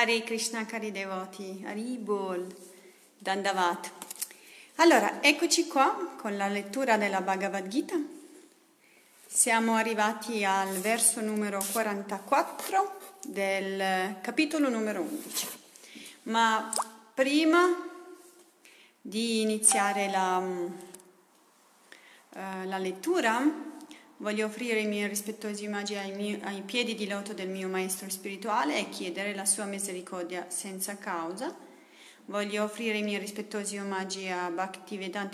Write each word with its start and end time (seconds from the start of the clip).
Hare 0.00 0.22
Krishna 0.22 0.64
cari 0.64 0.90
devoti, 0.92 1.62
Haribol, 1.62 2.46
Dandavat. 3.18 3.90
Allora, 4.76 5.22
eccoci 5.22 5.66
qua 5.66 6.14
con 6.16 6.38
la 6.38 6.48
lettura 6.48 6.96
della 6.96 7.20
Bhagavad 7.20 7.68
Gita. 7.68 8.00
Siamo 9.26 9.74
arrivati 9.74 10.42
al 10.42 10.70
verso 10.78 11.20
numero 11.20 11.62
44 11.72 12.98
del 13.26 14.16
capitolo 14.22 14.70
numero 14.70 15.02
11. 15.02 15.48
Ma 16.22 16.72
prima 17.12 17.86
di 19.02 19.42
iniziare 19.42 20.08
la, 20.08 20.38
uh, 20.38 20.78
la 22.64 22.78
lettura, 22.78 23.69
Voglio 24.20 24.44
offrire 24.44 24.80
i 24.80 24.86
miei 24.86 25.08
rispettosi 25.08 25.66
omaggi 25.66 25.96
ai, 25.96 26.12
miei, 26.12 26.38
ai, 26.42 26.60
piedi 26.60 26.94
di 26.94 27.08
loto 27.08 27.32
del 27.32 27.48
mio 27.48 27.68
maestro 27.68 28.10
spirituale 28.10 28.76
e 28.78 28.90
chiedere 28.90 29.34
la 29.34 29.46
sua 29.46 29.64
misericordia 29.64 30.44
senza 30.50 30.98
causa. 30.98 31.56
Voglio 32.26 32.64
offrire 32.64 32.98
i 32.98 33.02
miei 33.02 33.18
rispettosi 33.18 33.78
omaggi 33.78 34.28
a, 34.28 34.52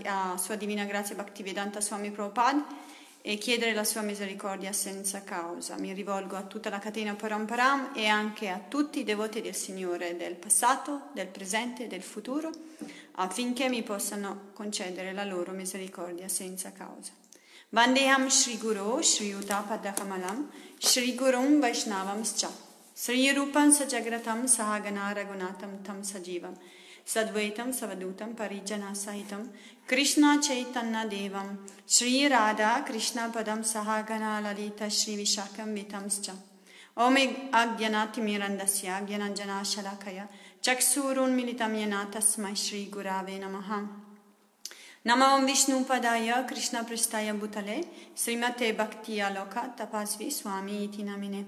a 0.04 0.38
Sua 0.38 0.54
Divina 0.54 0.84
Grazia 0.84 1.16
Bhaktivedanta 1.16 1.80
Swami 1.80 2.12
Prabhupada 2.12 2.64
e 3.22 3.38
chiedere 3.38 3.74
la 3.74 3.82
sua 3.82 4.02
misericordia 4.02 4.72
senza 4.72 5.24
causa. 5.24 5.76
Mi 5.78 5.92
rivolgo 5.92 6.36
a 6.36 6.42
tutta 6.42 6.70
la 6.70 6.78
catena 6.78 7.16
Paramparam 7.16 7.90
e 7.92 8.06
anche 8.06 8.48
a 8.48 8.60
tutti 8.68 9.00
i 9.00 9.04
devoti 9.04 9.40
del 9.40 9.56
Signore 9.56 10.16
del 10.16 10.36
passato, 10.36 11.08
del 11.12 11.26
presente 11.26 11.86
e 11.86 11.88
del 11.88 12.04
futuro 12.04 12.52
affinché 13.16 13.68
mi 13.68 13.82
possano 13.82 14.50
concedere 14.52 15.12
la 15.12 15.24
loro 15.24 15.50
misericordia 15.50 16.28
senza 16.28 16.70
causa. 16.70 17.25
वंदेहम 17.72 18.28
श्री 18.28 18.56
गुरु 18.56 19.02
श्रीयुता 19.02 19.60
पदकमलम 19.60 20.44
श्री 20.82 21.12
गुरु 21.12 21.40
वैष्णव 21.62 22.22
श्री 22.96 23.30
रूप 23.30 23.58
सजग्रत 23.78 24.28
सहगना 24.48 25.10
रघुनाथम 25.10 25.76
थम 25.88 26.02
सजीव 26.02 26.54
सद्वैतम 27.14 27.72
सवदूत 27.72 28.22
परिजन 28.38 28.94
सहित 28.94 29.34
कृष्ण 29.90 30.38
चैतन्य 30.38 31.04
देव 31.08 31.58
श्री 31.88 32.28
राधा 32.28 32.78
कृष्ण 32.88 33.30
पदम 33.32 33.62
सहगना 33.72 34.40
ललित 34.40 34.82
श्री 35.00 35.16
विशाखंश्च 35.16 36.30
ओम 36.96 37.16
अज्ञनातिमीरंदस्याज्ञनजनाशलाखय 37.62 40.26
चक्षूरोन्मीलिता 40.64 41.66
यना 41.76 42.04
तस्म 42.14 42.54
श्रीगुरावे 42.64 43.38
नम 43.38 43.56
नमः 45.06 45.32
ओम 45.34 45.44
विष्णुपदाय 45.46 46.32
कृष्णपृष्ठाय 46.48 47.30
भूतले 47.32 47.76
श्रीमते 48.18 48.70
भक्ति 48.78 49.18
आलोक 49.20 49.54
तपस्वी 49.78 50.30
स्वामी 50.30 50.82
इति 50.84 51.02
नामिने 51.02 51.44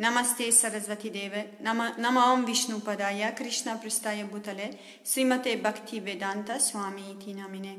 नमस्ते 0.00 0.50
सरस्वती 0.52 1.10
देवे 1.16 1.42
नम 1.66 2.18
ओम 2.18 2.44
विष्णुपदाय 2.44 3.30
कृष्णपृष्ठाय 3.38 4.22
भूतले 4.32 4.70
श्रीमते 5.06 5.54
भक्ति 5.64 6.00
वेदांत 6.06 6.52
स्वामी 6.68 7.10
इति 7.10 7.34
नामिने 7.34 7.76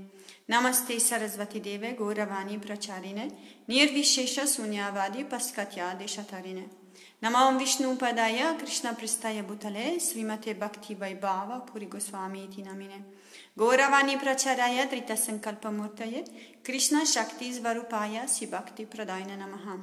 नमस्ते 0.49 0.99
सरस्वती 0.99 1.59
देवे 1.69 1.95
गौरवाणी 1.99 2.57
प्रचारिणे 2.67 3.27
निर्विशेष 3.69 4.39
शून्यवादी 4.55 5.23
पस्कत्यादिशतरिणे 5.31 6.65
नम 7.23 7.35
ओम 7.35 7.57
विष्णुपदाय 7.57 8.41
कृष्णपृष्ठाय 8.61 9.41
भूतले 9.41 9.99
श्रीमते 10.01 10.53
भक्ति 10.61 10.93
वैभाव 11.01 11.59
पुरी 11.71 11.85
गोस्वामी 11.93 12.43
इति 12.43 12.61
नामिने 12.61 13.03
Puri 13.57 13.77
Goswami 13.77 14.13
Iti 14.13 14.17
Namine 14.17 14.17
Gauravani 14.17 14.19
Pracharaya 14.19 14.89
Trita 14.89 15.15
Sankalpa 15.15 15.71
Murtaye 15.71 16.25
Krishna 16.63 17.05
Shakti 17.05 17.51
Svarupaya 17.51 18.27
Sibhakti 18.27 18.85
Pradayana 18.85 19.37
Namaha 19.37 19.79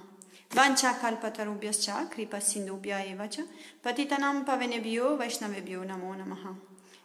Vancha 0.50 0.94
Kalpatarubhyascha 1.00 2.10
Kripa 2.10 2.36
Sindubhya 2.36 3.02
Evacha 3.02 3.44
Patitanam 3.82 4.44
Pavenebhyo 4.44 5.16
Vaishnavebhyo 5.18 5.84
Namo 5.86 6.14
Namaha. 6.14 6.54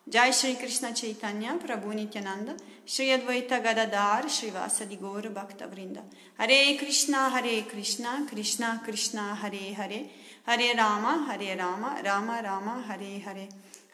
Jai 0.09 0.31
Shri 0.31 0.55
Krishna 0.55 0.93
Chaitanya 0.93 1.57
Prabhu 1.57 1.93
Nityananda 1.93 2.57
Shri 2.85 3.07
Advaita 3.07 3.61
Gadadar 3.63 4.29
Shri 4.29 4.49
Vasadi 4.49 4.97
Gaur 4.99 5.21
Bhakta 5.21 5.67
Vrinda. 5.67 6.01
Hare 6.37 6.77
Krishna 6.77 7.29
Hare 7.29 7.61
Krishna 7.63 8.25
Krishna 8.29 8.79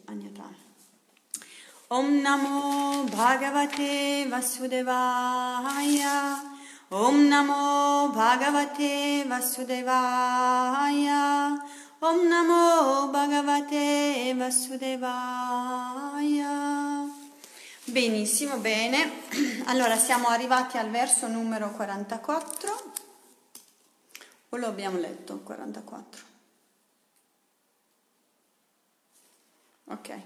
Benissimo, 17.88 18.59
bene. 18.59 19.22
Allora 19.65 19.97
siamo 19.97 20.28
arrivati 20.28 20.76
al 20.76 20.91
verso 20.91 21.26
numero 21.26 21.71
44. 21.72 22.93
O 24.50 24.56
lo 24.56 24.66
abbiamo 24.66 24.99
letto? 24.99 25.38
44. 25.38 26.22
Ok. 29.87 30.21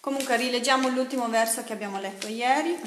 Comunque 0.00 0.36
rileggiamo 0.36 0.88
l'ultimo 0.88 1.28
verso 1.28 1.64
che 1.64 1.72
abbiamo 1.72 1.98
letto 1.98 2.28
ieri. 2.28 2.78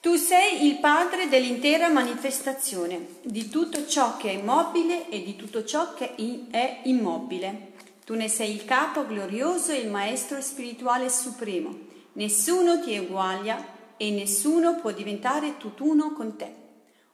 Tu 0.00 0.16
sei 0.16 0.66
il 0.66 0.78
padre 0.78 1.28
dell'intera 1.28 1.88
manifestazione, 1.88 3.18
di 3.22 3.48
tutto 3.48 3.86
ciò 3.86 4.16
che 4.16 4.30
è 4.30 4.32
immobile 4.32 5.08
e 5.08 5.22
di 5.22 5.36
tutto 5.36 5.64
ciò 5.64 5.94
che 5.94 6.14
è 6.50 6.80
immobile. 6.84 7.69
Tu 8.10 8.16
ne 8.16 8.28
sei 8.28 8.52
il 8.52 8.64
capo 8.64 9.06
glorioso 9.06 9.70
e 9.70 9.76
il 9.76 9.88
maestro 9.88 10.40
spirituale 10.40 11.08
supremo. 11.08 11.78
Nessuno 12.14 12.80
ti 12.80 12.92
eguaglia 12.92 13.64
e 13.96 14.10
nessuno 14.10 14.74
può 14.80 14.90
diventare 14.90 15.56
tutt'uno 15.58 16.12
con 16.12 16.34
te. 16.34 16.52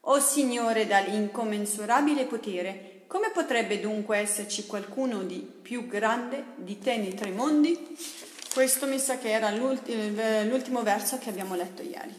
O 0.01 0.19
Signore 0.21 0.87
dall'incommensurabile 0.87 2.25
potere, 2.25 3.03
come 3.09 3.29
potrebbe 3.29 3.79
dunque 3.79 4.17
esserci 4.17 4.65
qualcuno 4.65 5.23
di 5.23 5.41
più 5.41 5.87
grande 5.87 6.55
di 6.55 6.79
te 6.79 6.97
nei 6.97 7.13
tre 7.13 7.31
mondi? 7.31 7.95
Questo 8.55 8.87
mi 8.87 8.99
sa 8.99 9.19
che 9.19 9.33
era 9.33 9.51
l'ultimo 9.51 10.81
verso 10.81 11.19
che 11.19 11.29
abbiamo 11.29 11.57
letto 11.57 11.83
ieri. 11.83 12.15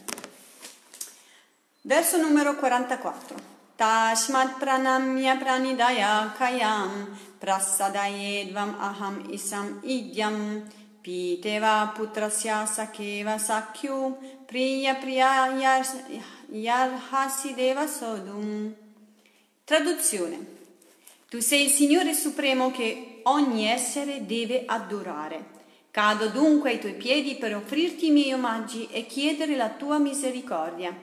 Verso 1.80 2.16
numero 2.16 2.54
44. 2.54 3.56
Tashmat 3.74 4.58
pranamya 4.58 5.36
pranidaya 5.36 6.32
kayam 6.36 7.16
prasadayedvam 7.40 8.76
aham 8.78 9.28
isam 9.30 9.80
idyam 9.82 10.62
piteva 11.02 11.92
putrasya 11.96 12.66
sakeva 12.66 13.38
sakyu 13.38 14.16
priya 14.46 14.94
priya 15.00 15.52
yarhasideva 16.50 17.86
sodum. 17.86 18.74
Traduzione. 19.64 20.56
Tu 21.28 21.40
sei 21.40 21.64
il 21.64 21.70
Signore 21.70 22.14
Supremo 22.14 22.70
che 22.70 23.20
ogni 23.24 23.66
essere 23.66 24.24
deve 24.24 24.64
adorare. 24.66 25.56
Cado 25.90 26.28
dunque 26.28 26.70
ai 26.70 26.78
tuoi 26.78 26.94
piedi 26.94 27.36
per 27.36 27.54
offrirti 27.54 28.06
i 28.06 28.10
miei 28.10 28.32
omaggi 28.32 28.88
e 28.90 29.06
chiedere 29.06 29.54
la 29.56 29.68
tua 29.68 29.98
misericordia. 29.98 30.96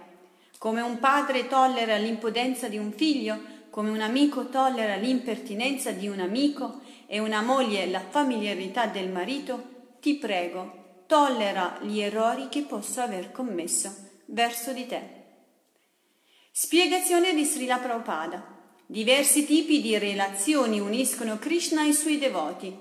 Come 0.58 0.82
un 0.82 0.98
padre 1.00 1.48
tollera 1.48 1.98
l'impudenza 1.98 2.68
di 2.68 2.78
un 2.78 2.92
figlio, 2.92 3.40
come 3.76 3.90
un 3.90 4.00
amico 4.00 4.48
tollera 4.48 4.96
l'impertinenza 4.96 5.92
di 5.92 6.08
un 6.08 6.22
amico 6.22 6.80
e 7.08 7.20
una 7.20 7.42
moglie 7.42 7.88
la 7.88 8.00
familiarità 8.00 8.86
del 8.86 9.10
marito, 9.10 9.98
ti 10.00 10.16
prego, 10.16 11.04
tollera 11.08 11.80
gli 11.82 12.00
errori 12.00 12.48
che 12.48 12.62
posso 12.62 13.02
aver 13.02 13.34
commesso 13.34 13.94
verso 14.28 14.72
di 14.72 14.88
te. 14.88 15.02
Spiegazione 16.54 17.34
di 17.34 17.44
Srila 17.44 17.80
Prabhupada. 17.80 18.46
Diversi 18.86 19.46
tipi 19.46 19.82
di 19.82 19.98
relazioni 19.98 20.80
uniscono 20.80 21.38
Krishna 21.38 21.82
ai 21.82 21.92
suoi 21.92 22.18
devoti. 22.18 22.74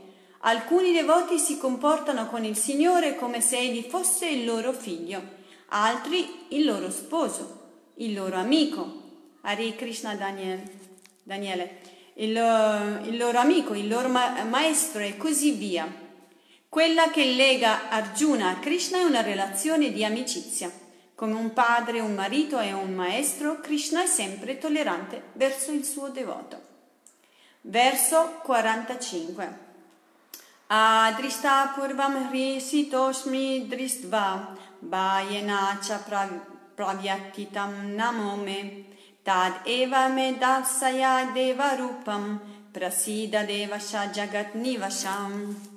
Alcuni 0.42 0.92
devoti 0.92 1.40
si 1.40 1.58
comportano 1.58 2.28
con 2.28 2.44
il 2.44 2.56
Signore 2.56 3.16
come 3.16 3.40
se 3.40 3.58
egli 3.58 3.82
fosse 3.82 4.28
il 4.28 4.44
loro 4.44 4.72
figlio, 4.72 5.20
altri 5.70 6.46
il 6.50 6.64
loro 6.64 6.88
sposo 6.92 7.62
il 7.96 8.14
loro 8.14 8.36
amico, 8.36 9.02
Hare 9.42 9.76
Krishna 9.76 10.14
Daniel, 10.14 10.62
Daniele, 11.24 11.80
il, 12.16 13.00
il, 13.06 13.16
loro 13.16 13.38
amico, 13.38 13.72
il 13.72 13.88
loro 13.88 14.08
ma- 14.08 14.44
maestro 14.44 15.00
e 15.00 15.16
così 15.16 15.52
via. 15.52 15.90
Quella 16.68 17.10
che 17.10 17.24
lega 17.24 17.88
Arjuna 17.88 18.50
a 18.50 18.58
Krishna 18.58 18.98
è 18.98 19.04
una 19.04 19.22
relazione 19.22 19.90
di 19.90 20.04
amicizia. 20.04 20.70
Come 21.14 21.32
un 21.32 21.54
padre, 21.54 22.00
un 22.00 22.12
marito 22.12 22.60
e 22.60 22.74
un 22.74 22.92
maestro, 22.92 23.58
Krishna 23.60 24.02
è 24.02 24.06
sempre 24.06 24.58
tollerante 24.58 25.30
verso 25.32 25.72
il 25.72 25.84
suo 25.84 26.08
devoto. 26.08 26.60
Verso 27.62 28.40
45. 28.42 29.58
Adrista 30.66 31.72
purvam 31.74 32.28
hrisitoshmi 32.28 33.66
dristva 33.66 34.54
bhayena 34.78 35.78
cha 35.80 36.02
pravyatitam 36.74 37.94
namome 37.94 38.92
tad 39.24 39.60
eva 39.64 40.08
me 40.08 40.36
dasaya 40.38 41.32
deva 41.32 41.74
rupam 41.74 42.38
prasida 42.70 43.42
devasha 43.44 44.10
jagat 44.12 44.54
nivasham. 44.54 45.72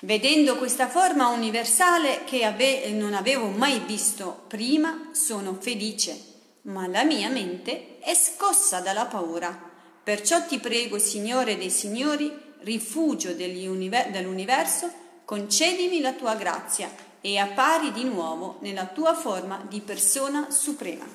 Vedendo 0.00 0.56
questa 0.56 0.88
forma 0.88 1.28
universale 1.28 2.24
che 2.24 2.44
ave- 2.44 2.90
non 2.90 3.14
avevo 3.14 3.46
mai 3.46 3.78
visto 3.86 4.44
prima, 4.48 5.10
sono 5.12 5.56
felice, 5.58 6.20
ma 6.62 6.86
la 6.88 7.04
mia 7.04 7.30
mente 7.30 7.98
è 8.00 8.12
scossa 8.14 8.80
dalla 8.80 9.06
paura. 9.06 9.70
Perciò 10.02 10.44
ti 10.44 10.58
prego, 10.58 10.98
Signore 10.98 11.56
dei 11.56 11.70
Signori, 11.70 12.30
rifugio 12.60 13.32
dell'universo, 13.32 14.90
concedimi 15.24 16.00
la 16.00 16.12
tua 16.12 16.34
grazia 16.34 17.03
e 17.26 17.38
appari 17.38 17.90
di 17.90 18.04
nuovo 18.04 18.58
nella 18.60 18.84
tua 18.84 19.14
forma 19.14 19.64
di 19.66 19.80
persona 19.80 20.50
suprema. 20.50 21.06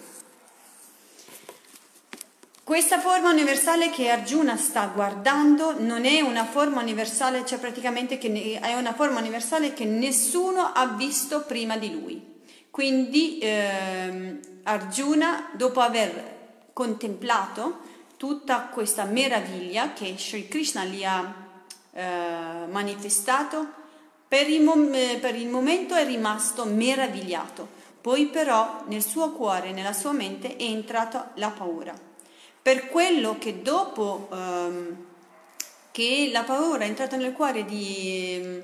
Questa 2.63 2.99
forma 2.99 3.29
universale 3.29 3.91
che 3.91 4.09
Arjuna 4.09 4.57
sta 4.57 4.87
guardando 4.87 5.79
non 5.79 6.05
è 6.05 6.21
una 6.21 6.45
forma 6.45 6.81
universale, 6.81 7.45
cioè 7.45 7.59
praticamente 7.59 8.17
è 8.17 8.73
una 8.73 8.95
forma 8.95 9.19
universale 9.19 9.73
che 9.73 9.85
nessuno 9.85 10.71
ha 10.73 10.87
visto 10.87 11.43
prima 11.43 11.77
di 11.77 11.91
lui. 11.91 12.41
Quindi 12.71 13.37
eh, 13.37 14.39
Arjuna, 14.63 15.49
dopo 15.53 15.79
aver 15.79 16.37
contemplato 16.73 17.81
tutta 18.17 18.61
questa 18.71 19.03
meraviglia 19.03 19.93
che 19.93 20.15
Sri 20.17 20.47
Krishna 20.47 20.85
gli 20.85 21.03
ha 21.03 21.33
eh, 21.91 22.65
manifestato, 22.67 23.78
per 24.29 24.47
il, 24.47 24.61
mom- 24.61 24.93
eh, 24.93 25.17
per 25.19 25.35
il 25.35 25.49
momento 25.49 25.95
è 25.95 26.05
rimasto 26.05 26.63
meravigliato, 26.63 27.67
poi 27.99 28.27
però 28.27 28.83
nel 28.85 29.03
suo 29.03 29.31
cuore, 29.31 29.71
nella 29.71 29.91
sua 29.91 30.11
mente 30.11 30.55
è 30.55 30.63
entrata 30.63 31.31
la 31.35 31.49
paura. 31.49 31.93
Per 32.61 32.89
quello 32.89 33.37
che 33.39 33.63
dopo 33.63 34.29
ehm, 34.31 35.05
che 35.91 36.29
la 36.31 36.43
paura 36.43 36.83
è 36.83 36.87
entrata 36.87 37.17
nel 37.17 37.33
cuore 37.33 37.65
di... 37.65 38.37
Ehm, 38.39 38.63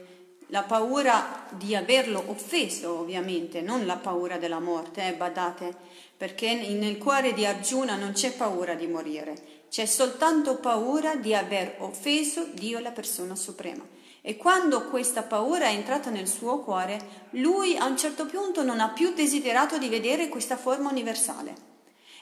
la 0.50 0.62
paura 0.62 1.48
di 1.50 1.76
averlo 1.76 2.24
offeso, 2.28 3.00
ovviamente, 3.00 3.62
non 3.62 3.88
la 3.88 3.96
paura 3.96 4.38
della 4.38 4.60
morte, 4.60 5.08
eh, 5.08 5.14
badate, 5.14 5.76
perché 6.16 6.54
nel 6.54 7.00
cuore 7.00 7.34
di 7.34 7.46
Arjuna 7.46 7.96
non 7.96 8.12
c'è 8.12 8.32
paura 8.34 8.76
di 8.76 8.86
morire, 8.86 9.64
c'è 9.70 9.86
soltanto 9.86 10.58
paura 10.58 11.16
di 11.16 11.34
aver 11.34 11.78
offeso 11.80 12.46
Dio, 12.54 12.80
la 12.80 12.92
persona 12.92 13.36
suprema. 13.36 13.84
E 14.28 14.38
quando 14.38 14.86
questa 14.86 15.22
paura 15.22 15.66
è 15.66 15.74
entrata 15.74 16.10
nel 16.10 16.28
suo 16.28 16.62
cuore, 16.62 17.28
lui 17.34 17.78
a 17.78 17.86
un 17.86 17.96
certo 17.96 18.26
punto 18.26 18.64
non 18.64 18.80
ha 18.80 18.90
più 18.90 19.14
desiderato 19.14 19.78
di 19.78 19.88
vedere 19.88 20.30
questa 20.30 20.58
forma 20.58 20.90
universale. 20.90 21.54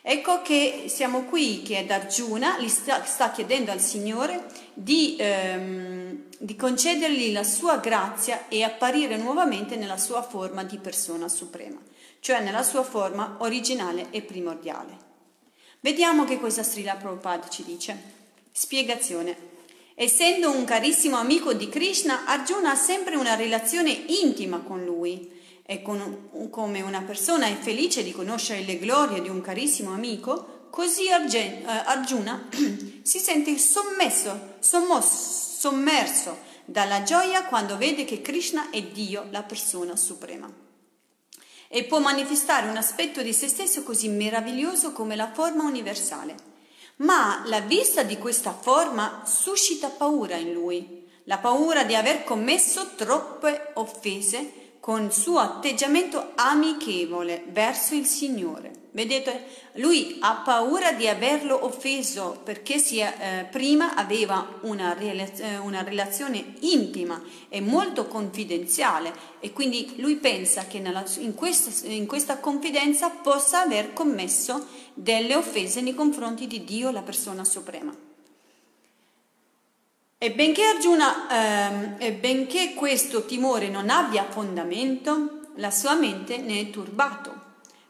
Ecco 0.01 0.41
che 0.41 0.87
siamo 0.89 1.23
qui, 1.23 1.61
che 1.61 1.77
ad 1.77 1.89
Arjuna 1.89 2.59
gli 2.59 2.67
sta, 2.67 3.05
sta 3.05 3.31
chiedendo 3.31 3.71
al 3.71 3.79
Signore 3.79 4.47
di, 4.73 5.15
ehm, 5.17 6.23
di 6.39 6.57
concedergli 6.57 7.31
la 7.31 7.45
sua 7.45 7.77
grazia 7.77 8.49
e 8.49 8.63
apparire 8.63 9.15
nuovamente 9.15 9.77
nella 9.77 9.97
sua 9.97 10.23
forma 10.23 10.65
di 10.65 10.79
persona 10.79 11.29
suprema, 11.29 11.79
cioè 12.19 12.41
nella 12.41 12.63
sua 12.63 12.83
forma 12.83 13.37
originale 13.39 14.07
e 14.09 14.21
primordiale. 14.23 14.97
Vediamo 15.79 16.25
che 16.25 16.37
cosa 16.37 16.63
Srila 16.63 16.95
Prabhupada 16.95 17.47
ci 17.47 17.63
dice. 17.63 17.97
Spiegazione. 18.51 19.52
Essendo 19.95 20.49
un 20.49 20.63
carissimo 20.63 21.17
amico 21.17 21.53
di 21.53 21.69
Krishna, 21.69 22.25
Arjuna 22.25 22.71
ha 22.71 22.75
sempre 22.75 23.15
una 23.15 23.35
relazione 23.35 23.91
intima 23.91 24.59
con 24.59 24.83
lui 24.83 25.29
e 25.63 25.83
con, 25.83 26.49
come 26.49 26.81
una 26.81 27.03
persona 27.03 27.45
è 27.45 27.55
felice 27.55 28.01
di 28.01 28.11
conoscere 28.11 28.63
le 28.63 28.79
glorie 28.79 29.21
di 29.21 29.29
un 29.29 29.41
carissimo 29.41 29.93
amico, 29.93 30.67
così 30.71 31.05
eh, 31.05 31.63
Arjuna 31.65 32.49
si 33.03 33.19
sente 33.19 33.55
sommesso, 33.59 34.55
sommosso, 34.59 35.59
sommerso 35.59 36.37
dalla 36.65 37.03
gioia 37.03 37.45
quando 37.45 37.77
vede 37.77 38.03
che 38.03 38.21
Krishna 38.21 38.71
è 38.71 38.81
Dio, 38.81 39.27
la 39.29 39.43
persona 39.43 39.95
suprema. 39.95 40.51
E 41.67 41.83
può 41.83 41.99
manifestare 41.99 42.67
un 42.67 42.77
aspetto 42.77 43.21
di 43.21 43.31
se 43.33 43.47
stesso 43.47 43.83
così 43.83 44.07
meraviglioso 44.07 44.91
come 44.91 45.15
la 45.15 45.31
forma 45.31 45.63
universale 45.63 46.51
ma 46.97 47.43
la 47.45 47.59
vista 47.59 48.03
di 48.03 48.17
questa 48.17 48.51
forma 48.51 49.23
suscita 49.25 49.89
paura 49.89 50.35
in 50.35 50.53
lui, 50.53 51.09
la 51.25 51.37
paura 51.37 51.83
di 51.83 51.95
aver 51.95 52.23
commesso 52.23 52.95
troppe 52.95 53.71
offese 53.75 54.62
con 54.83 55.13
suo 55.13 55.39
atteggiamento 55.39 56.31
amichevole 56.35 57.45
verso 57.53 57.95
il 57.95 58.05
Signore. 58.05 58.89
Vedete, 58.91 59.45
lui 59.75 60.17
ha 60.19 60.41
paura 60.43 60.91
di 60.91 61.07
averlo 61.07 61.63
offeso 61.63 62.41
perché 62.43 62.79
si, 62.79 62.99
eh, 62.99 63.47
prima 63.49 63.95
aveva 63.95 64.59
una, 64.63 64.93
eh, 64.97 65.57
una, 65.59 65.83
relazione 65.83 66.55
intima 66.59 67.23
e 67.47 67.61
molto 67.61 68.07
confidenziale 68.07 69.13
e 69.39 69.53
quindi 69.53 69.93
lui 69.99 70.17
pensa 70.17 70.67
che 70.67 70.79
nella, 70.79 71.05
in, 71.19 71.33
questa, 71.33 71.87
in 71.87 72.05
questa 72.05 72.39
confidenza 72.39 73.09
possa 73.09 73.61
aver 73.61 73.93
commesso 73.93 74.67
delle 74.93 75.33
offese 75.33 75.79
nei 75.79 75.95
confronti 75.95 76.45
di 76.45 76.65
Dio, 76.65 76.91
la 76.91 77.03
persona 77.03 77.45
suprema. 77.45 78.11
E 80.23 80.31
benché 80.31 80.63
Arjuna, 80.63 81.27
ehm, 81.29 81.95
e 81.97 82.13
benché 82.13 82.75
questo 82.75 83.25
timore 83.25 83.67
non 83.67 83.89
abbia 83.89 84.25
fondamento, 84.29 85.49
la 85.55 85.69
sua 85.69 85.95
mente 85.95 86.37
ne 86.37 86.61
è 86.61 86.69
turbato. 86.69 87.33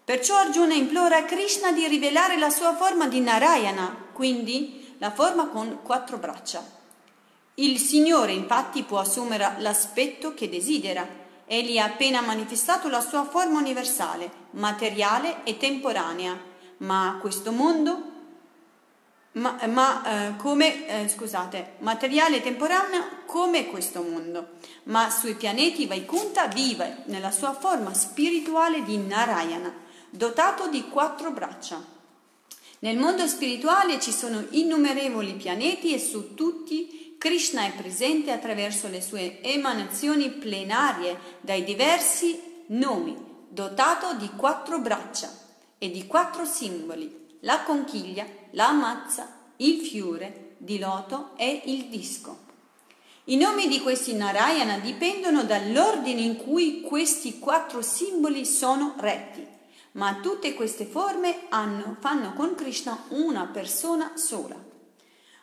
Perciò 0.03 0.37
Arjuna 0.37 0.73
implora 0.73 1.25
Krishna 1.25 1.71
di 1.71 1.85
rivelare 1.87 2.39
la 2.39 2.49
sua 2.49 2.75
forma 2.75 3.07
di 3.07 3.19
Narayana, 3.19 4.07
quindi 4.13 4.95
la 4.97 5.11
forma 5.11 5.49
con 5.49 5.81
quattro 5.83 6.17
braccia. 6.17 6.65
Il 7.53 7.77
Signore 7.77 8.31
infatti 8.31 8.81
può 8.81 8.97
assumere 8.97 9.57
l'aspetto 9.59 10.33
che 10.33 10.49
desidera. 10.49 11.07
Egli 11.45 11.77
ha 11.77 11.85
appena 11.85 12.21
manifestato 12.21 12.89
la 12.89 13.01
sua 13.01 13.25
forma 13.25 13.59
universale, 13.59 14.31
materiale 14.53 15.43
e 15.43 15.57
temporanea, 15.57 16.35
ma 16.77 17.19
questo 17.21 17.51
mondo 17.51 18.12
ma, 19.33 19.59
ma 19.67 20.03
eh, 20.29 20.35
come, 20.37 20.87
eh, 20.87 21.07
scusate, 21.07 21.73
materiale 21.79 22.41
temporaneo 22.41 23.21
come 23.25 23.67
questo 23.67 24.01
mondo, 24.01 24.57
ma 24.83 25.09
sui 25.09 25.35
pianeti 25.35 25.87
Vaikunta 25.87 26.47
vive 26.47 27.03
nella 27.05 27.31
sua 27.31 27.53
forma 27.53 27.93
spirituale 27.93 28.83
di 28.83 28.97
Narayana, 28.97 29.73
dotato 30.09 30.67
di 30.67 30.87
quattro 30.89 31.31
braccia. 31.31 31.91
Nel 32.79 32.97
mondo 32.97 33.25
spirituale 33.27 33.99
ci 33.99 34.11
sono 34.11 34.45
innumerevoli 34.49 35.33
pianeti 35.33 35.93
e 35.93 35.99
su 35.99 36.35
tutti 36.35 37.15
Krishna 37.17 37.65
è 37.65 37.71
presente 37.71 38.31
attraverso 38.31 38.89
le 38.89 39.01
sue 39.01 39.41
emanazioni 39.41 40.29
plenarie 40.29 41.17
dai 41.39 41.63
diversi 41.63 42.65
nomi, 42.67 43.17
dotato 43.47 44.13
di 44.15 44.29
quattro 44.35 44.79
braccia 44.79 45.31
e 45.77 45.89
di 45.89 46.05
quattro 46.05 46.43
simboli, 46.43 47.37
la 47.39 47.61
conchiglia, 47.61 48.25
la 48.53 48.71
mazza, 48.71 49.27
il 49.57 49.81
fiore 49.81 50.55
di 50.57 50.79
loto 50.79 51.31
e 51.35 51.63
il 51.65 51.85
disco. 51.85 52.39
I 53.25 53.37
nomi 53.37 53.67
di 53.67 53.79
questi 53.79 54.13
Narayana 54.13 54.79
dipendono 54.79 55.43
dall'ordine 55.43 56.21
in 56.21 56.35
cui 56.35 56.81
questi 56.81 57.39
quattro 57.39 57.81
simboli 57.81 58.45
sono 58.45 58.95
retti, 58.97 59.47
ma 59.93 60.19
tutte 60.21 60.53
queste 60.53 60.85
forme 60.85 61.43
hanno, 61.49 61.95
fanno 61.99 62.33
con 62.33 62.53
Krishna 62.55 63.05
una 63.09 63.45
persona 63.45 64.11
sola. 64.15 64.55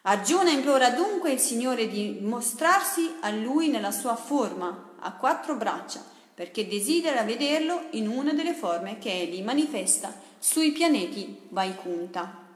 Arjuna 0.02 0.50
implora 0.50 0.90
dunque 0.90 1.32
il 1.32 1.38
Signore 1.38 1.88
di 1.88 2.18
mostrarsi 2.20 3.16
a 3.20 3.30
lui 3.30 3.68
nella 3.68 3.92
sua 3.92 4.14
forma 4.14 4.92
a 4.98 5.12
quattro 5.12 5.56
braccia, 5.56 6.04
perché 6.34 6.66
desidera 6.66 7.22
vederlo 7.22 7.86
in 7.90 8.08
una 8.08 8.32
delle 8.32 8.54
forme 8.54 8.98
che 8.98 9.12
egli 9.12 9.42
manifesta 9.42 10.12
sui 10.38 10.72
pianeti 10.72 11.40
Vaikunta. 11.48 12.49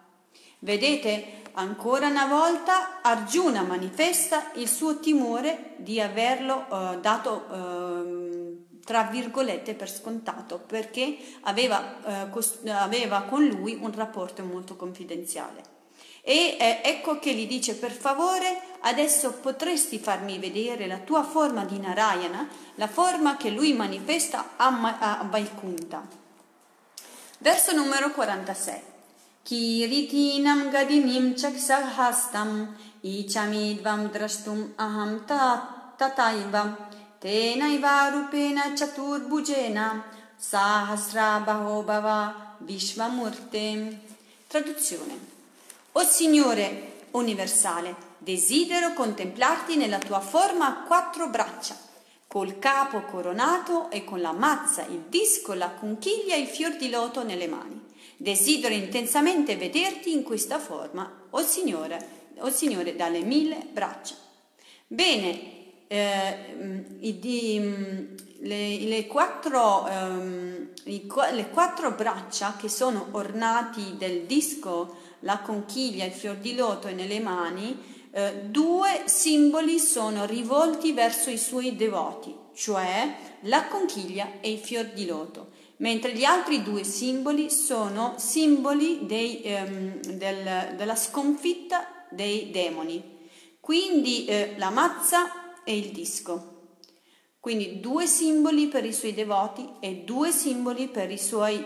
Vedete, 0.65 1.43
ancora 1.53 2.07
una 2.07 2.25
volta 2.25 3.03
Arjuna 3.03 3.61
manifesta 3.61 4.51
il 4.55 4.67
suo 4.67 4.99
timore 4.99 5.75
di 5.77 6.01
averlo 6.01 6.65
uh, 6.71 6.99
dato, 7.01 7.45
uh, 7.51 8.81
tra 8.83 9.03
virgolette, 9.03 9.75
per 9.75 9.91
scontato, 9.91 10.59
perché 10.67 11.19
aveva, 11.43 11.97
uh, 12.03 12.31
cost- 12.31 12.67
aveva, 12.67 13.25
con 13.25 13.45
lui 13.45 13.79
un 13.79 13.93
rapporto 13.95 14.43
molto 14.43 14.75
confidenziale. 14.75 15.61
E 16.23 16.57
eh, 16.59 16.81
ecco 16.83 17.19
che 17.19 17.35
gli 17.35 17.47
dice, 17.47 17.75
per 17.75 17.93
favore, 17.93 18.63
adesso 18.81 19.35
potresti 19.35 19.99
farmi 19.99 20.39
vedere 20.39 20.87
la 20.87 21.01
tua 21.01 21.25
forma 21.25 21.67
di 21.67 21.79
Narayana, 21.79 22.49
la 22.77 22.89
forma 22.89 23.37
che 23.37 23.51
lui 23.51 23.75
manifesta 23.75 24.53
a, 24.57 24.71
Ma- 24.71 24.99
a 24.99 25.27
Vaikunta. 25.29 26.09
Verso 27.37 27.75
numero 27.75 28.13
46. 28.13 28.94
कीरीतीनं 29.48 30.62
गदिनीं 30.74 31.34
चक्षहस्तं 31.42 32.52
ईचमीद्वं 33.16 34.08
द्रष्टुम् 34.14 34.64
अहं 34.86 35.18
तथैव 35.30 36.56
तेनैव 37.24 37.86
रूपेण 38.14 38.60
चतुर्भुजेन 38.76 39.80
Sahasrabaho 40.40 41.84
Bhava 41.84 42.56
Vishvamurte. 42.60 44.00
Traduzione. 44.48 45.20
O 45.92 46.02
Signore 46.02 47.08
universale, 47.12 47.94
desidero 48.18 48.94
contemplarti 48.94 49.76
nella 49.76 49.98
tua 49.98 50.22
forma 50.22 50.68
a 50.68 50.84
quattro 50.84 51.28
braccia, 51.28 51.76
col 52.26 52.58
capo 52.58 53.02
coronato 53.02 53.92
e 53.92 54.06
con 54.06 54.22
la 54.22 54.32
mazza, 54.32 54.86
il 54.86 55.04
disco, 55.10 55.54
la 55.54 55.72
conchiglia 55.72 56.36
e 56.36 56.40
il 56.40 56.48
fior 56.48 56.78
di 56.78 56.90
loto 56.90 57.24
nelle 57.26 57.48
mani. 57.48 57.83
Desidero 58.17 58.75
intensamente 58.75 59.57
vederti 59.57 60.13
in 60.13 60.23
questa 60.23 60.59
forma, 60.59 61.27
o 61.31 61.43
Signore, 61.43 62.33
o 62.39 62.51
Signore 62.51 62.97
dalle 62.97 63.21
mille 63.21 63.67
braccia. 63.71 64.15
Bene, 64.87 65.63
eh, 65.89 66.85
i, 67.01 67.19
di, 67.19 67.59
le, 68.41 68.79
le, 68.79 69.07
quattro, 69.07 69.87
ehm, 69.87 70.69
i, 70.85 71.07
le, 71.33 71.51
quattro, 71.51 71.93
braccia 71.93 72.57
che 72.57 72.69
sono 72.69 73.09
ornati 73.13 73.97
del 73.97 74.23
disco, 74.23 74.97
la 75.21 75.39
conchiglia, 75.39 76.05
il 76.05 76.13
fior 76.13 76.37
di 76.37 76.55
loto 76.55 76.89
e 76.89 76.93
nelle 76.93 77.21
mani, 77.21 77.93
eh, 78.11 78.43
due 78.45 79.03
simboli 79.07 79.79
sono 79.79 80.25
rivolti 80.25 80.93
verso 80.93 81.31
i 81.31 81.39
suoi 81.39 81.75
devoti, 81.77 82.35
cioè 82.55 83.17
la 83.41 83.67
conchiglia 83.67 84.41
e 84.41 84.53
il 84.53 84.59
fior 84.59 84.85
di 84.87 85.07
loto, 85.07 85.49
mentre 85.85 86.15
gli 86.15 86.25
altri 86.25 86.63
due 86.63 86.83
simboli 86.83 87.51
sono 87.51 88.15
simboli 88.17 89.05
dei, 89.05 89.43
ehm, 89.43 90.01
del, 90.01 90.77
della 90.77 90.97
sconfitta 90.97 92.07
dei 92.09 92.51
demoni. 92.51 93.29
Quindi 93.61 94.25
eh, 94.25 94.55
la 94.57 94.71
mazza 94.71 95.63
e 95.63 95.77
il 95.77 95.91
disco. 95.91 96.53
Quindi 97.39 97.81
due 97.81 98.07
simboli 98.07 98.69
per 98.69 98.87
i 98.87 98.95
suoi 98.95 99.13
devoti 99.13 99.69
e 99.81 100.05
due 100.07 100.33
simboli 100.33 100.89
per 100.89 101.11
i 101.11 101.19
suoi, 101.19 101.63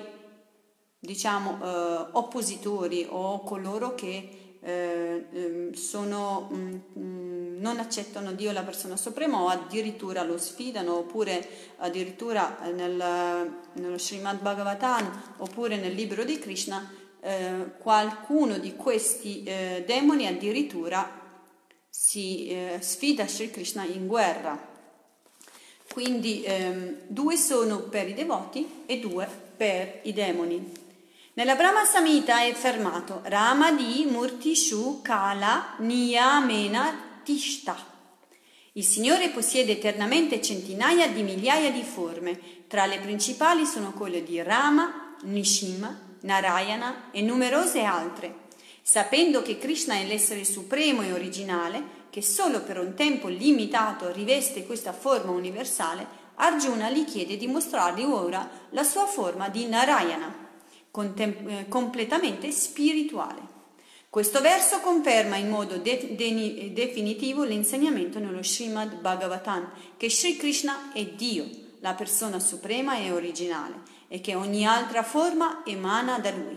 diciamo, 0.99 1.61
eh, 1.63 2.09
oppositori 2.11 3.07
o 3.09 3.45
coloro 3.45 3.95
che 3.95 4.38
eh, 4.61 5.27
ehm, 5.33 5.73
sono, 5.73 6.49
mh, 6.51 6.81
mm, 6.99 7.61
non 7.61 7.79
accettano 7.79 8.33
Dio 8.33 8.53
la 8.53 8.63
persona 8.63 8.97
suprema 8.97 9.41
o 9.41 9.49
addirittura 9.49 10.23
lo 10.23 10.39
sfidano 10.39 10.99
oppure 10.99 11.47
addirittura 11.79 12.59
nel, 12.73 13.53
nello 13.73 13.99
Srimad 13.99 14.41
Bhagavatam 14.41 15.35
oppure 15.39 15.77
nel 15.77 15.95
libro 15.95 16.25
di 16.25 16.39
Krishna 16.39 16.91
eh, 17.21 17.73
qualcuno 17.79 18.59
di 18.59 18.75
questi 18.77 19.43
eh, 19.43 19.85
demoni 19.87 20.27
addirittura 20.27 21.17
si 21.89 22.49
eh, 22.49 22.79
sfida 22.81 23.27
Sri 23.27 23.51
Krishna 23.51 23.85
in 23.85 24.07
guerra 24.07 24.77
quindi 25.93 26.43
ehm, 26.45 26.99
due 27.07 27.37
sono 27.37 27.81
per 27.81 28.09
i 28.09 28.15
devoti 28.15 28.85
e 28.87 29.01
due 29.01 29.27
per 29.57 30.01
i 30.03 30.13
demoni. 30.13 30.78
Nella 31.39 31.55
Brahma 31.55 31.85
Samhita 31.85 32.43
è 32.43 32.53
fermato 32.53 33.21
Ramadi 33.23 34.05
Murti 34.11 34.57
Shu 34.57 35.03
Kala 35.03 35.77
Niyamena 35.79 37.21
Tishta. 37.23 37.77
Il 38.73 38.83
Signore 38.83 39.29
possiede 39.29 39.71
eternamente 39.71 40.43
centinaia 40.43 41.07
di 41.07 41.23
migliaia 41.23 41.71
di 41.71 41.85
forme, 41.85 42.67
tra 42.67 42.87
le 42.87 42.99
principali 42.99 43.67
sono 43.67 43.93
quelle 43.93 44.25
di 44.25 44.43
Rama, 44.43 45.15
Nishima, 45.27 46.17
Narayana 46.23 47.13
e 47.13 47.23
numerose 47.23 47.85
altre. 47.85 48.49
Sapendo 48.83 49.41
che 49.41 49.59
Krishna 49.59 49.95
è 49.95 50.05
l'essere 50.07 50.43
supremo 50.43 51.03
e 51.03 51.13
originale, 51.13 52.07
che 52.11 52.21
solo 52.21 52.65
per 52.65 52.81
un 52.81 52.95
tempo 52.95 53.29
limitato 53.29 54.11
riveste 54.11 54.67
questa 54.67 54.93
forma 54.93 55.31
universale, 55.31 56.05
Arjuna 56.35 56.91
gli 56.91 57.05
chiede 57.05 57.37
di 57.37 57.47
mostrargli 57.47 58.03
ora 58.03 58.51
la 58.71 58.83
sua 58.83 59.07
forma 59.07 59.49
di 59.49 59.67
Narayana, 59.67 60.47
completamente 61.69 62.51
spirituale. 62.51 63.57
Questo 64.11 64.41
verso 64.41 64.81
conferma 64.81 65.37
in 65.37 65.49
modo 65.49 65.77
de- 65.77 66.15
de- 66.17 66.73
definitivo 66.73 67.45
l'insegnamento 67.45 68.19
nello 68.19 68.43
Srimad 68.43 69.01
Bhagavatam 69.01 69.71
che 69.97 70.09
Sri 70.09 70.37
Krishna 70.37 70.93
è 70.93 71.05
Dio, 71.05 71.47
la 71.81 71.95
persona 71.95 72.39
suprema 72.39 72.97
e 72.97 73.13
originale, 73.13 73.83
e 74.09 74.21
che 74.21 74.35
ogni 74.35 74.67
altra 74.67 75.03
forma 75.03 75.63
emana 75.65 76.19
da 76.19 76.31
lui. 76.31 76.57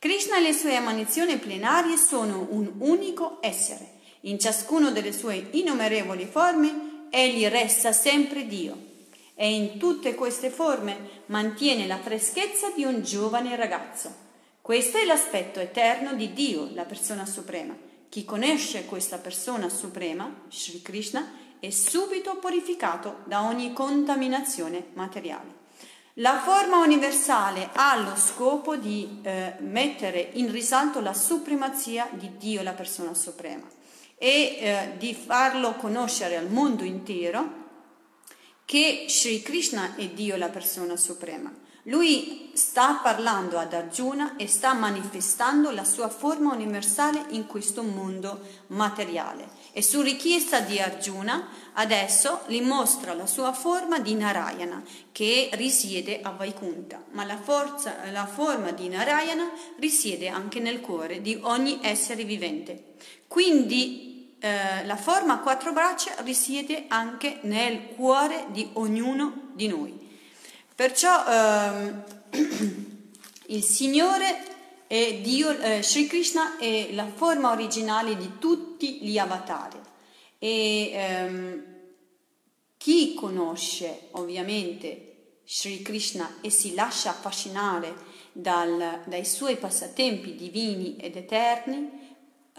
Krishna 0.00 0.38
e 0.38 0.42
le 0.42 0.52
sue 0.52 0.74
emanazioni 0.74 1.38
plenarie 1.38 1.96
sono 1.96 2.48
un 2.50 2.70
unico 2.78 3.38
essere 3.40 3.96
in 4.22 4.38
ciascuno 4.38 4.90
delle 4.90 5.12
sue 5.12 5.48
innumerevoli 5.52 6.26
forme, 6.26 7.06
egli 7.10 7.46
resta 7.46 7.92
sempre 7.92 8.46
Dio 8.46 8.87
e 9.40 9.54
in 9.54 9.78
tutte 9.78 10.16
queste 10.16 10.50
forme 10.50 11.22
mantiene 11.26 11.86
la 11.86 11.98
freschezza 11.98 12.70
di 12.70 12.82
un 12.82 13.04
giovane 13.04 13.54
ragazzo. 13.54 14.12
Questo 14.60 14.98
è 14.98 15.04
l'aspetto 15.04 15.60
eterno 15.60 16.14
di 16.14 16.32
Dio, 16.32 16.68
la 16.74 16.82
persona 16.82 17.24
suprema. 17.24 17.72
Chi 18.08 18.24
conosce 18.24 18.84
questa 18.86 19.18
persona 19.18 19.68
suprema, 19.68 20.42
Sri 20.48 20.82
Krishna, 20.82 21.34
è 21.60 21.70
subito 21.70 22.38
purificato 22.38 23.18
da 23.26 23.44
ogni 23.44 23.72
contaminazione 23.72 24.86
materiale. 24.94 25.54
La 26.14 26.40
forma 26.40 26.78
universale 26.78 27.70
ha 27.74 27.96
lo 27.96 28.16
scopo 28.16 28.74
di 28.74 29.20
eh, 29.22 29.54
mettere 29.60 30.30
in 30.32 30.50
risalto 30.50 31.00
la 31.00 31.14
supremazia 31.14 32.08
di 32.10 32.36
Dio, 32.36 32.64
la 32.64 32.72
persona 32.72 33.14
suprema 33.14 33.68
e 34.16 34.58
eh, 34.58 34.92
di 34.98 35.14
farlo 35.14 35.74
conoscere 35.74 36.36
al 36.36 36.50
mondo 36.50 36.82
intero 36.82 37.66
che 38.68 39.06
Sri 39.08 39.40
Krishna 39.40 39.96
è 39.96 40.10
Dio 40.10 40.36
la 40.36 40.50
persona 40.50 40.94
suprema. 40.94 41.50
Lui 41.84 42.50
sta 42.52 43.00
parlando 43.02 43.56
ad 43.56 43.72
Arjuna 43.72 44.36
e 44.36 44.46
sta 44.46 44.74
manifestando 44.74 45.70
la 45.70 45.84
sua 45.84 46.10
forma 46.10 46.52
universale 46.52 47.24
in 47.30 47.46
questo 47.46 47.82
mondo 47.82 48.38
materiale. 48.66 49.48
E 49.72 49.80
su 49.80 50.02
richiesta 50.02 50.60
di 50.60 50.78
Arjuna 50.78 51.48
adesso 51.72 52.42
gli 52.48 52.60
mostra 52.60 53.14
la 53.14 53.24
sua 53.24 53.54
forma 53.54 54.00
di 54.00 54.14
Narayana 54.14 54.82
che 55.12 55.48
risiede 55.54 56.20
a 56.20 56.28
Vaikunta, 56.32 57.02
ma 57.12 57.24
la, 57.24 57.38
forza, 57.38 57.96
la 58.12 58.26
forma 58.26 58.70
di 58.72 58.90
Narayana 58.90 59.50
risiede 59.78 60.28
anche 60.28 60.60
nel 60.60 60.82
cuore 60.82 61.22
di 61.22 61.38
ogni 61.40 61.78
essere 61.80 62.24
vivente. 62.24 62.96
Quindi 63.28 64.17
eh, 64.40 64.84
la 64.84 64.96
forma 64.96 65.34
a 65.34 65.38
quattro 65.38 65.72
braccia 65.72 66.14
risiede 66.22 66.84
anche 66.88 67.40
nel 67.42 67.88
cuore 67.94 68.46
di 68.50 68.68
ognuno 68.74 69.50
di 69.54 69.66
noi. 69.66 70.06
Perciò 70.74 71.24
ehm, 71.26 72.04
il 73.46 73.62
Signore 73.62 74.56
è 74.86 75.20
Dio, 75.22 75.50
eh, 75.50 75.82
Sri 75.82 76.06
Krishna 76.06 76.56
è 76.56 76.92
la 76.92 77.06
forma 77.12 77.50
originale 77.50 78.16
di 78.16 78.38
tutti 78.38 79.00
gli 79.00 79.18
avatar. 79.18 79.76
E 80.38 80.90
ehm, 80.92 81.62
chi 82.76 83.14
conosce 83.14 84.08
ovviamente 84.12 85.40
Sri 85.44 85.82
Krishna 85.82 86.36
e 86.40 86.50
si 86.50 86.74
lascia 86.74 87.10
affascinare 87.10 87.92
dal, 88.32 89.02
dai 89.06 89.24
suoi 89.24 89.56
passatempi 89.56 90.36
divini 90.36 90.96
ed 90.96 91.16
eterni, 91.16 92.07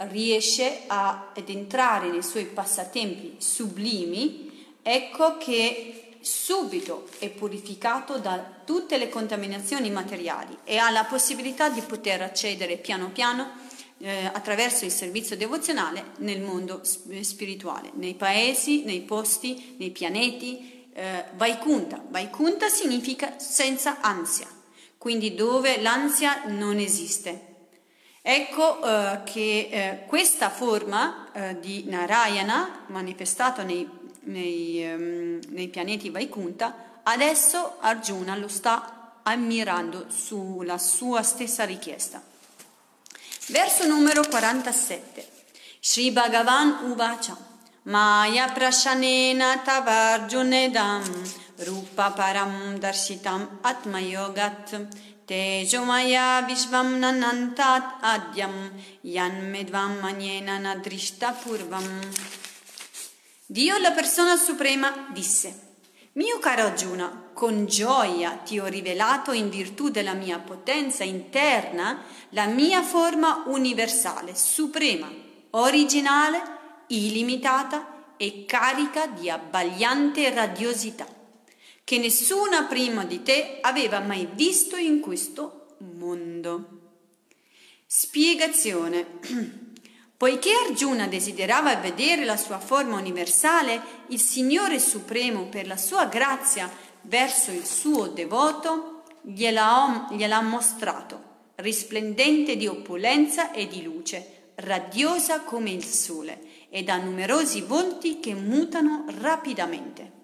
riesce 0.07 0.83
a, 0.87 1.31
ad 1.35 1.49
entrare 1.49 2.09
nei 2.09 2.23
suoi 2.23 2.45
passatempi 2.45 3.35
sublimi, 3.37 4.77
ecco 4.81 5.37
che 5.37 6.17
subito 6.21 7.07
è 7.19 7.29
purificato 7.29 8.17
da 8.17 8.43
tutte 8.65 8.97
le 8.97 9.09
contaminazioni 9.09 9.89
materiali 9.89 10.57
e 10.63 10.77
ha 10.77 10.89
la 10.89 11.05
possibilità 11.05 11.69
di 11.69 11.81
poter 11.81 12.21
accedere 12.21 12.77
piano 12.77 13.09
piano 13.09 13.67
eh, 13.99 14.25
attraverso 14.25 14.85
il 14.85 14.91
servizio 14.91 15.35
devozionale 15.35 16.11
nel 16.17 16.41
mondo 16.41 16.81
spirituale, 16.83 17.91
nei 17.95 18.15
paesi, 18.15 18.83
nei 18.83 19.01
posti, 19.01 19.75
nei 19.77 19.91
pianeti. 19.91 20.87
Eh, 20.93 21.25
Vaikunta. 21.35 22.03
Vaikunta 22.09 22.67
significa 22.67 23.39
senza 23.39 24.01
ansia, 24.01 24.47
quindi 24.97 25.35
dove 25.35 25.81
l'ansia 25.81 26.43
non 26.47 26.77
esiste. 26.77 27.48
Ecco 28.31 28.79
eh, 28.83 29.23
che 29.23 29.69
eh, 29.71 30.05
questa 30.05 30.51
forma 30.51 31.31
eh, 31.31 31.59
di 31.59 31.85
Narayana, 31.87 32.83
manifestata 32.89 33.63
nei, 33.63 33.89
nei, 34.25 34.85
um, 34.93 35.39
nei, 35.49 35.67
pianeti 35.67 36.11
Vaikunta, 36.11 36.99
adesso 37.01 37.77
Arjuna 37.79 38.35
lo 38.35 38.47
sta 38.47 39.21
ammirando 39.23 40.05
sulla 40.09 40.77
sua 40.77 41.23
stessa 41.23 41.65
richiesta. 41.65 42.21
Verso 43.47 43.87
numero 43.87 44.21
47. 44.21 45.27
Sri 45.79 46.11
Bhagavan 46.11 46.91
Uvacha 46.91 47.35
Maya 47.83 48.51
Prashanena 48.51 49.57
Tavarjunedam 49.63 51.01
Rupa 51.57 52.11
Param 52.11 52.77
Darshitam 52.77 53.57
Atmayogat 53.61 54.87
Tejomaya 55.29 56.43
Vishvam 56.47 56.97
Nanantat 56.97 58.01
Adyam 58.01 58.71
Yanmedvam 59.05 59.99
Maniena 60.01 60.57
Nadrishta 60.57 61.33
Purvam. 61.33 61.85
Dio, 63.45 63.77
la 63.77 63.91
persona 63.91 64.35
suprema, 64.37 65.09
disse: 65.13 65.75
Mio 66.13 66.39
caro 66.39 66.63
Arjuna, 66.63 67.29
con 67.35 67.67
gioia 67.67 68.37
ti 68.43 68.57
ho 68.57 68.65
rivelato 68.65 69.31
in 69.31 69.51
virtù 69.51 69.89
della 69.89 70.13
mia 70.13 70.39
potenza 70.39 71.03
interna 71.03 72.01
la 72.29 72.47
mia 72.47 72.81
forma 72.81 73.43
universale, 73.45 74.33
suprema, 74.33 75.07
originale, 75.51 76.41
illimitata 76.87 78.15
e 78.17 78.45
carica 78.47 79.05
di 79.05 79.29
abbagliante 79.29 80.33
radiosità, 80.33 81.05
che 81.89 81.97
nessuna 81.97 82.65
prima 82.65 83.03
di 83.03 83.23
te 83.23 83.57
aveva 83.61 83.99
mai 83.99 84.29
visto 84.31 84.75
in 84.75 84.99
questo 84.99 85.77
mondo. 85.95 86.81
Spiegazione. 87.87 89.07
Poiché 90.15 90.51
Arjuna 90.67 91.07
desiderava 91.07 91.77
vedere 91.77 92.25
la 92.25 92.37
sua 92.37 92.59
forma 92.59 92.99
universale, 92.99 93.81
il 94.09 94.19
Signore 94.19 94.77
Supremo, 94.77 95.47
per 95.47 95.65
la 95.65 95.77
sua 95.77 96.05
grazia 96.05 96.69
verso 97.01 97.49
il 97.49 97.65
suo 97.65 98.05
devoto, 98.05 99.01
gliela, 99.21 100.09
gliel'ha 100.11 100.41
mostrato, 100.41 101.23
risplendente 101.55 102.55
di 102.55 102.67
opulenza 102.67 103.51
e 103.51 103.65
di 103.65 103.81
luce, 103.81 104.51
radiosa 104.57 105.41
come 105.41 105.71
il 105.71 105.85
sole, 105.85 106.67
e 106.69 106.83
da 106.83 106.97
numerosi 106.97 107.61
volti 107.61 108.19
che 108.19 108.35
mutano 108.35 109.05
rapidamente. 109.07 110.17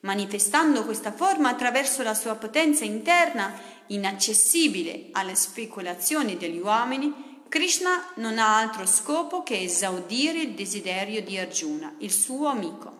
Manifestando 0.00 0.84
questa 0.84 1.12
forma 1.12 1.50
attraverso 1.50 2.02
la 2.02 2.14
sua 2.14 2.34
potenza 2.34 2.84
interna, 2.84 3.52
inaccessibile 3.86 5.08
alle 5.12 5.34
speculazioni 5.34 6.36
degli 6.36 6.58
uomini, 6.58 7.42
Krishna 7.48 8.12
non 8.16 8.38
ha 8.38 8.58
altro 8.58 8.86
scopo 8.86 9.42
che 9.42 9.60
esaudire 9.60 10.40
il 10.40 10.54
desiderio 10.54 11.20
di 11.20 11.36
Arjuna, 11.36 11.94
il 11.98 12.12
suo 12.12 12.46
amico. 12.46 12.99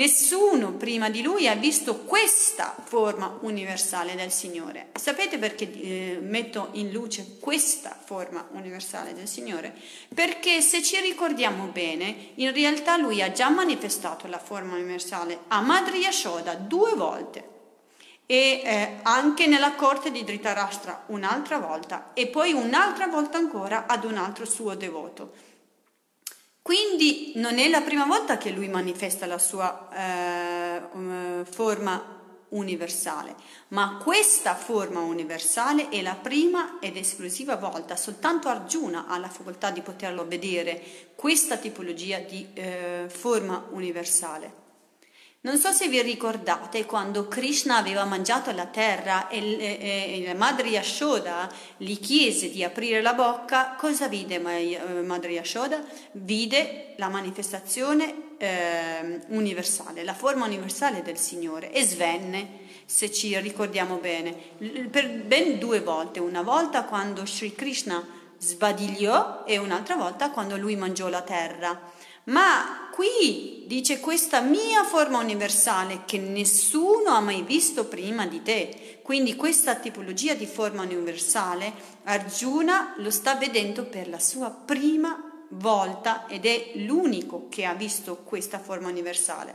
Nessuno 0.00 0.72
prima 0.72 1.10
di 1.10 1.20
lui 1.20 1.46
ha 1.46 1.54
visto 1.54 1.98
questa 1.98 2.74
forma 2.84 3.36
universale 3.42 4.14
del 4.14 4.32
Signore. 4.32 4.88
Sapete 4.98 5.36
perché 5.36 5.70
eh, 5.70 6.18
metto 6.22 6.70
in 6.72 6.90
luce 6.90 7.36
questa 7.38 7.94
forma 8.02 8.48
universale 8.52 9.12
del 9.12 9.28
Signore? 9.28 9.74
Perché 10.14 10.62
se 10.62 10.82
ci 10.82 10.98
ricordiamo 11.02 11.66
bene, 11.66 12.30
in 12.36 12.50
realtà 12.54 12.96
lui 12.96 13.20
ha 13.20 13.30
già 13.30 13.50
manifestato 13.50 14.26
la 14.26 14.38
forma 14.38 14.72
universale 14.72 15.40
a 15.48 15.60
Madre 15.60 15.98
Yashoda 15.98 16.54
due 16.54 16.94
volte 16.94 17.48
e 18.24 18.62
eh, 18.64 18.96
anche 19.02 19.46
nella 19.48 19.72
corte 19.72 20.10
di 20.10 20.24
Dhritarashtra 20.24 21.04
un'altra 21.08 21.58
volta 21.58 22.12
e 22.14 22.28
poi 22.28 22.52
un'altra 22.52 23.06
volta 23.08 23.36
ancora 23.36 23.84
ad 23.86 24.04
un 24.04 24.16
altro 24.16 24.46
suo 24.46 24.74
devoto. 24.74 25.49
Quindi 26.62 27.32
non 27.36 27.58
è 27.58 27.68
la 27.68 27.80
prima 27.80 28.04
volta 28.04 28.36
che 28.36 28.50
lui 28.50 28.68
manifesta 28.68 29.26
la 29.26 29.38
sua 29.38 29.88
eh, 29.92 30.82
um, 30.92 31.44
forma 31.44 32.18
universale, 32.50 33.34
ma 33.68 33.98
questa 34.02 34.54
forma 34.54 35.00
universale 35.00 35.88
è 35.88 36.02
la 36.02 36.14
prima 36.14 36.78
ed 36.80 36.96
esclusiva 36.96 37.56
volta, 37.56 37.96
soltanto 37.96 38.48
Arjuna 38.48 39.06
ha 39.06 39.18
la 39.18 39.28
facoltà 39.28 39.70
di 39.70 39.82
poterlo 39.82 40.26
vedere, 40.26 41.12
questa 41.14 41.56
tipologia 41.56 42.18
di 42.18 42.46
eh, 42.54 43.06
forma 43.08 43.66
universale. 43.70 44.68
Non 45.42 45.56
so 45.56 45.72
se 45.72 45.88
vi 45.88 46.02
ricordate 46.02 46.84
quando 46.84 47.26
Krishna 47.26 47.78
aveva 47.78 48.04
mangiato 48.04 48.52
la 48.52 48.66
terra 48.66 49.28
e, 49.28 49.38
e, 49.38 50.20
e 50.20 50.26
la 50.26 50.34
madre 50.34 50.68
Yashoda 50.68 51.50
gli 51.78 51.98
chiese 51.98 52.50
di 52.50 52.62
aprire 52.62 53.00
la 53.00 53.14
bocca, 53.14 53.74
cosa 53.78 54.06
vide 54.06 54.34
eh, 54.34 55.00
madre 55.00 55.32
Yashoda? 55.32 55.82
Vide 56.12 56.92
la 56.98 57.08
manifestazione 57.08 58.36
eh, 58.36 59.20
universale, 59.28 60.04
la 60.04 60.12
forma 60.12 60.44
universale 60.44 61.00
del 61.00 61.16
Signore 61.16 61.72
e 61.72 61.84
svenne, 61.84 62.58
se 62.84 63.10
ci 63.10 63.34
ricordiamo 63.40 63.96
bene, 63.96 64.34
per 64.90 65.08
ben 65.22 65.58
due 65.58 65.80
volte, 65.80 66.20
una 66.20 66.42
volta 66.42 66.84
quando 66.84 67.24
Sri 67.24 67.54
Krishna 67.54 68.06
sbadigliò 68.36 69.44
e 69.46 69.56
un'altra 69.56 69.96
volta 69.96 70.30
quando 70.30 70.58
lui 70.58 70.76
mangiò 70.76 71.08
la 71.08 71.22
terra. 71.22 71.80
Ma 72.24 72.90
qui 72.92 73.64
dice 73.66 74.00
questa 74.00 74.40
mia 74.40 74.84
forma 74.84 75.18
universale 75.18 76.02
che 76.04 76.18
nessuno 76.18 77.10
ha 77.10 77.20
mai 77.20 77.42
visto 77.42 77.86
prima 77.86 78.26
di 78.26 78.42
te. 78.42 79.00
Quindi 79.02 79.36
questa 79.36 79.74
tipologia 79.76 80.34
di 80.34 80.46
forma 80.46 80.82
universale 80.82 81.72
Arjuna 82.04 82.94
lo 82.98 83.10
sta 83.10 83.34
vedendo 83.34 83.84
per 83.84 84.08
la 84.08 84.18
sua 84.18 84.50
prima 84.50 85.46
volta 85.50 86.26
ed 86.26 86.46
è 86.46 86.72
l'unico 86.76 87.46
che 87.48 87.64
ha 87.64 87.74
visto 87.74 88.18
questa 88.18 88.58
forma 88.58 88.88
universale. 88.88 89.54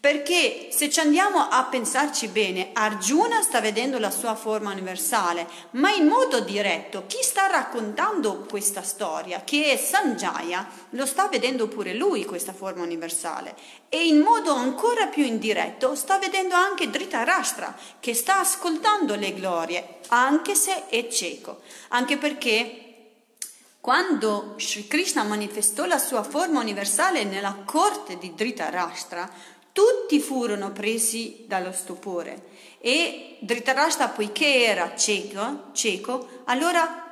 Perché 0.00 0.68
se 0.70 0.88
ci 0.88 0.98
andiamo 0.98 1.46
a 1.46 1.62
pensarci 1.64 2.28
bene, 2.28 2.70
Arjuna 2.72 3.42
sta 3.42 3.60
vedendo 3.60 3.98
la 3.98 4.10
sua 4.10 4.34
forma 4.34 4.72
universale, 4.72 5.46
ma 5.72 5.90
in 5.90 6.06
modo 6.06 6.40
diretto 6.40 7.04
chi 7.06 7.18
sta 7.20 7.48
raccontando 7.48 8.46
questa 8.48 8.80
storia, 8.80 9.42
che 9.44 9.72
è 9.72 9.76
Sanjaya, 9.76 10.66
lo 10.90 11.04
sta 11.04 11.28
vedendo 11.28 11.68
pure 11.68 11.92
lui 11.92 12.24
questa 12.24 12.54
forma 12.54 12.82
universale. 12.82 13.54
E 13.90 14.06
in 14.06 14.20
modo 14.20 14.54
ancora 14.54 15.08
più 15.08 15.22
indiretto 15.22 15.94
sta 15.94 16.18
vedendo 16.18 16.54
anche 16.54 16.88
Dhritarashtra, 16.88 17.76
che 18.00 18.14
sta 18.14 18.40
ascoltando 18.40 19.16
le 19.16 19.34
glorie, 19.34 19.98
anche 20.08 20.54
se 20.54 20.88
è 20.88 21.08
cieco. 21.08 21.60
Anche 21.88 22.16
perché 22.16 22.86
quando 23.82 24.54
Sri 24.56 24.86
Krishna 24.86 25.24
manifestò 25.24 25.84
la 25.84 25.98
sua 25.98 26.22
forma 26.22 26.60
universale 26.60 27.24
nella 27.24 27.54
corte 27.66 28.16
di 28.16 28.34
Dhritarashtra, 28.34 29.58
tutti 29.80 30.20
furono 30.20 30.72
presi 30.72 31.44
dallo 31.46 31.72
stupore 31.72 32.48
e 32.80 33.38
Dhritarashtra, 33.38 34.08
poiché 34.08 34.64
era 34.64 34.94
cieco, 34.94 35.70
cieco, 35.72 36.42
allora 36.44 37.06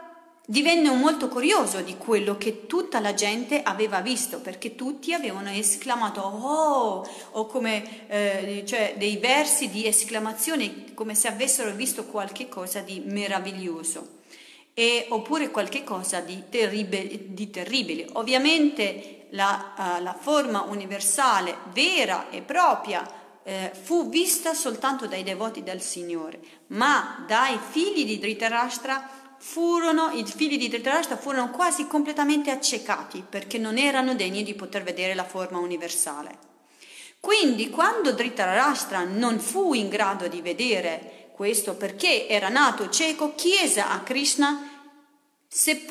divenne 0.45 0.91
molto 0.91 1.29
curioso 1.29 1.81
di 1.81 1.97
quello 1.97 2.37
che 2.37 2.67
tutta 2.67 3.01
la 3.01 3.15
gente 3.15 3.63
aveva 3.63 4.03
visto, 4.03 4.41
perché 4.41 4.75
tutti 4.75 5.15
avevano 5.15 5.49
esclamato 5.49 6.21
oh, 6.21 7.09
o 7.31 7.47
come 7.47 8.07
eh, 8.09 8.65
cioè 8.67 8.97
dei 8.99 9.17
versi 9.17 9.71
di 9.71 9.87
esclamazione, 9.87 10.93
come 10.93 11.15
se 11.15 11.29
avessero 11.29 11.73
visto 11.73 12.05
qualche 12.05 12.51
cosa 12.51 12.81
di 12.81 13.01
meraviglioso. 13.03 14.17
E, 14.75 15.07
oppure 15.09 15.51
qualche 15.51 15.85
cosa 15.85 16.21
di, 16.21 16.45
terribile, 16.51 17.33
di 17.33 17.51
terribile. 17.51 18.07
Ovviamente 18.13 19.18
la, 19.31 19.75
uh, 19.99 20.03
la 20.03 20.15
forma 20.19 20.63
universale, 20.63 21.57
vera 21.73 22.31
e 22.31 22.43
propria, 22.43 23.07
eh, 23.49 23.73
fu 23.73 24.11
vista 24.11 24.53
soltanto 24.53 25.07
dai 25.07 25.23
devoti 25.23 25.63
del 25.63 25.81
Signore, 25.81 26.39
ma 26.69 27.25
dai 27.27 27.59
figli 27.71 28.05
di 28.05 28.19
Dhritarashtra 28.19 29.37
furono, 29.39 30.11
i 30.11 30.25
figli 30.27 30.59
di 30.59 30.69
Dhritarashtra 30.69 31.17
furono 31.17 31.51
quasi 31.51 31.87
completamente 31.87 32.51
accecati 32.51 33.25
perché 33.27 33.57
non 33.57 33.79
erano 33.79 34.15
degni 34.15 34.43
di 34.43 34.55
poter 34.55 34.83
vedere 34.83 35.15
la 35.15 35.25
forma 35.25 35.59
universale. 35.59 36.47
Quindi 37.21 37.71
quando 37.71 38.13
Dhritarashtra 38.13 39.05
non 39.05 39.39
fu 39.39 39.73
in 39.73 39.89
grado 39.89 40.29
di 40.29 40.43
vedere 40.43 41.31
questo 41.33 41.75
perché 41.75 42.29
era 42.29 42.51
nato 42.51 42.91
cieco, 42.91 43.35
chiese 43.35 43.81
a 43.81 44.01
Krishna 44.01 44.68
se 45.51 45.87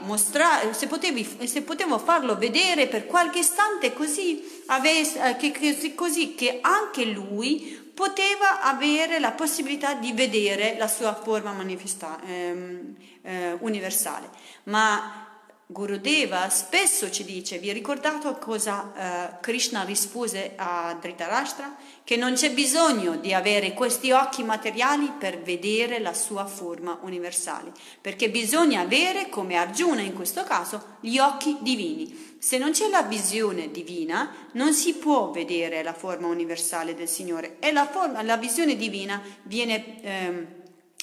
mostrare, 0.00 0.74
se, 0.74 0.88
potevi, 0.88 1.46
se 1.46 1.62
potevo 1.62 1.98
farlo 1.98 2.36
vedere 2.36 2.88
per 2.88 3.06
qualche 3.06 3.38
istante 3.38 3.92
così, 3.92 4.62
avesse, 4.66 5.30
eh, 5.30 5.36
che, 5.36 5.52
che, 5.52 5.94
così 5.94 6.34
che 6.34 6.58
anche 6.60 7.04
lui 7.04 7.92
poteva 7.94 8.62
avere 8.62 9.20
la 9.20 9.30
possibilità 9.30 9.94
di 9.94 10.12
vedere 10.12 10.76
la 10.76 10.88
sua 10.88 11.14
forma 11.14 11.52
manifesta, 11.52 12.20
ehm, 12.26 12.96
eh, 13.22 13.56
universale. 13.60 14.28
Ma 14.64 15.28
Gurudeva 15.66 16.48
spesso 16.48 17.12
ci 17.12 17.24
dice, 17.24 17.58
vi 17.58 17.70
ricordate 17.70 18.38
cosa 18.40 18.92
eh, 19.36 19.40
Krishna 19.40 19.84
rispose 19.84 20.54
a 20.56 20.96
Dhritarashtra? 21.00 21.76
Che 22.10 22.16
non 22.16 22.32
c'è 22.32 22.50
bisogno 22.50 23.18
di 23.18 23.32
avere 23.32 23.72
questi 23.72 24.10
occhi 24.10 24.42
materiali 24.42 25.12
per 25.16 25.40
vedere 25.42 26.00
la 26.00 26.12
sua 26.12 26.44
forma 26.44 26.98
universale, 27.02 27.70
perché 28.00 28.30
bisogna 28.30 28.80
avere, 28.80 29.28
come 29.28 29.54
Arjuna 29.54 30.00
in 30.00 30.14
questo 30.14 30.42
caso, 30.42 30.96
gli 30.98 31.18
occhi 31.18 31.58
divini. 31.60 32.34
Se 32.40 32.58
non 32.58 32.72
c'è 32.72 32.88
la 32.88 33.02
visione 33.02 33.70
divina, 33.70 34.48
non 34.54 34.74
si 34.74 34.94
può 34.94 35.30
vedere 35.30 35.84
la 35.84 35.92
forma 35.92 36.26
universale 36.26 36.96
del 36.96 37.06
Signore 37.06 37.58
e 37.60 37.70
la, 37.70 37.86
forma, 37.86 38.22
la 38.22 38.36
visione 38.36 38.74
divina 38.74 39.22
viene... 39.44 40.02
Ehm, 40.02 40.46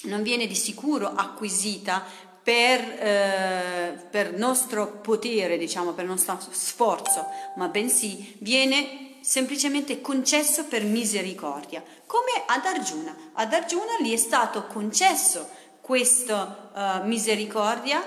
non 0.02 0.22
viene 0.22 0.46
di 0.46 0.54
sicuro 0.54 1.08
acquisita 1.08 2.04
per, 2.42 2.80
eh, 2.80 3.98
per 4.10 4.34
nostro 4.34 5.00
potere, 5.00 5.56
diciamo, 5.56 5.92
per 5.92 6.04
nostro 6.04 6.38
sforzo, 6.50 7.26
ma 7.56 7.66
bensì 7.68 8.36
viene 8.40 9.07
semplicemente 9.20 10.00
concesso 10.00 10.64
per 10.64 10.84
misericordia, 10.84 11.82
come 12.06 12.30
ad 12.46 12.64
Arjuna. 12.64 13.16
Ad 13.34 13.52
Arjuna 13.52 13.98
gli 14.00 14.12
è 14.12 14.16
stato 14.16 14.66
concesso 14.66 15.48
questa 15.80 17.00
uh, 17.02 17.06
misericordia 17.06 18.02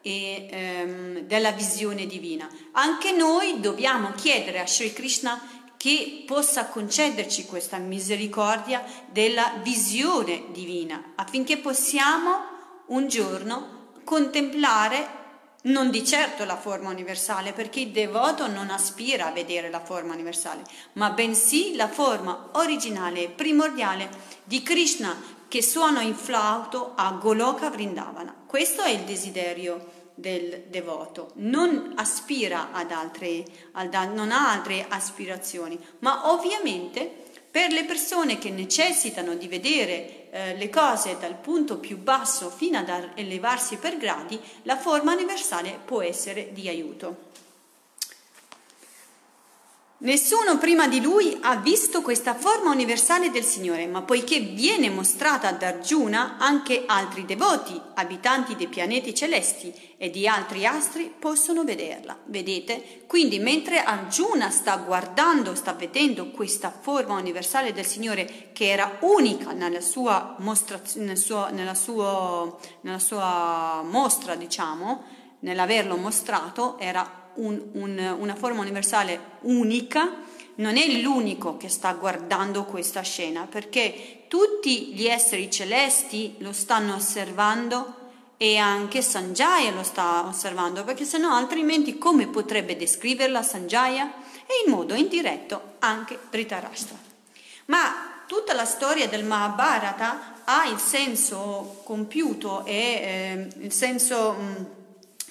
e, 0.00 0.84
um, 0.86 1.18
della 1.20 1.52
visione 1.52 2.06
divina. 2.06 2.48
Anche 2.72 3.12
noi 3.12 3.60
dobbiamo 3.60 4.12
chiedere 4.12 4.60
a 4.60 4.66
Sri 4.66 4.92
Krishna 4.92 5.40
che 5.76 6.24
possa 6.26 6.66
concederci 6.66 7.44
questa 7.44 7.76
misericordia 7.78 8.84
della 9.10 9.60
visione 9.62 10.44
divina, 10.52 11.12
affinché 11.16 11.58
possiamo 11.58 12.54
un 12.86 13.08
giorno 13.08 13.90
contemplare 14.04 15.24
non 15.66 15.90
di 15.90 16.04
certo 16.04 16.44
la 16.44 16.56
forma 16.56 16.90
universale, 16.90 17.52
perché 17.52 17.80
il 17.80 17.90
devoto 17.90 18.46
non 18.46 18.70
aspira 18.70 19.26
a 19.26 19.32
vedere 19.32 19.70
la 19.70 19.80
forma 19.80 20.12
universale, 20.12 20.62
ma 20.94 21.10
bensì 21.10 21.74
la 21.74 21.88
forma 21.88 22.50
originale 22.52 23.22
e 23.22 23.28
primordiale 23.28 24.08
di 24.44 24.62
Krishna 24.62 25.34
che 25.48 25.62
suona 25.62 26.02
in 26.02 26.14
flauto 26.14 26.92
a 26.96 27.12
Goloka 27.12 27.70
Vrindavana. 27.70 28.34
Questo 28.46 28.82
è 28.82 28.90
il 28.90 29.02
desiderio 29.02 29.94
del 30.14 30.64
devoto, 30.68 31.32
non 31.34 31.92
aspira 31.96 32.72
ad 32.72 32.90
altre, 32.90 33.44
ad, 33.72 33.94
non 34.14 34.32
ha 34.32 34.50
altre 34.50 34.86
aspirazioni, 34.88 35.78
ma 35.98 36.32
ovviamente 36.32 37.24
per 37.50 37.70
le 37.70 37.84
persone 37.84 38.38
che 38.38 38.50
necessitano 38.50 39.34
di 39.34 39.46
vedere 39.46 40.15
eh, 40.30 40.56
le 40.56 40.70
cose 40.70 41.16
dal 41.18 41.34
punto 41.34 41.78
più 41.78 41.98
basso 41.98 42.50
fino 42.50 42.78
ad 42.78 43.10
elevarsi 43.14 43.76
per 43.76 43.96
gradi, 43.96 44.40
la 44.62 44.76
forma 44.76 45.12
universale 45.12 45.78
può 45.84 46.02
essere 46.02 46.52
di 46.52 46.68
aiuto. 46.68 47.24
Nessuno 49.98 50.58
prima 50.58 50.88
di 50.88 51.00
lui 51.00 51.38
ha 51.40 51.56
visto 51.56 52.02
questa 52.02 52.34
forma 52.34 52.70
universale 52.70 53.30
del 53.30 53.44
Signore, 53.44 53.86
ma 53.86 54.02
poiché 54.02 54.40
viene 54.40 54.90
mostrata 54.90 55.48
ad 55.48 55.62
Arjuna, 55.62 56.36
anche 56.38 56.82
altri 56.86 57.24
devoti, 57.24 57.80
abitanti 57.94 58.56
dei 58.56 58.68
pianeti 58.68 59.14
celesti 59.14 59.72
e 59.96 60.10
di 60.10 60.28
altri 60.28 60.66
astri, 60.66 61.10
possono 61.18 61.64
vederla. 61.64 62.14
Vedete? 62.26 63.04
Quindi 63.06 63.38
mentre 63.38 63.82
Arjuna 63.82 64.50
sta 64.50 64.76
guardando, 64.76 65.54
sta 65.54 65.72
vedendo 65.72 66.30
questa 66.30 66.70
forma 66.78 67.14
universale 67.14 67.72
del 67.72 67.86
Signore 67.86 68.50
che 68.52 68.68
era 68.68 68.98
unica 69.00 69.52
nella 69.52 69.80
sua, 69.80 70.36
mostra, 70.40 70.78
nel 70.96 71.16
suo, 71.16 71.48
nella 71.50 71.74
suo, 71.74 72.60
nella 72.82 72.98
sua 72.98 73.80
mostra, 73.82 74.34
diciamo, 74.34 75.04
nell'averlo 75.38 75.96
mostrato, 75.96 76.78
era 76.78 77.24
un, 77.36 77.60
un, 77.72 78.16
una 78.18 78.34
forma 78.34 78.60
universale 78.60 79.20
unica, 79.42 80.24
non 80.56 80.76
è 80.76 80.86
l'unico 81.00 81.56
che 81.56 81.68
sta 81.68 81.92
guardando 81.92 82.64
questa 82.64 83.02
scena, 83.02 83.46
perché 83.46 84.24
tutti 84.28 84.94
gli 84.94 85.06
esseri 85.06 85.50
celesti 85.50 86.36
lo 86.38 86.52
stanno 86.52 86.94
osservando 86.94 88.04
e 88.36 88.56
anche 88.56 89.02
Sanjaya 89.02 89.70
lo 89.70 89.82
sta 89.82 90.26
osservando, 90.26 90.84
perché 90.84 91.04
se 91.04 91.18
no 91.18 91.34
altrimenti 91.34 91.98
come 91.98 92.26
potrebbe 92.26 92.76
descriverla 92.76 93.42
Sanjaya? 93.42 94.12
E 94.46 94.64
in 94.64 94.72
modo 94.72 94.94
indiretto 94.94 95.74
anche 95.80 96.18
Dhritarashtra. 96.30 96.96
Ma 97.66 98.22
tutta 98.26 98.54
la 98.54 98.64
storia 98.64 99.08
del 99.08 99.24
Mahabharata 99.24 100.42
ha 100.44 100.66
il 100.66 100.78
senso 100.78 101.80
compiuto 101.84 102.64
e 102.64 102.74
eh, 102.74 103.48
il 103.60 103.72
senso... 103.72 104.32
Mh, 104.32 104.75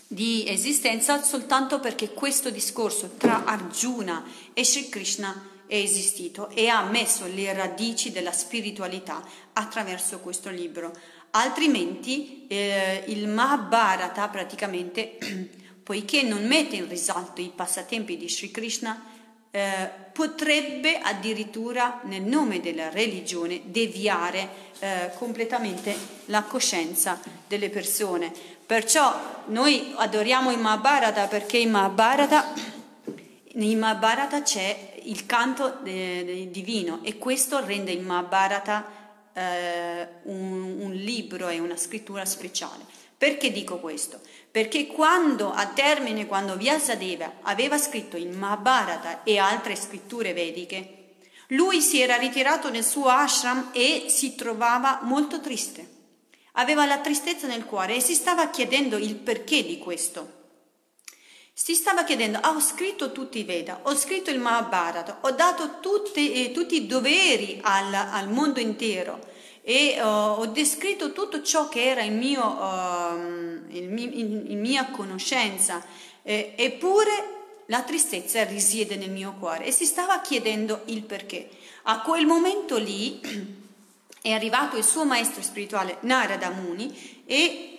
di 0.07 0.47
esistenza 0.47 1.23
soltanto 1.23 1.79
perché 1.79 2.11
questo 2.11 2.49
discorso 2.49 3.15
tra 3.17 3.43
Arjuna 3.45 4.23
e 4.53 4.63
Sri 4.63 4.89
Krishna 4.89 5.49
è 5.67 5.75
esistito 5.75 6.49
e 6.49 6.67
ha 6.67 6.83
messo 6.83 7.25
le 7.25 7.51
radici 7.53 8.11
della 8.11 8.31
spiritualità 8.31 9.23
attraverso 9.53 10.19
questo 10.19 10.49
libro. 10.49 10.93
Altrimenti 11.31 12.45
eh, 12.47 13.03
il 13.07 13.27
Mahabharata 13.27 14.27
praticamente, 14.29 15.17
poiché 15.83 16.21
non 16.21 16.45
mette 16.45 16.75
in 16.75 16.87
risalto 16.87 17.41
i 17.41 17.51
passatempi 17.53 18.15
di 18.15 18.29
Sri 18.29 18.51
Krishna, 18.51 19.13
eh, 19.51 19.89
potrebbe 20.11 20.99
addirittura 20.99 22.01
nel 22.03 22.21
nome 22.21 22.61
della 22.61 22.89
religione 22.89 23.61
deviare 23.65 24.49
eh, 24.79 25.11
completamente 25.17 25.95
la 26.25 26.43
coscienza 26.43 27.19
delle 27.47 27.69
persone. 27.69 28.33
Perciò 28.65 29.43
noi 29.47 29.93
adoriamo 29.95 30.51
il 30.51 30.57
Mahabharata 30.57 31.27
perché 31.27 31.57
in 31.57 31.69
Mahabharata, 31.69 32.51
in 33.53 33.77
Mahabharata 33.77 34.41
c'è 34.41 35.01
il 35.03 35.27
canto 35.27 35.77
divino 35.83 36.99
e 37.03 37.19
questo 37.19 37.63
rende 37.63 37.91
il 37.91 38.01
Mahabharata 38.01 38.85
eh, 39.33 40.07
un, 40.23 40.79
un 40.79 40.91
libro 40.93 41.47
e 41.49 41.59
una 41.59 41.77
scrittura 41.77 42.25
speciale. 42.25 42.83
Perché 43.15 43.51
dico 43.51 43.77
questo? 43.77 44.19
Perché 44.49 44.87
quando 44.87 45.51
a 45.51 45.67
termine, 45.67 46.25
quando 46.25 46.57
Vyasadeva 46.57 47.33
aveva 47.43 47.77
scritto 47.77 48.17
il 48.17 48.35
Mahabharata 48.35 49.23
e 49.23 49.37
altre 49.37 49.75
scritture 49.75 50.33
vediche, 50.33 51.17
lui 51.49 51.81
si 51.81 52.01
era 52.01 52.15
ritirato 52.15 52.71
nel 52.71 52.83
suo 52.83 53.09
ashram 53.09 53.69
e 53.73 54.05
si 54.07 54.33
trovava 54.33 55.01
molto 55.03 55.39
triste 55.39 55.93
Aveva 56.55 56.85
la 56.85 56.99
tristezza 56.99 57.47
nel 57.47 57.65
cuore 57.65 57.95
e 57.95 58.01
si 58.01 58.13
stava 58.13 58.49
chiedendo 58.49 58.97
il 58.97 59.15
perché 59.15 59.63
di 59.63 59.77
questo. 59.77 60.43
Si 61.53 61.73
stava 61.73 62.03
chiedendo, 62.03 62.39
ah, 62.41 62.51
ho 62.51 62.59
scritto 62.59 63.13
tutti 63.13 63.39
i 63.39 63.43
Veda, 63.43 63.79
ho 63.83 63.95
scritto 63.95 64.29
il 64.29 64.39
Mahabharata, 64.39 65.19
ho 65.21 65.31
dato 65.31 65.79
tutti, 65.79 66.33
eh, 66.33 66.51
tutti 66.51 66.75
i 66.75 66.85
doveri 66.85 67.59
al, 67.61 67.93
al, 67.93 68.27
mondo 68.27 68.59
intero 68.59 69.19
e 69.61 69.95
uh, 69.97 70.05
ho 70.05 70.45
descritto 70.47 71.13
tutto 71.13 71.41
ciò 71.41 71.69
che 71.69 71.85
era 71.85 72.03
il 72.03 72.11
mio, 72.11 72.43
uh, 72.43 73.69
il, 73.69 73.99
il, 73.99 74.51
il 74.51 74.57
mia 74.57 74.89
conoscenza, 74.91 75.81
eh, 76.23 76.53
eppure 76.57 77.35
la 77.67 77.81
tristezza 77.83 78.43
risiede 78.43 78.95
nel 78.95 79.11
mio 79.11 79.35
cuore 79.39 79.65
e 79.65 79.71
si 79.71 79.85
stava 79.85 80.19
chiedendo 80.19 80.81
il 80.85 81.03
perché. 81.03 81.49
A 81.83 82.01
quel 82.01 82.25
momento 82.25 82.77
lì 82.77 83.19
è 84.25 84.31
arrivato 84.31 84.75
il 84.75 84.83
suo 84.83 85.05
maestro 85.05 85.43
spirituale 85.43 85.97
Narada 85.99 86.49
Muni 86.49 87.21
e 87.27 87.77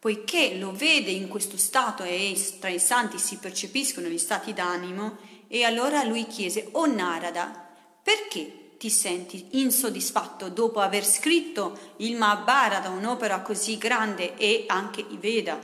poiché 0.00 0.56
lo 0.56 0.72
vede 0.72 1.12
in 1.12 1.28
questo 1.28 1.56
stato 1.56 2.02
e 2.02 2.36
tra 2.58 2.70
i 2.70 2.80
santi 2.80 3.20
si 3.20 3.36
percepiscono 3.36 4.08
gli 4.08 4.18
stati 4.18 4.52
d'animo, 4.52 5.16
e 5.46 5.62
allora 5.62 6.02
lui 6.02 6.26
chiese, 6.26 6.70
o 6.72 6.80
oh 6.80 6.86
Narada, 6.86 7.68
perché 8.02 8.74
ti 8.78 8.90
senti 8.90 9.60
insoddisfatto 9.60 10.48
dopo 10.48 10.80
aver 10.80 11.06
scritto 11.06 11.78
il 11.98 12.16
Mahabharata, 12.16 12.88
un'opera 12.88 13.40
così 13.42 13.78
grande, 13.78 14.36
e 14.36 14.64
anche 14.66 15.06
i 15.08 15.16
Veda? 15.18 15.56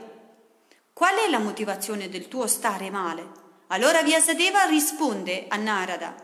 Qual 0.93 1.15
è 1.15 1.29
la 1.29 1.39
motivazione 1.39 2.07
del 2.07 2.29
tuo 2.29 2.47
stare 2.47 2.89
male? 2.89 3.27
Allora 3.67 4.01
Vyasadeva 4.01 4.63
risponde 4.63 5.47
a 5.49 5.57
Narada, 5.57 6.15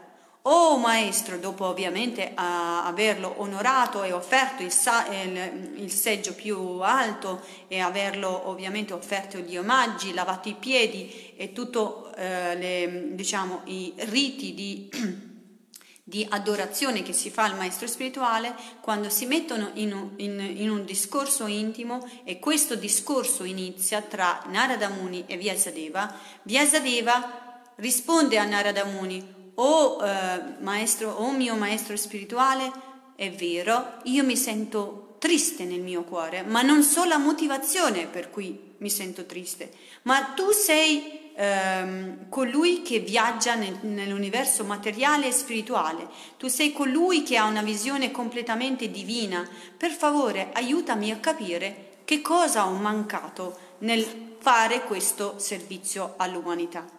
Oh 0.52 0.78
maestro, 0.78 1.38
dopo 1.38 1.66
ovviamente 1.66 2.32
averlo 2.34 3.36
onorato 3.38 4.02
e 4.02 4.12
offerto 4.12 4.64
il, 4.64 4.74
il, 5.12 5.82
il, 5.84 5.92
seggio 5.92 6.34
più 6.34 6.58
alto 6.80 7.46
e 7.68 7.80
averlo 7.80 8.50
ovviamente 8.50 8.94
offerto 8.94 9.38
gli 9.38 9.58
omaggi, 9.58 10.12
lavato 10.12 10.50
i 10.50 10.56
piedi 10.56 11.34
e 11.36 11.54
tutti 11.54 11.78
eh, 12.16 13.12
diciamo, 13.12 13.62
i 13.66 13.94
riti 13.96 14.56
di, 14.56 14.90
di, 16.04 16.26
adorazione 16.28 17.04
che 17.04 17.14
si 17.14 17.30
fa 17.30 17.44
al 17.44 17.56
maestro 17.56 17.86
spirituale, 17.86 18.56
quando 18.82 19.12
si 19.12 19.28
mettono 19.28 19.70
in 19.76 19.94
un, 19.94 20.14
in, 20.16 20.40
in 20.40 20.72
un 20.72 20.84
discorso 20.84 21.46
intimo 21.46 22.10
e 22.24 22.40
questo 22.40 22.74
discorso 22.74 23.44
inizia 23.44 24.02
tra 24.02 24.42
Narada 24.48 24.90
Muni 24.90 25.26
e 25.28 25.38
Vyasadeva, 25.38 26.12
Vyasadeva 26.42 27.62
risponde 27.76 28.40
a 28.40 28.46
Narada 28.46 28.86
Muni, 28.86 29.38
oh 29.62 30.04
eh, 30.04 30.42
maestro, 30.60 31.12
oh 31.12 31.32
mio 31.32 31.56
maestro 31.56 31.96
spirituale, 31.96 32.72
è 33.16 33.30
vero, 33.32 33.98
io 34.04 34.24
mi 34.24 34.38
sento 34.38 35.16
triste 35.20 35.66
nel 35.66 35.82
mio 35.82 36.04
cuore, 36.04 36.44
ma 36.44 36.62
non 36.62 36.82
so 36.84 37.04
la 37.04 37.18
motivazione 37.18 38.08
per 38.08 38.30
cui 38.30 38.76
mi 38.78 38.90
sento 38.90 39.26
triste, 39.26 39.72
ma 40.04 40.32
tu 40.34 40.52
sei 40.52 41.32
ehm, 41.36 42.30
colui 42.30 42.82
che 42.82 43.00
viaggia 43.00 43.56
nel, 43.56 43.78
nell'universo 43.82 44.64
materiale 44.64 45.28
e 45.28 45.32
spirituale, 45.34 46.08
tu 46.38 46.48
sei 46.48 46.72
colui 46.72 47.24
che 47.24 47.36
ha 47.36 47.44
una 47.44 47.62
visione 47.62 48.12
completamente 48.12 48.90
divina, 48.90 49.48
per 49.78 49.92
favore 49.92 50.52
aiutami 50.54 51.12
a 51.12 51.18
capire 51.18 51.98
che 52.06 52.22
cosa 52.22 52.66
ho 52.66 52.72
mancato 52.72 53.58
nel 53.80 54.38
fare 54.40 54.84
questo 54.86 55.36
servizio 55.38 56.14
all'umanità. 56.16 56.99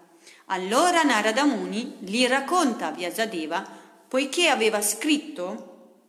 Allora 0.53 1.03
Narada 1.03 1.45
Muni 1.45 1.99
gli 2.01 2.27
racconta 2.27 2.89
a 2.89 2.91
Vyasadeva, 2.91 3.65
poiché 4.09 4.49
aveva 4.49 4.83
scritto 4.83 6.01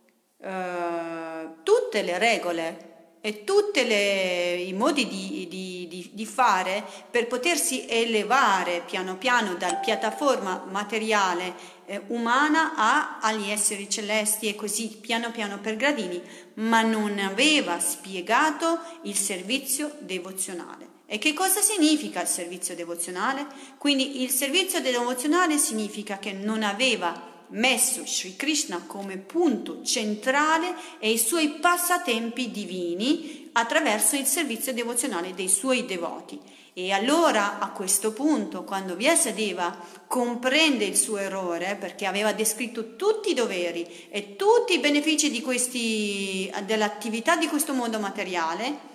eh, 0.42 1.48
tutte 1.62 2.02
le 2.02 2.18
regole 2.18 2.90
e 3.20 3.44
tutti 3.44 3.78
i 3.78 4.72
modi 4.72 5.06
di, 5.06 5.46
di, 5.48 5.86
di, 5.88 6.10
di, 6.12 6.26
fare 6.26 6.82
per 7.08 7.28
potersi 7.28 7.86
elevare 7.88 8.82
piano 8.84 9.16
piano 9.16 9.54
dal 9.54 9.78
piattaforma 9.78 10.64
materiale 10.68 11.54
eh, 11.86 12.02
umana 12.08 12.74
a, 12.74 13.18
agli 13.20 13.48
esseri 13.48 13.88
celesti 13.88 14.48
e 14.48 14.56
così 14.56 14.98
piano 15.00 15.30
piano 15.30 15.60
per 15.60 15.76
gradini, 15.76 16.20
ma 16.54 16.82
non 16.82 17.16
aveva 17.20 17.78
spiegato 17.78 18.80
il 19.02 19.14
servizio 19.14 19.92
devozionale. 20.00 20.91
E 21.12 21.18
che 21.18 21.34
cosa 21.34 21.60
significa 21.60 22.22
il 22.22 22.26
servizio 22.26 22.74
devozionale? 22.74 23.46
Quindi 23.76 24.22
il 24.22 24.30
servizio 24.30 24.80
devozionale 24.80 25.58
significa 25.58 26.18
che 26.18 26.32
non 26.32 26.62
aveva 26.62 27.44
messo 27.48 28.06
Sri 28.06 28.34
Krishna 28.34 28.84
come 28.86 29.18
punto 29.18 29.82
centrale 29.82 30.74
e 30.98 31.10
i 31.10 31.18
suoi 31.18 31.50
passatempi 31.60 32.50
divini 32.50 33.50
attraverso 33.52 34.16
il 34.16 34.24
servizio 34.24 34.72
devozionale 34.72 35.34
dei 35.34 35.50
suoi 35.50 35.84
devoti. 35.84 36.40
E 36.72 36.92
allora 36.92 37.58
a 37.58 37.68
questo 37.72 38.14
punto, 38.14 38.64
quando 38.64 38.96
Vyasadeva 38.96 39.76
comprende 40.06 40.86
il 40.86 40.96
suo 40.96 41.18
errore, 41.18 41.76
perché 41.78 42.06
aveva 42.06 42.32
descritto 42.32 42.96
tutti 42.96 43.32
i 43.32 43.34
doveri 43.34 43.86
e 44.08 44.36
tutti 44.36 44.72
i 44.72 44.78
benefici 44.78 45.30
di 45.30 45.42
questi, 45.42 46.50
dell'attività 46.64 47.36
di 47.36 47.48
questo 47.48 47.74
mondo 47.74 47.98
materiale, 47.98 48.88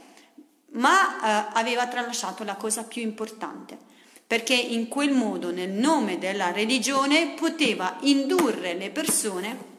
ma 0.71 1.47
eh, 1.47 1.51
aveva 1.53 1.87
tralasciato 1.87 2.43
la 2.43 2.55
cosa 2.55 2.83
più 2.83 3.01
importante, 3.01 3.77
perché 4.25 4.53
in 4.53 4.87
quel 4.87 5.11
modo, 5.11 5.51
nel 5.51 5.69
nome 5.69 6.17
della 6.17 6.51
religione, 6.51 7.33
poteva 7.35 7.97
indurre 8.01 8.73
le 8.73 8.89
persone 8.89 9.75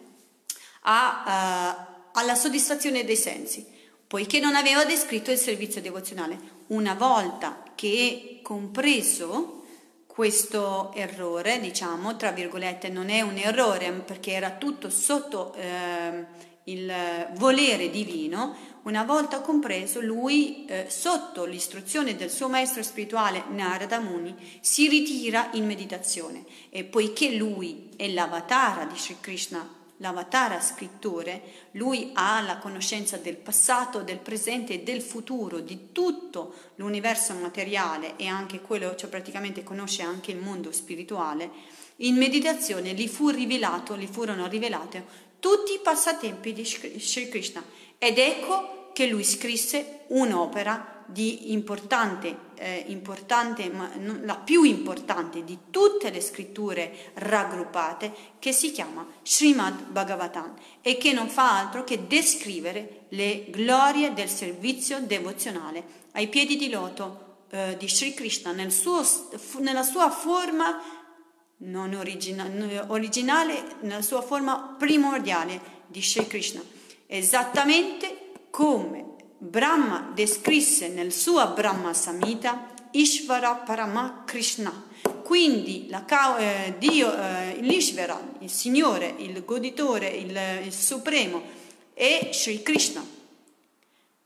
a, 0.82 1.22
uh, 1.26 2.18
alla 2.18 2.34
soddisfazione 2.34 3.04
dei 3.04 3.16
sensi, 3.16 3.66
poiché 4.06 4.40
non 4.40 4.54
aveva 4.54 4.84
descritto 4.84 5.30
il 5.30 5.36
servizio 5.36 5.82
devozionale. 5.82 6.38
Una 6.68 6.94
volta 6.94 7.62
che 7.74 8.40
compreso 8.42 9.64
questo 10.06 10.92
errore, 10.94 11.60
diciamo, 11.60 12.16
tra 12.16 12.32
virgolette, 12.32 12.88
non 12.88 13.10
è 13.10 13.20
un 13.20 13.36
errore 13.36 13.92
perché 13.92 14.32
era 14.32 14.52
tutto 14.52 14.90
sotto 14.90 15.52
eh, 15.54 16.24
il 16.68 17.30
volere 17.34 17.90
divino, 17.90 18.56
una 18.82 19.04
volta 19.04 19.40
compreso, 19.40 20.00
lui, 20.00 20.64
eh, 20.66 20.86
sotto 20.88 21.44
l'istruzione 21.44 22.16
del 22.16 22.30
suo 22.30 22.48
maestro 22.48 22.82
spirituale 22.82 23.44
Narada 23.50 24.00
Muni, 24.00 24.34
si 24.60 24.88
ritira 24.88 25.50
in 25.52 25.66
meditazione. 25.66 26.44
E 26.70 26.84
poiché 26.84 27.34
lui 27.34 27.90
è 27.96 28.08
l'avatara 28.08 28.84
di 28.84 28.98
Sri 28.98 29.16
Krishna, 29.20 29.76
l'avatara 29.98 30.60
scrittore, 30.60 31.42
lui 31.72 32.10
ha 32.14 32.40
la 32.40 32.58
conoscenza 32.58 33.16
del 33.16 33.36
passato, 33.36 34.02
del 34.02 34.18
presente 34.18 34.74
e 34.74 34.82
del 34.82 35.02
futuro, 35.02 35.60
di 35.60 35.92
tutto 35.92 36.54
l'universo 36.76 37.34
materiale 37.34 38.16
e 38.16 38.26
anche 38.26 38.60
quello, 38.60 38.94
cioè 38.94 39.10
praticamente 39.10 39.62
conosce 39.62 40.02
anche 40.02 40.30
il 40.30 40.38
mondo 40.38 40.70
spirituale, 40.72 41.76
in 42.02 42.14
meditazione 42.14 42.92
gli 42.94 43.08
fu 43.08 43.28
rivelato, 43.28 43.96
gli 43.96 44.06
furono 44.06 44.46
rivelati 44.46 45.02
tutti 45.38 45.72
i 45.74 45.80
passatempi 45.82 46.52
di 46.52 46.64
Sri 46.64 47.28
Krishna. 47.28 47.62
Ed 47.98 48.18
ecco 48.18 48.90
che 48.92 49.06
lui 49.06 49.24
scrisse 49.24 50.04
un'opera 50.08 51.04
di 51.10 51.52
importante, 51.52 52.36
eh, 52.56 52.84
importante 52.88 53.70
ma 53.70 53.90
la 54.22 54.36
più 54.36 54.62
importante 54.64 55.42
di 55.42 55.58
tutte 55.70 56.10
le 56.10 56.20
scritture 56.20 57.12
raggruppate, 57.14 58.12
che 58.38 58.52
si 58.52 58.72
chiama 58.72 59.06
Srimad 59.22 59.86
Bhagavatam 59.86 60.54
e 60.82 60.98
che 60.98 61.12
non 61.12 61.28
fa 61.28 61.58
altro 61.58 61.82
che 61.82 62.06
descrivere 62.06 63.06
le 63.10 63.46
glorie 63.48 64.12
del 64.12 64.28
servizio 64.28 65.00
devozionale 65.00 65.82
ai 66.12 66.28
piedi 66.28 66.56
di 66.56 66.68
loto 66.68 67.26
eh, 67.50 67.76
di 67.78 67.88
Sri 67.88 68.12
Krishna 68.12 68.52
nel 68.52 68.70
suo, 68.70 69.02
nella 69.60 69.82
sua 69.82 70.10
forma 70.10 70.97
non 71.58 71.94
origina, 71.94 72.48
originale, 72.88 73.76
nella 73.80 74.02
sua 74.02 74.22
forma 74.22 74.76
primordiale 74.78 75.60
di 75.86 76.02
Sri 76.02 76.26
Krishna, 76.26 76.62
esattamente 77.06 78.32
come 78.50 79.04
Brahma 79.38 80.10
descrisse 80.14 80.88
nel 80.88 81.12
suo 81.12 81.52
Brahma 81.52 81.92
Samhita 81.94 82.74
Ishvara 82.92 83.54
Parama 83.54 84.24
Krishna. 84.26 84.86
Quindi 85.22 85.86
la, 85.88 86.04
eh, 86.38 86.74
Dio, 86.78 87.12
eh, 87.14 87.58
l'Ishvara, 87.60 88.18
il 88.40 88.50
Signore, 88.50 89.14
il 89.18 89.44
Goditore, 89.44 90.08
il, 90.08 90.38
il 90.64 90.72
Supremo, 90.72 91.42
è 91.92 92.30
Sri 92.32 92.62
Krishna. 92.62 93.16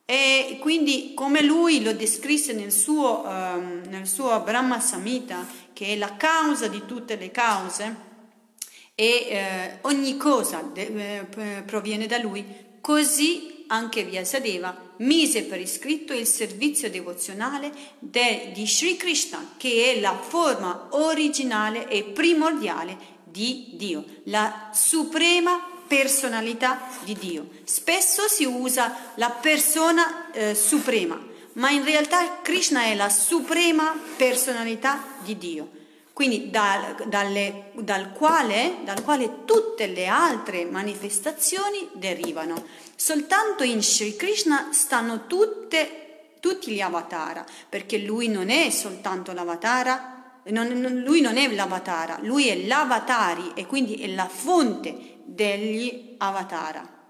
E 0.04 0.58
quindi 0.60 1.12
come 1.14 1.42
lui 1.42 1.82
lo 1.82 1.92
descrisse 1.92 2.52
nel 2.52 2.72
suo, 2.72 3.22
um, 3.24 3.82
nel 3.88 4.06
suo 4.06 4.40
Brahma 4.40 4.80
Samhita, 4.80 5.46
che 5.72 5.88
è 5.88 5.96
la 5.96 6.16
causa 6.16 6.68
di 6.68 6.82
tutte 6.86 7.16
le 7.16 7.30
cause, 7.30 8.10
e 8.94 9.26
eh, 9.28 9.78
ogni 9.82 10.16
cosa 10.16 10.60
de- 10.60 11.26
eh, 11.36 11.62
proviene 11.62 12.06
da 12.06 12.18
lui, 12.18 12.44
così 12.80 13.64
anche 13.68 14.04
Vyasadeva 14.04 14.90
mise 14.98 15.44
per 15.44 15.58
iscritto 15.58 16.12
il 16.12 16.26
servizio 16.26 16.90
devozionale 16.90 17.72
de, 17.98 18.50
di 18.52 18.66
Sri 18.66 18.96
Krishna, 18.96 19.54
che 19.56 19.94
è 19.94 20.00
la 20.00 20.14
forma 20.16 20.88
originale 20.90 21.88
e 21.88 22.04
primordiale 22.04 23.10
di 23.24 23.70
Dio, 23.72 24.04
la 24.24 24.70
suprema 24.74 25.71
personalità 25.92 26.88
di 27.04 27.12
Dio. 27.12 27.48
Spesso 27.64 28.26
si 28.26 28.46
usa 28.46 28.96
la 29.16 29.28
persona 29.28 30.30
eh, 30.32 30.54
suprema, 30.54 31.20
ma 31.54 31.68
in 31.68 31.84
realtà 31.84 32.38
Krishna 32.40 32.84
è 32.84 32.94
la 32.94 33.10
suprema 33.10 33.94
personalità 34.16 35.04
di 35.22 35.36
Dio. 35.36 35.68
Quindi 36.14 36.48
dal, 36.48 36.94
dalle, 37.08 37.72
dal, 37.74 38.12
quale, 38.12 38.76
dal 38.84 39.04
quale 39.04 39.44
tutte 39.44 39.86
le 39.86 40.06
altre 40.06 40.64
manifestazioni 40.64 41.86
derivano. 41.92 42.64
Soltanto 42.96 43.62
in 43.62 43.82
Sri 43.82 44.16
Krishna 44.16 44.68
stanno 44.72 45.26
tutte, 45.26 46.36
tutti 46.40 46.72
gli 46.72 46.80
avatara, 46.80 47.44
perché 47.68 47.98
lui 47.98 48.28
non 48.28 48.48
è 48.48 48.70
soltanto 48.70 49.34
l'avatara, 49.34 50.40
non, 50.44 50.68
non, 50.68 51.00
lui 51.00 51.20
non 51.20 51.36
è 51.36 51.52
l'avatara, 51.52 52.18
lui 52.22 52.48
è 52.48 52.66
l'avatari 52.66 53.52
e 53.54 53.66
quindi 53.66 53.96
è 53.96 54.06
la 54.08 54.26
fonte 54.26 55.11
degli 55.24 56.14
avatara. 56.18 57.00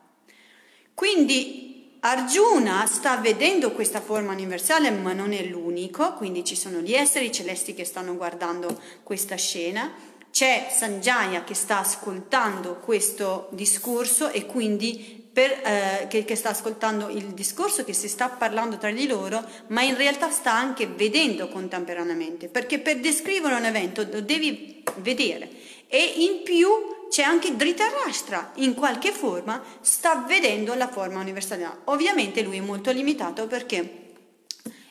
Quindi 0.94 1.72
Arjuna 2.00 2.84
sta 2.86 3.16
vedendo 3.18 3.70
questa 3.70 4.00
forma 4.00 4.32
universale, 4.32 4.90
ma 4.90 5.12
non 5.12 5.32
è 5.32 5.44
l'unico, 5.44 6.14
quindi 6.14 6.44
ci 6.44 6.56
sono 6.56 6.78
gli 6.78 6.94
esseri 6.94 7.30
celesti 7.30 7.74
che 7.74 7.84
stanno 7.84 8.16
guardando 8.16 8.76
questa 9.04 9.36
scena, 9.36 9.92
c'è 10.32 10.66
Sanjaya 10.70 11.44
che 11.44 11.54
sta 11.54 11.78
ascoltando 11.78 12.76
questo 12.76 13.48
discorso 13.52 14.30
e 14.30 14.46
quindi 14.46 15.28
per, 15.32 15.50
eh, 15.50 16.06
che, 16.08 16.24
che, 16.24 16.34
sta 16.34 16.48
ascoltando 16.48 17.08
il 17.08 17.28
discorso, 17.28 17.84
che 17.84 17.92
si 17.92 18.08
sta 18.08 18.28
parlando 18.28 18.78
tra 18.78 18.90
di 18.90 19.06
loro, 19.06 19.42
ma 19.68 19.82
in 19.82 19.96
realtà 19.96 20.30
sta 20.30 20.52
anche 20.52 20.86
vedendo 20.86 21.48
contemporaneamente, 21.48 22.48
perché 22.48 22.80
per 22.80 22.98
descrivere 22.98 23.54
un 23.54 23.64
evento 23.64 24.06
lo 24.10 24.20
devi 24.20 24.82
vedere. 24.96 25.48
E 25.86 26.14
in 26.16 26.42
più 26.42 26.68
c'è 27.12 27.22
anche 27.22 27.54
Dhritarashtra, 27.54 28.52
in 28.54 28.72
qualche 28.72 29.12
forma 29.12 29.62
sta 29.82 30.24
vedendo 30.26 30.72
la 30.72 30.88
forma 30.88 31.20
universale. 31.20 31.80
Ovviamente 31.84 32.40
lui 32.40 32.56
è 32.56 32.62
molto 32.62 32.90
limitato 32.90 33.46
perché 33.46 34.14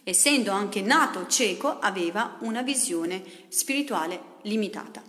essendo 0.04 0.52
anche 0.52 0.82
nato 0.82 1.26
cieco 1.26 1.80
aveva 1.80 2.38
una 2.42 2.62
visione 2.62 3.24
spirituale 3.48 4.22
limitata. 4.44 5.02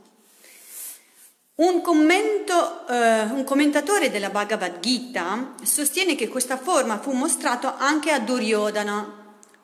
Un, 1.56 1.82
commento, 1.82 2.88
eh, 2.88 3.24
un, 3.24 3.44
commentatore 3.44 4.10
della 4.10 4.30
Bhagavad 4.30 4.80
Gita 4.80 5.56
sostiene 5.62 6.14
che 6.14 6.28
questa 6.28 6.56
forma 6.56 6.98
fu 6.98 7.12
mostrata 7.12 7.76
anche 7.76 8.10
a 8.10 8.20
Duryodhana 8.20 9.21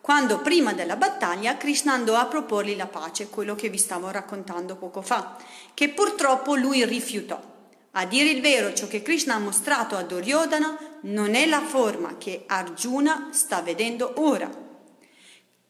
quando 0.09 0.39
prima 0.39 0.73
della 0.73 0.97
battaglia 0.97 1.59
Krishna 1.59 1.93
andò 1.93 2.15
a 2.15 2.25
proporgli 2.25 2.75
la 2.75 2.87
pace, 2.87 3.29
quello 3.29 3.55
che 3.55 3.69
vi 3.69 3.77
stavo 3.77 4.09
raccontando 4.11 4.77
poco 4.77 5.03
fa, 5.03 5.37
che 5.75 5.91
purtroppo 5.91 6.55
lui 6.55 6.83
rifiutò. 6.87 7.39
A 7.91 8.07
dire 8.07 8.31
il 8.31 8.41
vero, 8.41 8.73
ciò 8.73 8.87
che 8.87 9.03
Krishna 9.03 9.35
ha 9.35 9.39
mostrato 9.39 9.97
a 9.97 10.03
Duryodhana 10.03 10.79
non 11.03 11.35
è 11.35 11.45
la 11.45 11.61
forma 11.61 12.17
che 12.17 12.45
Arjuna 12.47 13.29
sta 13.33 13.61
vedendo 13.61 14.15
ora, 14.17 14.51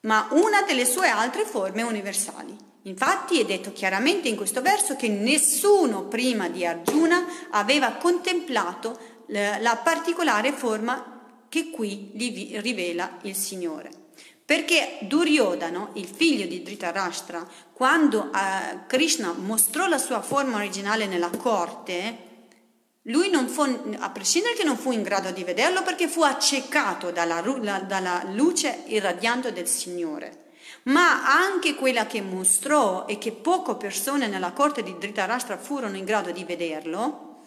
ma 0.03 0.29
una 0.31 0.63
delle 0.63 0.87
sue 0.87 1.09
altre 1.09 1.45
forme 1.45 1.83
universali. 1.83 2.57
Infatti 2.83 3.41
è 3.41 3.45
detto 3.45 3.73
chiaramente 3.73 4.29
in 4.29 4.37
questo 4.37 4.63
verso 4.63 4.95
che 4.95 5.09
nessuno 5.09 6.05
prima 6.05 6.49
di 6.49 6.65
Arjuna 6.65 7.27
aveva 7.51 7.95
contemplato 7.95 8.97
la 9.27 9.81
particolare 9.83 10.53
forma 10.53 11.43
che 11.49 11.71
qui 11.71 12.13
rivela 12.15 13.19
il 13.23 13.35
Signore. 13.35 14.07
Perché 14.49 14.97
Duryodhana, 15.03 15.91
il 15.93 16.07
figlio 16.07 16.47
di 16.47 16.63
Dhritarashtra, 16.63 17.47
quando 17.71 18.31
uh, 18.33 18.87
Krishna 18.87 19.35
mostrò 19.35 19.87
la 19.87 19.99
sua 19.99 20.23
forma 20.23 20.57
originale 20.57 21.05
nella 21.05 21.29
corte, 21.29 22.17
lui 23.03 23.29
non 23.29 23.47
fu, 23.47 23.61
a 23.99 24.09
prescindere 24.09 24.55
che 24.55 24.65
non 24.65 24.79
fu 24.79 24.91
in 24.93 25.03
grado 25.03 25.33
di 25.33 25.45
vederlo 25.45 25.83
perché 25.83 26.09
fu 26.09 26.23
accecato 26.23 27.11
dalla, 27.11 27.43
dalla 27.43 28.25
luce 28.33 28.85
irradiante 28.87 29.53
del 29.53 29.69
Signore 29.69 30.47
ma 30.85 31.27
anche 31.27 31.75
quella 31.75 32.07
che 32.07 32.23
mostrò 32.23 33.05
e 33.07 33.19
che 33.19 33.33
poche 33.33 33.75
persone 33.75 34.29
nella 34.29 34.53
corte 34.53 34.83
di 34.83 34.97
Dhritarashtra 34.97 35.59
furono 35.59 35.99
in 35.99 36.07
grado 36.07 36.31
di 36.31 36.45
vederlo, 36.45 37.43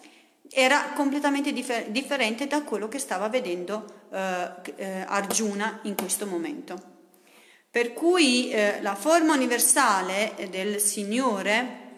era 0.48 0.92
completamente 0.94 1.52
differ- 1.52 1.88
differente 1.88 2.46
da 2.46 2.62
quello 2.62 2.86
che 2.86 3.00
stava 3.00 3.28
vedendo 3.28 4.04
eh, 4.12 4.50
eh, 4.76 5.04
Arjuna 5.08 5.80
in 5.82 5.96
questo 5.96 6.26
momento. 6.26 6.91
Per 7.72 7.94
cui 7.94 8.50
eh, 8.50 8.82
la 8.82 8.94
forma 8.94 9.32
universale 9.32 10.34
del 10.50 10.78
Signore, 10.78 11.92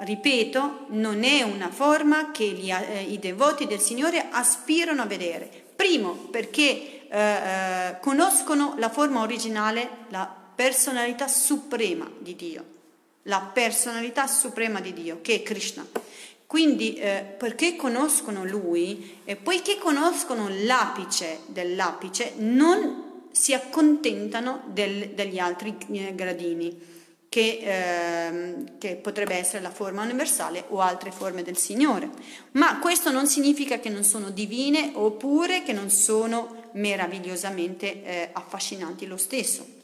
ripeto, 0.00 0.86
non 0.88 1.22
è 1.22 1.42
una 1.42 1.70
forma 1.70 2.32
che 2.32 2.46
gli, 2.46 2.68
eh, 2.68 3.02
i 3.02 3.20
devoti 3.20 3.68
del 3.68 3.78
Signore 3.78 4.26
aspirano 4.28 5.02
a 5.02 5.06
vedere. 5.06 5.48
Primo, 5.76 6.14
perché 6.14 7.06
eh, 7.08 7.16
eh 7.16 7.98
conoscono 8.00 8.74
la 8.78 8.88
forma 8.88 9.20
originale, 9.20 9.88
la 10.08 10.28
personalità 10.52 11.28
suprema 11.28 12.10
di 12.18 12.34
Dio, 12.34 12.64
la 13.22 13.38
personalità 13.40 14.26
suprema 14.26 14.80
di 14.80 14.92
Dio, 14.92 15.20
che 15.22 15.36
è 15.36 15.42
Krishna. 15.44 15.86
Quindi 16.44 16.96
eh, 16.96 17.22
perché 17.38 17.76
conoscono 17.76 18.44
lui 18.44 19.20
e 19.24 19.36
poiché 19.36 19.78
conoscono 19.78 20.48
l'apice 20.48 21.38
dell'apice, 21.46 22.32
non 22.38 23.09
si 23.30 23.54
accontentano 23.54 24.62
del, 24.66 25.10
degli 25.10 25.38
altri 25.38 25.76
eh, 25.92 26.14
gradini, 26.14 26.88
che, 27.28 27.58
eh, 27.62 28.64
che, 28.78 28.96
potrebbe 28.96 29.36
essere 29.36 29.62
la 29.62 29.70
forma 29.70 30.02
universale 30.02 30.64
o 30.68 30.80
altre 30.80 31.12
forme 31.12 31.42
del 31.42 31.56
Signore. 31.56 32.10
Ma 32.52 32.78
questo 32.80 33.10
non 33.10 33.26
significa 33.26 33.78
che 33.78 33.88
non 33.88 34.04
sono 34.04 34.30
divine 34.30 34.92
oppure 34.94 35.62
che 35.62 35.72
non 35.72 35.90
sono 35.90 36.70
meravigliosamente 36.72 38.04
eh, 38.04 38.30
affascinanti 38.32 39.06
lo 39.06 39.16
stesso. 39.16 39.78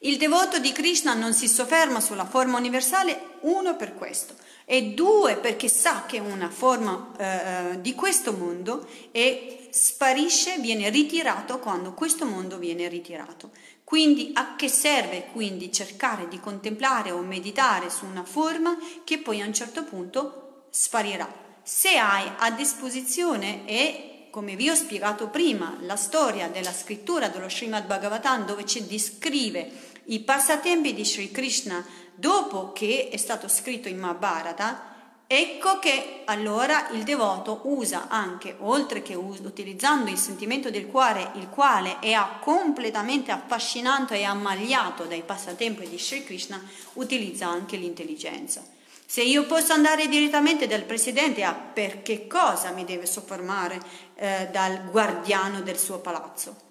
Il 0.00 0.16
devoto 0.16 0.58
di 0.58 0.72
Krishna 0.72 1.12
non 1.14 1.34
si 1.34 1.48
sofferma 1.48 2.00
sulla 2.00 2.24
forma 2.24 2.56
universale, 2.56 3.20
uno 3.40 3.76
per 3.76 3.94
questo 3.94 4.34
e 4.70 4.92
due 4.92 5.36
perché 5.36 5.66
sa 5.66 6.04
che 6.06 6.18
è 6.18 6.20
una 6.20 6.50
forma 6.50 7.12
eh, 7.16 7.80
di 7.80 7.94
questo 7.94 8.32
mondo 8.32 8.86
e 9.12 9.57
sparisce, 9.78 10.58
viene 10.58 10.90
ritirato 10.90 11.60
quando 11.60 11.94
questo 11.94 12.24
mondo 12.26 12.58
viene 12.58 12.88
ritirato. 12.88 13.50
Quindi 13.84 14.32
a 14.34 14.56
che 14.56 14.68
serve 14.68 15.28
quindi 15.32 15.72
cercare 15.72 16.26
di 16.26 16.40
contemplare 16.40 17.12
o 17.12 17.20
meditare 17.20 17.88
su 17.88 18.04
una 18.04 18.24
forma 18.24 18.76
che 19.04 19.18
poi 19.18 19.40
a 19.40 19.46
un 19.46 19.54
certo 19.54 19.84
punto 19.84 20.66
sparirà? 20.70 21.32
Se 21.62 21.96
hai 21.96 22.28
a 22.38 22.50
disposizione 22.50 23.66
e 23.66 24.28
come 24.30 24.56
vi 24.56 24.68
ho 24.68 24.74
spiegato 24.74 25.28
prima, 25.28 25.78
la 25.80 25.96
storia 25.96 26.48
della 26.48 26.72
scrittura 26.72 27.28
dello 27.28 27.48
Srimad 27.48 27.86
Bhagavatam 27.86 28.46
dove 28.46 28.66
ci 28.66 28.86
descrive 28.86 29.70
i 30.06 30.20
passatempi 30.20 30.92
di 30.92 31.04
Sri 31.04 31.30
Krishna 31.30 31.84
dopo 32.14 32.72
che 32.72 33.08
è 33.10 33.16
stato 33.16 33.46
scritto 33.48 33.88
in 33.88 33.98
Mahabharata, 33.98 34.96
ecco 35.30 35.78
che 35.78 36.22
allora 36.24 36.88
il 36.90 37.02
devoto 37.02 37.60
usa 37.64 38.08
anche, 38.08 38.56
oltre 38.60 39.02
che 39.02 39.14
utilizzando 39.14 40.10
il 40.10 40.16
sentimento 40.16 40.70
del 40.70 40.86
cuore, 40.86 41.32
il 41.34 41.48
quale 41.50 41.98
è 42.00 42.18
completamente 42.40 43.30
affascinato 43.30 44.14
e 44.14 44.24
ammaliato 44.24 45.04
dai 45.04 45.22
passatempi 45.22 45.86
di 45.86 45.98
Sri 45.98 46.24
Krishna, 46.24 46.60
utilizza 46.94 47.46
anche 47.46 47.76
l'intelligenza. 47.76 48.64
Se 49.04 49.22
io 49.22 49.44
posso 49.44 49.72
andare 49.72 50.08
direttamente 50.08 50.66
dal 50.66 50.82
presidente 50.82 51.44
a 51.44 51.52
per 51.54 52.02
che 52.02 52.26
cosa 52.26 52.70
mi 52.72 52.84
deve 52.84 53.06
soffermare 53.06 53.80
eh, 54.16 54.48
dal 54.50 54.90
guardiano 54.90 55.60
del 55.62 55.78
suo 55.78 55.98
palazzo? 55.98 56.67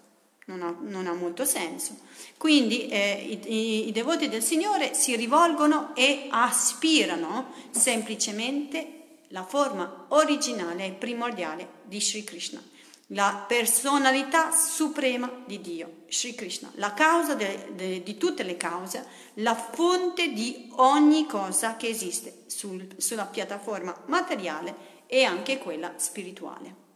Non 0.48 0.62
ha, 0.62 0.74
non 0.80 1.06
ha 1.06 1.12
molto 1.12 1.44
senso. 1.44 1.98
Quindi 2.38 2.88
eh, 2.88 3.40
i, 3.46 3.88
i, 3.88 3.92
devoti 3.92 4.28
del 4.28 4.42
Signore 4.42 4.94
si 4.94 5.14
rivolgono 5.14 5.94
e 5.94 6.28
aspirano 6.30 7.52
semplicemente 7.70 8.98
la 9.28 9.44
forma 9.44 10.06
originale 10.08 10.86
e 10.86 10.92
primordiale 10.92 11.68
di 11.84 12.00
Sri 12.00 12.24
Krishna, 12.24 12.62
la 13.08 13.44
personalità 13.46 14.50
suprema 14.50 15.30
di 15.44 15.60
Dio, 15.60 16.04
Sri 16.08 16.34
Krishna, 16.34 16.70
la 16.76 16.94
causa 16.94 17.34
de, 17.34 17.72
de, 17.74 18.02
di 18.02 18.16
tutte 18.16 18.42
le 18.42 18.56
cause, 18.56 19.06
la 19.34 19.54
fonte 19.54 20.32
di 20.32 20.70
ogni 20.76 21.26
cosa 21.26 21.76
che 21.76 21.88
esiste 21.88 22.44
sul, 22.46 22.86
sulla 22.96 23.26
piattaforma 23.26 24.04
materiale 24.06 25.04
e 25.06 25.24
anche 25.24 25.58
quella 25.58 25.92
spirituale. 25.96 26.87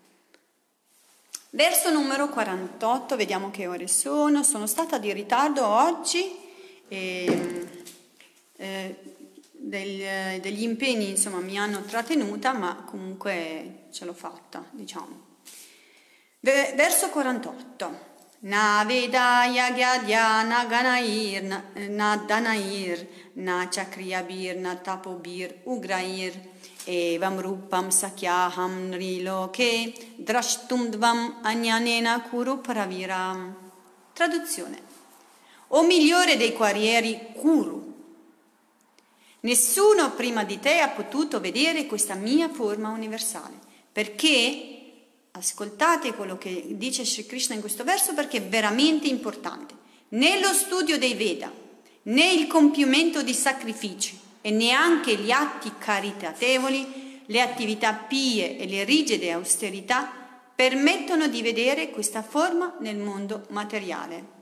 Verso 1.55 1.91
numero 1.91 2.31
48, 2.31 3.15
vediamo 3.15 3.51
che 3.51 3.67
ore 3.67 3.87
sono, 3.87 4.43
sono 4.43 4.67
stata 4.67 4.97
di 4.97 5.13
ritardo 5.13 5.67
oggi, 5.67 6.35
e, 6.89 7.69
eh, 8.57 8.97
del, 9.51 10.41
degli 10.41 10.63
impegni 10.63 11.11
insomma 11.11 11.41
mi 11.41 11.59
hanno 11.59 11.83
trattenuta, 11.83 12.55
ma 12.55 12.85
comunque 12.87 13.89
ce 13.91 14.07
l'ho 14.07 14.15
fatta, 14.15 14.65
diciamo. 14.71 15.41
Verso 16.41 17.11
48. 17.11 18.11
Na 18.41 18.83
vedaya 18.87 19.73
gyadya 19.73 20.43
na 20.45 20.65
ganair 20.65 21.43
na 21.91 22.17
danair 22.17 23.07
na 23.35 23.69
chakriyabir 23.69 24.57
na 24.57 24.75
tapobir 24.77 25.61
ugrair 25.65 26.33
evam 26.87 27.41
rupam 27.41 27.91
sakyaham 27.91 28.89
nriloke 28.91 29.93
drashtum 30.19 30.91
dvam 30.91 31.41
anyanena 31.43 32.21
kuru 32.29 32.61
praviram. 32.61 33.55
Traduzione. 34.13 34.91
O 35.75 35.83
migliore 35.83 36.37
dei 36.37 36.53
guerrieri 36.53 37.33
Kuru, 37.35 37.95
nessuno 39.41 40.13
prima 40.13 40.45
di 40.45 40.61
te 40.61 40.81
ha 40.81 40.89
potuto 40.89 41.41
vedere 41.41 41.87
questa 41.87 42.15
mia 42.15 42.51
forma 42.51 42.91
universale, 42.91 43.59
perché, 43.91 44.93
ascoltate 45.31 46.13
quello 46.13 46.37
che 46.37 46.77
dice 46.77 47.07
Sri 47.07 47.25
Krishna 47.25 47.55
in 47.55 47.63
questo 47.63 47.85
verso 47.85 48.13
perché 48.13 48.37
è 48.37 48.43
veramente 48.43 49.09
importante, 49.09 49.75
né 50.09 50.39
lo 50.41 50.53
studio 50.53 50.99
dei 50.99 51.15
Veda, 51.15 51.51
né 52.03 52.33
il 52.33 52.47
compimento 52.49 53.23
di 53.23 53.33
sacrifici, 53.33 54.19
e 54.43 54.51
neanche 54.51 55.17
gli 55.17 55.31
atti 55.31 55.73
caritatevoli, 55.79 57.23
le 57.27 57.41
attività 57.41 57.95
pie 57.95 58.59
e 58.59 58.67
le 58.67 58.85
rigide 58.85 59.31
austerità 59.31 60.21
permettono 60.55 61.29
di 61.29 61.41
vedere 61.41 61.91
questa 61.91 62.23
forma 62.23 62.77
nel 62.81 62.97
mondo 62.97 63.47
materiale. 63.49 64.41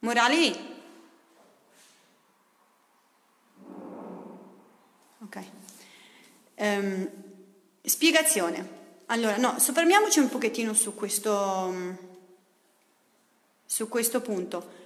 Morali? 0.00 0.70
Ok. 5.20 5.44
Um, 6.56 7.08
spiegazione. 7.82 8.80
Allora, 9.06 9.36
no, 9.36 9.58
soffermiamoci 9.58 10.18
un 10.18 10.28
pochettino 10.28 10.72
su 10.72 10.94
questo, 10.94 11.72
su 13.64 13.88
questo 13.88 14.20
punto. 14.20 14.80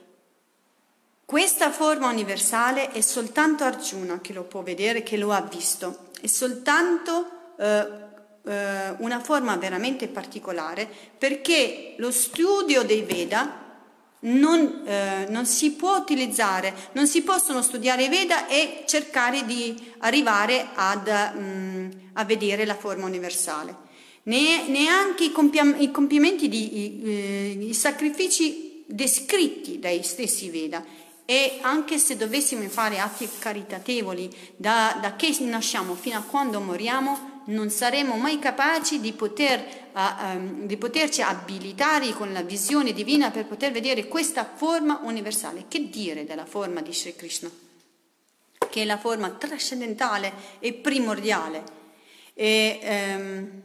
Questa 1.27 1.73
forma 1.73 2.09
universale 2.09 2.93
è 2.93 3.01
soltanto 3.01 3.65
Arjuna 3.65 4.21
che 4.21 4.33
lo 4.33 4.45
può 4.45 4.63
vedere, 4.63 5.03
che 5.03 5.17
lo 5.17 5.33
ha 5.33 5.41
visto, 5.41 6.11
è 6.21 6.29
soltanto 6.29 7.55
eh, 7.59 7.87
eh, 8.45 8.91
una 8.99 9.19
forma 9.19 9.57
veramente 9.57 10.07
particolare 10.07 10.89
perché 11.19 11.97
lo 11.97 12.13
studio 12.13 12.85
dei 12.85 13.03
Veda 13.03 13.65
non, 14.21 14.83
eh, 14.87 15.27
non, 15.29 15.47
si 15.47 15.73
può 15.73 15.97
utilizzare, 15.97 16.73
non 16.93 17.09
si 17.09 17.23
possono 17.23 17.61
studiare 17.61 18.05
i 18.05 18.09
Veda 18.09 18.47
e 18.47 18.85
cercare 18.87 19.45
di 19.45 19.95
arrivare 19.99 20.69
ad, 20.77 21.09
mm, 21.09 21.91
a 22.13 22.25
vedere 22.25 22.65
la 22.65 22.77
forma 22.77 23.05
universale. 23.05 23.75
Ne, 24.23 24.69
neanche 24.69 25.25
i, 25.25 25.33
compia- 25.33 25.75
i 25.77 25.91
compimenti, 25.91 26.49
di, 26.49 26.79
i, 26.79 27.03
eh, 27.03 27.67
i 27.67 27.75
sacrifici 27.75 28.85
descritti 28.87 29.81
dai 29.81 30.05
stessi 30.05 30.51
Veda 30.51 31.05
e 31.27 31.59
anche 31.63 31.99
se 31.99 32.17
dovessimo 32.17 32.67
fare 32.69 33.01
atti 33.01 33.29
caritatevoli 33.39 34.55
da, 34.55 34.97
da 35.01 35.17
che 35.17 35.37
nasciamo 35.41 35.97
fino 35.97 36.17
a 36.17 36.23
quando 36.23 36.61
moriamo, 36.61 37.43
non 37.47 37.69
saremo 37.69 38.15
mai 38.15 38.39
capaci 38.39 39.01
di, 39.01 39.13
poter, 39.13 39.89
uh, 39.93 40.25
um, 40.25 40.67
di 40.67 40.77
poterci 40.77 41.23
abilitare 41.23 42.13
con 42.13 42.33
la 42.33 42.43
visione 42.43 42.93
divina 42.93 43.33
per 43.33 43.47
poter 43.47 43.73
vedere 43.73 44.07
questa 44.07 44.49
forma 44.55 45.01
universale. 45.03 45.65
Che 45.67 45.89
dire 45.89 46.25
della 46.25 46.47
forma 46.47 46.81
di 46.81 46.93
Sri 46.93 47.17
Krishna? 47.17 47.51
Che 48.71 48.83
è 48.83 48.85
la 48.85 48.99
forma 48.99 49.31
trascendentale 49.31 50.33
e 50.61 50.73
primordiale. 50.75 51.65
E, 52.35 52.81
um, 53.19 53.63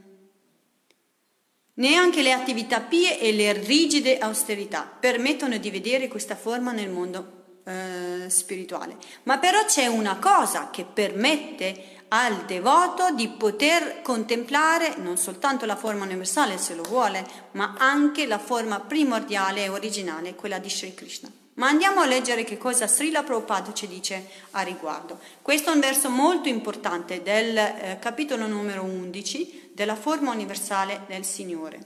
Neanche 1.74 2.22
le 2.22 2.34
attività 2.34 2.82
pie 2.82 3.18
e 3.20 3.32
le 3.32 3.54
rigide 3.54 4.20
austerità 4.20 4.82
permettono 4.84 5.58
di 5.58 5.72
vedere 5.72 6.10
questa 6.10 6.36
forma 6.36 6.74
nel 6.74 6.90
mondo 6.90 7.41
eh, 7.64 8.30
spirituale. 8.30 8.97
Ma 9.24 9.38
però 9.38 9.66
c'è 9.66 9.88
una 9.88 10.18
cosa 10.18 10.70
che 10.70 10.86
permette 10.86 11.99
al 12.14 12.45
devoto 12.45 13.12
di 13.12 13.30
poter 13.30 14.01
contemplare 14.01 14.95
non 14.97 15.18
soltanto 15.18 15.66
la 15.66 15.78
forma 15.78 16.03
universale 16.03 16.57
se 16.57 16.76
lo 16.76 16.84
vuole, 16.84 17.26
ma 17.51 17.76
anche 17.78 18.26
la 18.26 18.39
forma 18.39 18.80
primordiale 18.80 19.64
e 19.64 19.70
originale, 19.70 20.36
quella 20.36 20.59
di 20.59 20.70
Sri 20.70 20.93
Krishna. 20.93 21.32
Ma 21.53 21.68
andiamo 21.68 22.01
a 22.01 22.05
leggere 22.05 22.43
che 22.43 22.57
cosa 22.57 22.88
Srila 22.88 23.24
Prabhupada 23.24 23.74
ci 23.74 23.88
dice 23.88 24.28
a 24.51 24.62
riguardo. 24.62 25.20
Questo 25.41 25.70
è 25.70 25.74
un 25.74 25.80
verso 25.80 26.09
molto 26.09 26.49
importante 26.49 27.22
del 27.22 27.57
eh, 27.57 27.97
capitolo 27.99 28.47
numero 28.47 28.84
11 28.84 29.72
della 29.74 29.95
forma 29.95 30.32
universale 30.32 31.01
del 31.07 31.24
Signore. 31.24 31.80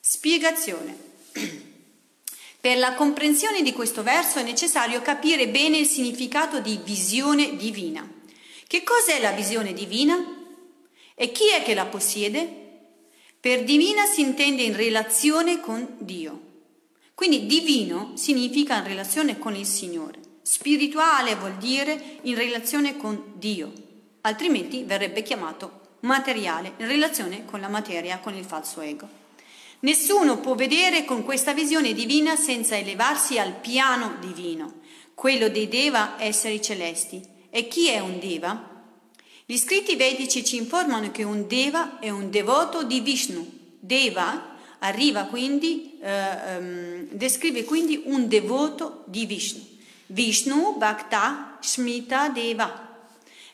Spiegazione. 0.00 0.96
Per 2.62 2.78
la 2.78 2.94
comprensione 2.94 3.60
di 3.62 3.72
questo 3.72 4.04
verso 4.04 4.38
è 4.38 4.44
necessario 4.44 5.02
capire 5.02 5.48
bene 5.48 5.78
il 5.78 5.86
significato 5.86 6.60
di 6.60 6.78
visione 6.84 7.56
divina. 7.56 8.08
Che 8.68 8.84
cos'è 8.84 9.20
la 9.20 9.32
visione 9.32 9.72
divina? 9.72 10.16
E 11.16 11.32
chi 11.32 11.48
è 11.48 11.64
che 11.64 11.74
la 11.74 11.86
possiede? 11.86 12.48
Per 13.40 13.64
divina 13.64 14.04
si 14.04 14.20
intende 14.20 14.62
in 14.62 14.76
relazione 14.76 15.58
con 15.58 15.96
Dio. 15.98 16.40
Quindi 17.14 17.46
divino 17.46 18.12
significa 18.14 18.76
in 18.76 18.84
relazione 18.84 19.40
con 19.40 19.56
il 19.56 19.66
Signore. 19.66 20.20
Spirituale 20.42 21.34
vuol 21.34 21.56
dire 21.56 22.20
in 22.22 22.36
relazione 22.36 22.96
con 22.96 23.32
Dio, 23.34 23.72
altrimenti 24.20 24.84
verrebbe 24.84 25.22
chiamato 25.22 25.96
materiale, 26.02 26.74
in 26.76 26.86
relazione 26.86 27.44
con 27.44 27.58
la 27.58 27.68
materia, 27.68 28.20
con 28.20 28.36
il 28.36 28.44
falso 28.44 28.80
ego. 28.80 29.21
Nessuno 29.82 30.38
può 30.38 30.54
vedere 30.54 31.04
con 31.04 31.24
questa 31.24 31.52
visione 31.52 31.92
divina 31.92 32.36
senza 32.36 32.76
elevarsi 32.76 33.40
al 33.40 33.56
piano 33.56 34.14
divino, 34.20 34.74
quello 35.12 35.48
dei 35.48 35.66
Deva 35.66 36.14
esseri 36.22 36.62
celesti. 36.62 37.20
E 37.50 37.66
chi 37.66 37.88
è 37.88 37.98
un 37.98 38.20
Deva? 38.20 38.70
Gli 39.44 39.56
scritti 39.56 39.96
vedici 39.96 40.44
ci 40.44 40.56
informano 40.56 41.10
che 41.10 41.24
un 41.24 41.48
Deva 41.48 41.98
è 41.98 42.10
un 42.10 42.30
devoto 42.30 42.84
di 42.84 43.00
Vishnu. 43.00 43.44
Deva 43.80 44.54
arriva 44.78 45.24
quindi, 45.24 45.98
eh, 46.00 46.58
um, 46.58 47.08
descrive 47.10 47.64
quindi 47.64 48.02
un 48.04 48.28
devoto 48.28 49.02
di 49.06 49.26
Vishnu. 49.26 49.66
Vishnu 50.06 50.76
Bhakta 50.76 51.58
Shmita 51.60 52.28
Deva. 52.28 52.91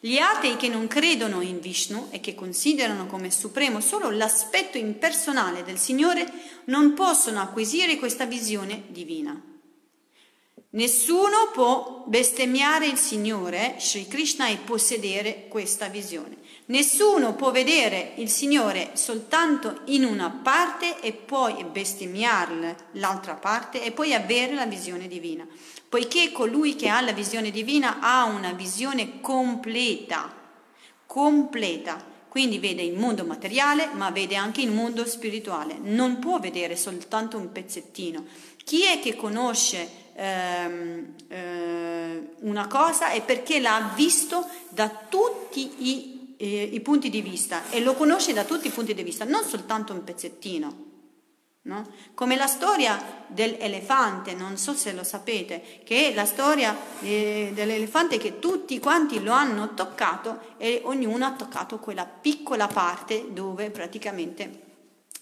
Gli 0.01 0.18
atei 0.18 0.57
che 0.57 0.68
non 0.68 0.86
credono 0.86 1.40
in 1.40 1.59
Vishnu 1.59 2.09
e 2.11 2.20
che 2.20 2.36
considerano 2.36 3.07
come 3.07 3.32
supremo 3.32 3.80
solo 3.80 4.11
l'aspetto 4.11 4.78
impersonale 4.78 5.64
del 5.64 5.78
Signore 5.78 6.30
non 6.66 6.94
possono 6.94 7.40
acquisire 7.40 7.96
questa 7.96 8.24
visione 8.24 8.84
divina. 8.88 9.40
Nessuno 10.70 11.51
può 11.53 12.05
bestemmiare 12.07 12.86
il 12.86 12.99
Signore, 12.99 13.76
Sri 13.78 14.07
Krishna, 14.07 14.49
e 14.49 14.59
possedere 14.59 15.49
questa 15.49 15.88
visione. 15.88 16.38
Nessuno 16.69 17.35
può 17.35 17.51
vedere 17.51 18.12
il 18.16 18.29
Signore 18.29 18.91
soltanto 18.93 19.81
in 19.87 20.05
una 20.05 20.29
parte 20.29 21.01
e 21.01 21.14
poi 21.14 21.64
bestemmiarle 21.64 22.77
l'altra 22.93 23.35
parte 23.35 23.83
e 23.83 23.91
poi 23.91 24.12
avere 24.12 24.55
la 24.55 24.66
visione 24.66 25.09
divina, 25.09 25.47
poiché 25.89 26.31
colui 26.31 26.77
che 26.77 26.89
ha 26.89 27.01
la 27.01 27.12
visione 27.12 27.51
divina 27.51 28.01
ha 28.01 28.25
una 28.25 28.53
visione 28.53 29.19
completa, 29.23 30.31
completa. 31.07 32.05
Quindi 32.29 32.59
vede 32.59 32.83
il 32.83 32.99
mondo 32.99 33.25
materiale, 33.25 33.89
ma 33.95 34.11
vede 34.11 34.37
anche 34.37 34.61
il 34.61 34.71
mondo 34.71 35.07
spirituale. 35.07 35.79
Non 35.81 36.19
può 36.19 36.39
vedere 36.39 36.77
soltanto 36.77 37.39
un 37.39 37.51
pezzettino. 37.51 38.27
Chi 38.62 38.83
è 38.83 39.01
che 39.01 39.16
conosce 39.16 39.89
ehm, 40.14 41.14
eh, 41.29 42.29
una 42.41 42.66
cosa 42.66 43.09
è 43.09 43.23
perché 43.23 43.59
l'ha 43.59 43.93
visto 43.97 44.47
da 44.69 44.91
tutti 45.09 45.89
i 45.89 46.18
eh, 46.39 46.62
i 46.62 46.80
punti 46.80 47.11
di 47.11 47.20
vista 47.20 47.68
e 47.70 47.80
lo 47.80 47.95
conosce 47.95 48.32
da 48.32 48.45
tutti 48.45 48.68
i 48.68 48.70
punti 48.70 48.95
di 48.95 49.03
vista, 49.03 49.24
non 49.24 49.45
soltanto 49.45 49.93
un 49.93 50.05
pezzettino. 50.05 50.86
No? 51.62 51.86
Come 52.14 52.36
la 52.36 52.47
storia 52.47 53.24
dell'elefante, 53.26 54.32
non 54.32 54.57
so 54.57 54.72
se 54.72 54.95
lo 54.95 55.05
sapete, 55.05 55.82
che 55.84 56.09
è 56.09 56.14
la 56.14 56.24
storia 56.24 56.74
eh, 57.01 57.51
dell'elefante 57.53 58.16
che 58.16 58.39
tutti 58.39 58.78
quanti 58.78 59.22
lo 59.22 59.32
hanno 59.32 59.74
toccato 59.74 60.55
e 60.57 60.80
ognuno 60.84 61.26
ha 61.26 61.32
toccato 61.32 61.78
quella 61.78 62.07
piccola 62.07 62.68
parte 62.68 63.26
dove 63.32 63.70
praticamente 63.70 64.62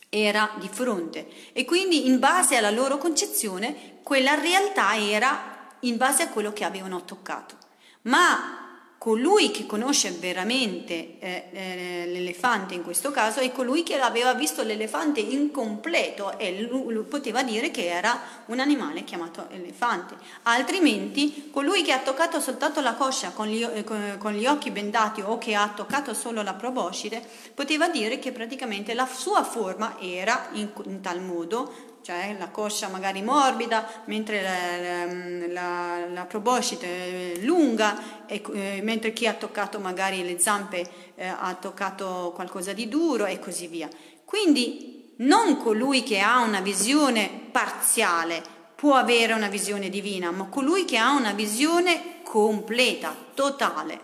era 0.09 0.53
di 0.61 0.69
fronte. 0.71 1.27
E 1.53 1.65
quindi 1.65 2.07
in 2.07 2.21
base 2.21 2.55
alla 2.55 2.71
loro 2.71 2.97
concezione, 2.97 3.99
quella 4.05 4.35
realtà 4.35 4.97
era 4.97 5.75
in 5.81 5.97
base 5.97 6.23
a 6.23 6.29
quello 6.29 6.53
che 6.53 6.63
avevano 6.63 7.05
toccato. 7.05 7.57
Ma 8.03 8.66
colui 9.07 9.53
che 9.53 9.67
conosce 9.67 10.11
veramente 10.11 11.21
eh, 11.21 11.45
eh, 11.53 12.07
l'elefante 12.09 12.75
in 12.75 12.83
questo 12.83 13.13
caso 13.13 13.39
è 13.39 13.53
colui 13.53 13.85
che 13.85 14.01
aveva 14.01 14.35
visto 14.35 14.65
l'elefante 14.65 15.21
incompleto 15.21 16.37
e 16.41 16.63
lui, 16.63 16.93
lui 16.93 17.05
poteva 17.05 17.45
dire 17.45 17.71
che 17.71 17.87
era 17.87 18.21
un 18.47 18.59
animale 18.59 19.05
chiamato 19.05 19.47
elefante. 19.51 20.17
Altrimenti 20.43 21.51
colui 21.53 21.85
che 21.85 21.93
ha 21.93 22.01
toccato 22.01 22.41
soltanto 22.41 22.81
la 22.81 22.95
coscia 22.95 23.31
con 23.31 23.47
gli, 23.47 23.63
eh, 23.63 23.85
con, 23.85 24.17
con 24.19 24.33
gli 24.33 24.45
occhi 24.45 24.73
bendati 24.73 25.21
o 25.21 25.39
che 25.39 25.55
ha 25.55 25.69
toccato 25.73 26.13
solo 26.13 26.43
la 26.43 26.55
proboscide 26.55 27.23
poteva 27.55 27.89
dire 27.89 28.19
che 28.19 28.33
praticamente 28.33 28.93
la 28.93 29.07
sua 29.07 29.45
forma 29.45 30.01
era 30.01 30.49
in, 30.55 30.69
in 30.87 31.01
tal 31.01 31.21
modo 31.21 31.95
cioè 32.07 32.37
la 32.39 32.51
coscia 32.51 32.87
magari 32.87 33.21
morbida, 33.21 34.03
mentre 34.05 34.41
la, 34.41 35.07
la, 35.49 36.07
la 36.07 36.25
proboscide 36.25 37.33
è 37.33 37.37
lunga, 37.39 38.27
e, 38.27 38.41
eh, 38.55 38.81
mentre 38.81 39.13
chi 39.13 39.27
ha 39.27 39.33
toccato 39.33 39.81
magari 39.81 40.23
le 40.23 40.39
zampe 40.39 40.89
eh, 41.17 41.27
ha 41.27 41.53
toccato 41.61 42.31
qualcosa 42.33 42.73
di 42.73 42.89
duro 42.89 43.27
e 43.27 43.41
così 43.41 43.67
via. 43.67 43.89
Quindi 44.25 45.15
non 45.17 45.57
colui 45.57 46.05
che 46.05 46.21
ha 46.21 46.39
una 46.43 46.61
visione 46.61 47.29
parziale 47.51 48.41
può 48.77 48.95
avere 48.95 49.33
una 49.33 49.49
visione 49.49 49.89
divina, 49.89 50.31
ma 50.31 50.45
colui 50.45 50.85
che 50.85 50.99
ha 50.99 51.11
una 51.11 51.33
visione 51.33 52.21
completa, 52.23 53.17
totale. 53.35 54.01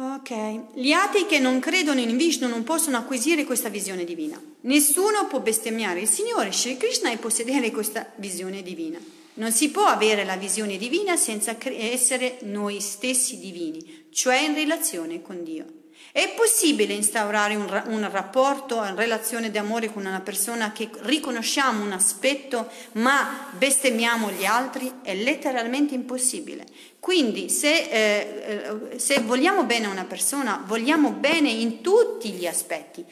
Ok, 0.00 0.74
gli 0.74 0.92
atei 0.92 1.26
che 1.26 1.40
non 1.40 1.58
credono 1.58 1.98
in 1.98 2.16
Vishnu 2.16 2.46
non 2.46 2.62
possono 2.62 2.98
acquisire 2.98 3.42
questa 3.42 3.68
visione 3.68 4.04
divina. 4.04 4.40
Nessuno 4.60 5.26
può 5.26 5.40
bestemmiare 5.40 6.02
il 6.02 6.06
Signore 6.06 6.52
Shri 6.52 6.76
Krishna 6.76 7.10
e 7.10 7.16
possedere 7.16 7.72
questa 7.72 8.08
visione 8.14 8.62
divina. 8.62 9.00
Non 9.34 9.50
si 9.50 9.70
può 9.70 9.86
avere 9.86 10.24
la 10.24 10.36
visione 10.36 10.76
divina 10.76 11.16
senza 11.16 11.56
essere 11.60 12.38
noi 12.42 12.80
stessi 12.80 13.40
divini, 13.40 14.06
cioè 14.10 14.38
in 14.38 14.54
relazione 14.54 15.20
con 15.20 15.42
Dio. 15.42 15.77
È 16.18 16.34
possibile 16.34 16.94
instaurare 16.94 17.54
un, 17.54 17.82
un 17.90 18.10
rapporto, 18.10 18.78
una 18.78 18.92
relazione 18.92 19.52
di 19.52 19.58
amore 19.58 19.92
con 19.92 20.04
una 20.04 20.18
persona 20.18 20.72
che 20.72 20.90
riconosciamo 21.02 21.84
un 21.84 21.92
aspetto 21.92 22.68
ma 22.94 23.46
bestemmiamo 23.56 24.32
gli 24.32 24.44
altri? 24.44 24.94
È 25.00 25.14
letteralmente 25.14 25.94
impossibile. 25.94 26.66
Quindi 26.98 27.48
se, 27.48 27.72
eh, 27.72 28.88
eh 28.92 28.98
se 28.98 29.20
vogliamo 29.20 29.62
bene 29.62 29.86
a 29.86 29.90
una 29.90 30.06
persona, 30.06 30.60
vogliamo 30.66 31.12
bene 31.12 31.50
in 31.50 31.82
tutti 31.82 32.30
gli 32.30 32.48
aspetti 32.48 33.06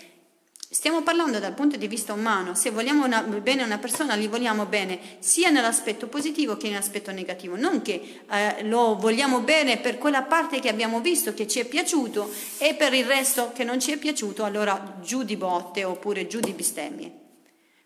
Stiamo 0.76 1.00
parlando 1.00 1.38
dal 1.38 1.54
punto 1.54 1.78
di 1.78 1.88
vista 1.88 2.12
umano, 2.12 2.54
se 2.54 2.68
vogliamo 2.68 3.06
una, 3.06 3.22
bene 3.22 3.62
una 3.62 3.78
persona, 3.78 4.14
gli 4.14 4.28
vogliamo 4.28 4.66
bene 4.66 5.00
sia 5.20 5.48
nell'aspetto 5.48 6.06
positivo 6.06 6.58
che 6.58 6.68
nell'aspetto 6.68 7.10
negativo, 7.12 7.56
non 7.56 7.80
che 7.80 8.20
eh, 8.30 8.62
lo 8.64 8.94
vogliamo 8.96 9.40
bene 9.40 9.78
per 9.78 9.96
quella 9.96 10.20
parte 10.20 10.60
che 10.60 10.68
abbiamo 10.68 11.00
visto 11.00 11.32
che 11.32 11.48
ci 11.48 11.60
è 11.60 11.64
piaciuto 11.64 12.30
e 12.58 12.74
per 12.74 12.92
il 12.92 13.06
resto 13.06 13.52
che 13.54 13.64
non 13.64 13.80
ci 13.80 13.92
è 13.92 13.96
piaciuto, 13.96 14.44
allora 14.44 14.98
giù 15.00 15.22
di 15.22 15.38
botte 15.38 15.82
oppure 15.82 16.26
giù 16.26 16.40
di 16.40 16.52
bestemmie. 16.52 17.12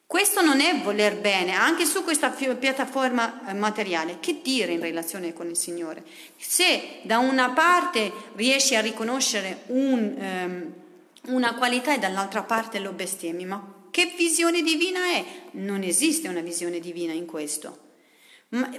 Questo 0.05 0.43
non 0.43 0.61
è 0.61 0.81
voler 0.83 1.17
bene, 1.17 1.53
anche 1.53 1.85
su 1.85 2.03
questa 2.03 2.31
piattaforma 2.31 3.51
eh, 3.51 3.55
materiale. 3.55 4.17
Che 4.19 4.41
dire 4.43 4.73
in 4.73 4.81
relazione 4.81 5.33
con 5.33 5.49
il 5.49 5.57
Signore? 5.57 6.03
Se 6.37 6.99
da 7.03 7.19
una 7.19 7.51
parte 7.51 8.11
riesci 8.35 8.75
a 8.75 8.81
riconoscere 8.81 9.63
un... 9.67 10.15
Um, 10.19 10.80
una 11.29 11.55
qualità 11.55 11.95
e 11.95 11.99
dall'altra 11.99 12.43
parte 12.43 12.79
lo 12.79 12.93
bestemmi. 12.93 13.45
Ma 13.45 13.87
che 13.91 14.15
visione 14.17 14.63
divina 14.63 15.01
è? 15.13 15.25
Non 15.53 15.83
esiste 15.83 16.29
una 16.29 16.41
visione 16.41 16.81
divina 16.81 17.13
in 17.13 17.27
questo. 17.27 17.89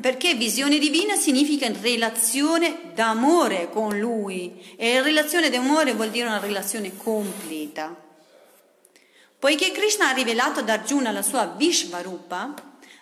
Perché 0.02 0.34
visione 0.34 0.80
divina 0.80 1.16
significa 1.16 1.72
relazione 1.82 2.92
d'amore 2.94 3.70
con 3.70 3.98
Lui 3.98 4.76
e 4.76 5.02
relazione 5.02 5.50
d'amore 5.50 5.94
vuol 5.94 6.10
dire 6.10 6.28
una 6.28 6.39
relazione 6.39 6.98
completa. 6.98 7.96
Poiché 9.39 9.72
Krishna 9.72 10.10
ha 10.10 10.14
rivelato 10.14 10.60
ad 10.60 10.70
Arjuna 10.70 11.12
la 11.12 11.22
sua 11.22 11.46
Vishvarupa, 11.46 12.54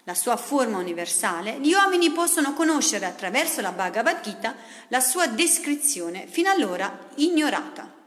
la 0.04 0.14
sua 0.14 0.38
forma 0.38 0.78
universale, 0.78 1.58
gli 1.60 1.74
uomini 1.74 2.12
possono 2.12 2.54
conoscere 2.54 3.06
attraverso 3.06 3.62
la 3.62 3.72
Bhagavad 3.72 4.22
Gita 4.22 4.56
la 4.90 5.00
sua 5.00 5.28
descrizione 5.28 6.28
fino 6.28 6.52
allora 6.52 7.10
ignorata. 7.16 7.99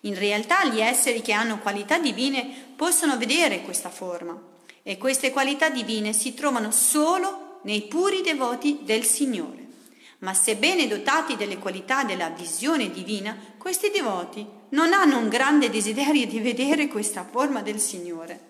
In 0.00 0.18
realtà 0.18 0.66
gli 0.66 0.80
esseri 0.80 1.22
che 1.22 1.32
hanno 1.32 1.58
qualità 1.58 1.98
divine 1.98 2.46
possono 2.76 3.16
vedere 3.16 3.62
questa 3.62 3.90
forma 3.90 4.38
e 4.82 4.98
queste 4.98 5.30
qualità 5.30 5.68
divine 5.68 6.12
si 6.12 6.34
trovano 6.34 6.70
solo 6.70 7.60
nei 7.62 7.82
puri 7.82 8.20
devoti 8.22 8.80
del 8.82 9.04
Signore. 9.04 9.64
Ma 10.18 10.32
sebbene 10.32 10.86
dotati 10.86 11.36
delle 11.36 11.58
qualità 11.58 12.04
della 12.04 12.28
visione 12.30 12.90
divina, 12.90 13.36
questi 13.58 13.90
devoti 13.90 14.46
non 14.70 14.92
hanno 14.92 15.18
un 15.18 15.28
grande 15.28 15.70
desiderio 15.70 16.26
di 16.26 16.40
vedere 16.40 16.88
questa 16.88 17.26
forma 17.28 17.62
del 17.62 17.80
Signore. 17.80 18.40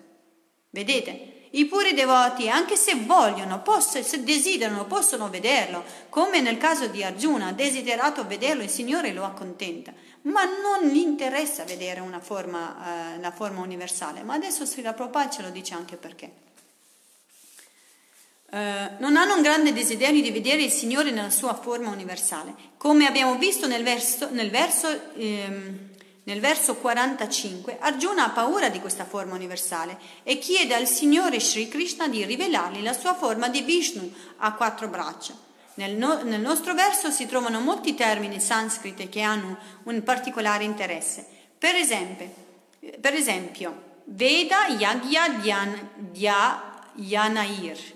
Vedete? 0.69 1.33
I 1.51 1.65
puri 1.65 1.93
devoti, 1.93 2.49
anche 2.49 2.75
se 2.75 2.95
vogliono, 2.95 3.61
possono, 3.61 4.03
se 4.03 4.23
desiderano, 4.23 4.85
possono 4.85 5.29
vederlo, 5.29 5.83
come 6.09 6.41
nel 6.41 6.57
caso 6.57 6.87
di 6.87 7.03
Arjuna, 7.03 7.47
ha 7.47 7.53
desiderato 7.53 8.27
vederlo, 8.27 8.63
il 8.63 8.69
Signore 8.69 9.13
lo 9.13 9.23
accontenta 9.23 9.93
ma 10.27 10.43
non 10.45 10.89
gli 10.89 10.97
interessa 10.97 11.63
vedere 11.63 11.99
una 11.99 12.19
forma, 12.19 13.15
eh, 13.15 13.19
la 13.19 13.31
forma 13.31 13.61
universale. 13.61 14.23
Ma 14.23 14.33
adesso 14.33 14.65
Srila 14.65 14.93
Prabhupada 14.93 15.29
ce 15.29 15.41
lo 15.41 15.49
dice 15.49 15.73
anche 15.73 15.95
perché. 15.95 16.31
eh, 18.49 18.91
non 18.99 19.17
hanno 19.17 19.35
un 19.35 19.41
grande 19.41 19.73
desiderio 19.73 20.21
di 20.21 20.31
vedere 20.31 20.63
il 20.63 20.71
Signore 20.71 21.11
nella 21.11 21.29
sua 21.29 21.53
forma 21.53 21.89
universale. 21.89 22.53
Come 22.77 23.05
abbiamo 23.05 23.35
visto 23.35 23.67
nel 23.67 23.83
verso, 23.83 24.29
nel 24.31 24.49
verso, 24.49 24.87
ehm, 25.15 25.89
nel 26.23 26.39
verso 26.39 26.75
45, 26.75 27.77
Arjuna 27.79 28.25
ha 28.25 28.29
paura 28.29 28.69
di 28.69 28.79
questa 28.79 29.05
forma 29.05 29.35
universale 29.35 29.97
e 30.23 30.39
chiede 30.39 30.75
al 30.75 30.87
Signore 30.87 31.39
Sri 31.39 31.67
Krishna 31.67 32.07
di 32.07 32.23
rivelargli 32.25 32.81
la 32.81 32.93
sua 32.93 33.15
forma 33.15 33.49
di 33.49 33.61
Vishnu 33.61 34.13
a 34.37 34.53
quattro 34.53 34.87
braccia. 34.87 35.46
Nel, 35.77 35.95
no, 35.95 36.21
nel 36.23 36.41
nostro 36.41 36.73
verso 36.73 37.09
si 37.09 37.25
trovano 37.25 37.59
molti 37.59 37.93
termini 37.93 38.39
sanscriti 38.39 39.09
che 39.09 39.21
hanno 39.21 39.57
un 39.83 40.03
particolare 40.03 40.63
interesse. 40.63 41.25
Per 41.57 41.75
esempio, 41.75 42.29
per 42.99 43.13
esempio 43.13 43.85
Veda 44.05 44.67
Yagya 44.67 45.29
Dhyan, 45.29 45.89
Yanair 46.95 47.95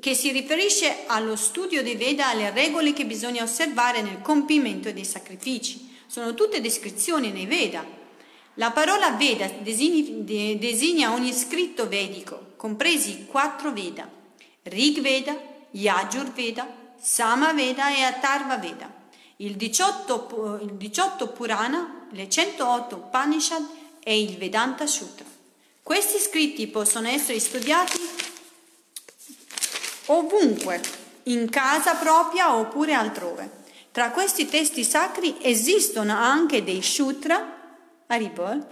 che 0.00 0.14
si 0.14 0.32
riferisce 0.32 1.04
allo 1.06 1.36
studio 1.36 1.82
dei 1.82 1.94
Veda, 1.94 2.28
alle 2.28 2.50
regole 2.50 2.92
che 2.92 3.06
bisogna 3.06 3.44
osservare 3.44 4.02
nel 4.02 4.20
compimento 4.20 4.90
dei 4.90 5.04
sacrifici. 5.04 5.94
Sono 6.06 6.34
tutte 6.34 6.60
descrizioni 6.60 7.30
nei 7.30 7.46
Veda. 7.46 7.84
La 8.54 8.72
parola 8.72 9.10
Veda 9.12 9.46
designa 9.46 11.12
ogni 11.12 11.32
scritto 11.32 11.88
vedico, 11.88 12.54
compresi 12.56 13.26
quattro 13.26 13.70
Veda, 13.70 14.10
Rig 14.64 15.00
Veda, 15.00 15.38
Yajur 15.70 16.32
Veda, 16.32 16.66
Sama 17.00 17.52
Veda 17.52 17.94
e 17.94 18.02
Atharva 18.02 18.56
Veda. 18.56 18.90
Il 19.36 19.56
18, 19.56 20.60
il 20.62 20.74
18 20.74 21.28
Purana, 21.28 22.06
le 22.10 22.28
108 22.28 22.96
Upanishad 22.96 23.66
e 24.02 24.20
il 24.20 24.36
Vedanta 24.38 24.86
Sutra. 24.86 25.26
Questi 25.82 26.18
scritti 26.18 26.66
possono 26.66 27.08
essere 27.08 27.38
studiati 27.38 27.98
ovunque, 30.06 30.80
in 31.24 31.48
casa 31.50 31.94
propria 31.94 32.56
oppure 32.56 32.94
altrove. 32.94 33.64
Tra 33.92 34.10
questi 34.10 34.46
testi 34.46 34.84
sacri 34.84 35.36
esistono 35.40 36.12
anche 36.14 36.62
dei 36.62 36.82
Sutra, 36.82 37.54
Haribol, 38.06 38.66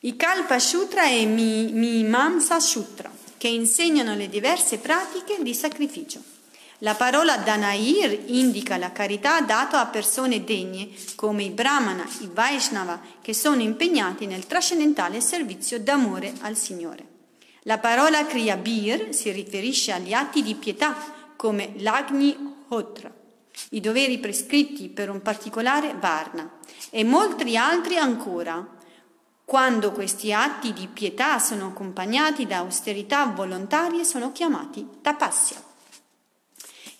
i 0.00 0.16
Kalpa 0.16 0.58
Sutra 0.58 1.06
e 1.06 1.24
Mimamsa 1.26 2.58
Sutra, 2.58 3.10
che 3.36 3.48
insegnano 3.48 4.14
le 4.14 4.28
diverse 4.28 4.78
pratiche 4.78 5.42
di 5.42 5.54
sacrificio. 5.54 6.31
La 6.82 6.96
parola 6.96 7.36
Danair 7.36 8.24
indica 8.26 8.76
la 8.76 8.90
carità 8.90 9.40
data 9.40 9.78
a 9.78 9.86
persone 9.86 10.42
degne 10.42 10.88
come 11.14 11.44
i 11.44 11.50
Brahmana, 11.50 12.04
i 12.18 12.28
Vaishnava, 12.32 13.00
che 13.20 13.32
sono 13.34 13.62
impegnati 13.62 14.26
nel 14.26 14.48
trascendentale 14.48 15.20
servizio 15.20 15.78
d'amore 15.78 16.32
al 16.40 16.56
Signore. 16.56 17.06
La 17.62 17.78
parola 17.78 18.26
Kriyabir 18.26 19.14
si 19.14 19.30
riferisce 19.30 19.92
agli 19.92 20.12
atti 20.12 20.42
di 20.42 20.56
pietà 20.56 20.96
come 21.36 21.74
l'Agni 21.76 22.36
Hotra, 22.66 23.12
i 23.70 23.80
doveri 23.80 24.18
prescritti 24.18 24.88
per 24.88 25.08
un 25.08 25.22
particolare 25.22 25.94
Varna 25.94 26.58
e 26.90 27.04
molti 27.04 27.56
altri 27.56 27.96
ancora, 27.96 28.66
quando 29.44 29.92
questi 29.92 30.32
atti 30.32 30.72
di 30.72 30.88
pietà 30.88 31.38
sono 31.38 31.68
accompagnati 31.68 32.44
da 32.44 32.56
austerità 32.56 33.24
volontarie 33.26 34.02
sono 34.02 34.32
chiamati 34.32 34.84
tapasya. 35.00 35.70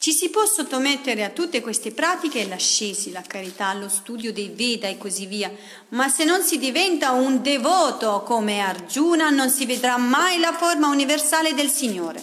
Ci 0.03 0.11
si 0.11 0.31
può 0.31 0.45
sottomettere 0.47 1.23
a 1.23 1.31
tutte 1.31 1.61
queste 1.61 1.93
pratiche 1.93 2.49
l'ascesi, 2.49 3.13
la 3.13 3.23
carità, 3.23 3.73
lo 3.73 3.89
studio 3.89 4.33
dei 4.33 4.49
Veda 4.53 4.89
e 4.89 4.99
così 4.99 5.27
via, 5.27 5.49
ma 5.91 6.09
se 6.09 6.25
non 6.25 6.43
si 6.43 6.59
diventa 6.59 7.13
un 7.13 7.41
devoto 7.41 8.25
come 8.27 8.59
Arjuna 8.59 9.31
non 9.31 9.49
si 9.49 9.65
vedrà 9.65 9.99
mai 9.99 10.41
la 10.41 10.53
forma 10.55 10.89
universale 10.89 11.55
del 11.55 11.69
Signore. 11.69 12.21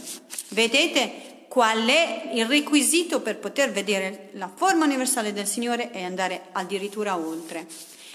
Vedete 0.50 1.46
qual 1.48 1.86
è 1.86 2.32
il 2.34 2.48
requisito 2.48 3.22
per 3.22 3.38
poter 3.38 3.72
vedere 3.72 4.32
la 4.34 4.52
forma 4.54 4.84
universale 4.84 5.32
del 5.32 5.48
Signore 5.48 5.94
e 5.94 6.04
andare 6.04 6.48
addirittura 6.52 7.16
oltre. 7.16 7.66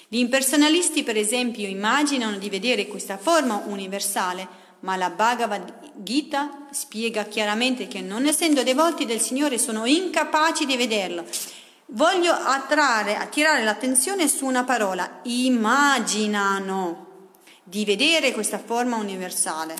Gli 0.08 0.18
impersonalisti, 0.18 1.04
per 1.04 1.16
esempio, 1.16 1.66
immaginano 1.66 2.36
di 2.36 2.50
vedere 2.50 2.86
questa 2.86 3.16
forma 3.16 3.62
universale 3.64 4.46
ma 4.84 4.96
la 4.96 5.08
Bhagavad 5.08 5.92
Gita 5.96 6.66
spiega 6.70 7.24
chiaramente 7.24 7.88
che 7.88 8.02
non 8.02 8.26
essendo 8.26 8.62
devoti 8.62 9.06
del 9.06 9.20
Signore 9.20 9.56
sono 9.58 9.86
incapaci 9.86 10.66
di 10.66 10.76
vederlo. 10.76 11.24
Voglio 11.86 12.32
attrarre, 12.32 13.16
attirare 13.16 13.64
l'attenzione 13.64 14.28
su 14.28 14.44
una 14.44 14.64
parola, 14.64 15.20
immaginano 15.22 17.06
di 17.62 17.84
vedere 17.86 18.32
questa 18.32 18.58
forma 18.58 18.96
universale. 18.96 19.74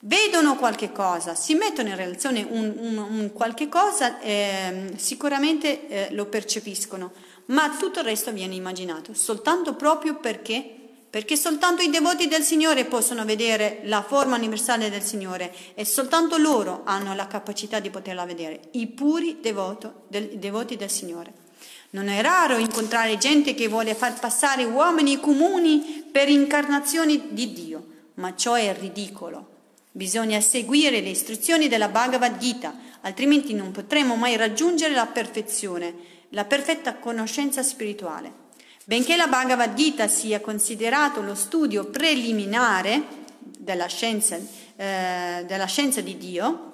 Vedono 0.00 0.54
qualche 0.54 0.92
cosa, 0.92 1.34
si 1.34 1.54
mettono 1.54 1.88
in 1.88 1.96
relazione 1.96 2.46
un, 2.48 2.72
un, 2.78 2.96
un 2.96 3.32
qualche 3.32 3.68
cosa, 3.68 4.20
eh, 4.20 4.92
sicuramente 4.96 5.88
eh, 5.88 6.08
lo 6.14 6.26
percepiscono, 6.26 7.10
ma 7.46 7.74
tutto 7.76 7.98
il 7.98 8.04
resto 8.04 8.30
viene 8.30 8.54
immaginato, 8.54 9.12
soltanto 9.14 9.74
proprio 9.74 10.14
perché 10.20 10.87
perché 11.10 11.36
soltanto 11.36 11.82
i 11.82 11.88
devoti 11.88 12.28
del 12.28 12.42
Signore 12.42 12.84
possono 12.84 13.24
vedere 13.24 13.80
la 13.84 14.02
forma 14.02 14.36
universale 14.36 14.90
del 14.90 15.02
Signore 15.02 15.54
e 15.74 15.84
soltanto 15.84 16.36
loro 16.36 16.82
hanno 16.84 17.14
la 17.14 17.26
capacità 17.26 17.80
di 17.80 17.88
poterla 17.88 18.26
vedere, 18.26 18.60
i 18.72 18.86
puri 18.88 19.38
devoto, 19.40 20.02
del, 20.08 20.38
devoti 20.38 20.76
del 20.76 20.90
Signore. 20.90 21.46
Non 21.90 22.08
è 22.08 22.20
raro 22.20 22.58
incontrare 22.58 23.16
gente 23.16 23.54
che 23.54 23.68
vuole 23.68 23.94
far 23.94 24.18
passare 24.18 24.64
uomini 24.64 25.18
comuni 25.18 26.06
per 26.12 26.28
incarnazioni 26.28 27.28
di 27.30 27.52
Dio, 27.54 27.86
ma 28.14 28.36
ciò 28.36 28.54
è 28.54 28.76
ridicolo. 28.78 29.56
Bisogna 29.90 30.38
seguire 30.40 31.00
le 31.00 31.08
istruzioni 31.08 31.66
della 31.68 31.88
Bhagavad 31.88 32.36
Gita, 32.36 32.74
altrimenti 33.00 33.54
non 33.54 33.72
potremo 33.72 34.16
mai 34.16 34.36
raggiungere 34.36 34.92
la 34.92 35.06
perfezione, 35.06 35.94
la 36.30 36.44
perfetta 36.44 36.96
conoscenza 36.96 37.62
spirituale. 37.62 38.46
Benché 38.88 39.16
la 39.16 39.26
Bhagavad 39.26 39.74
Gita 39.74 40.08
sia 40.08 40.40
considerato 40.40 41.20
lo 41.20 41.34
studio 41.34 41.90
preliminare 41.90 43.02
della 43.38 43.84
scienza, 43.84 44.38
eh, 44.76 45.44
della 45.46 45.66
scienza 45.66 46.00
di 46.00 46.16
Dio, 46.16 46.72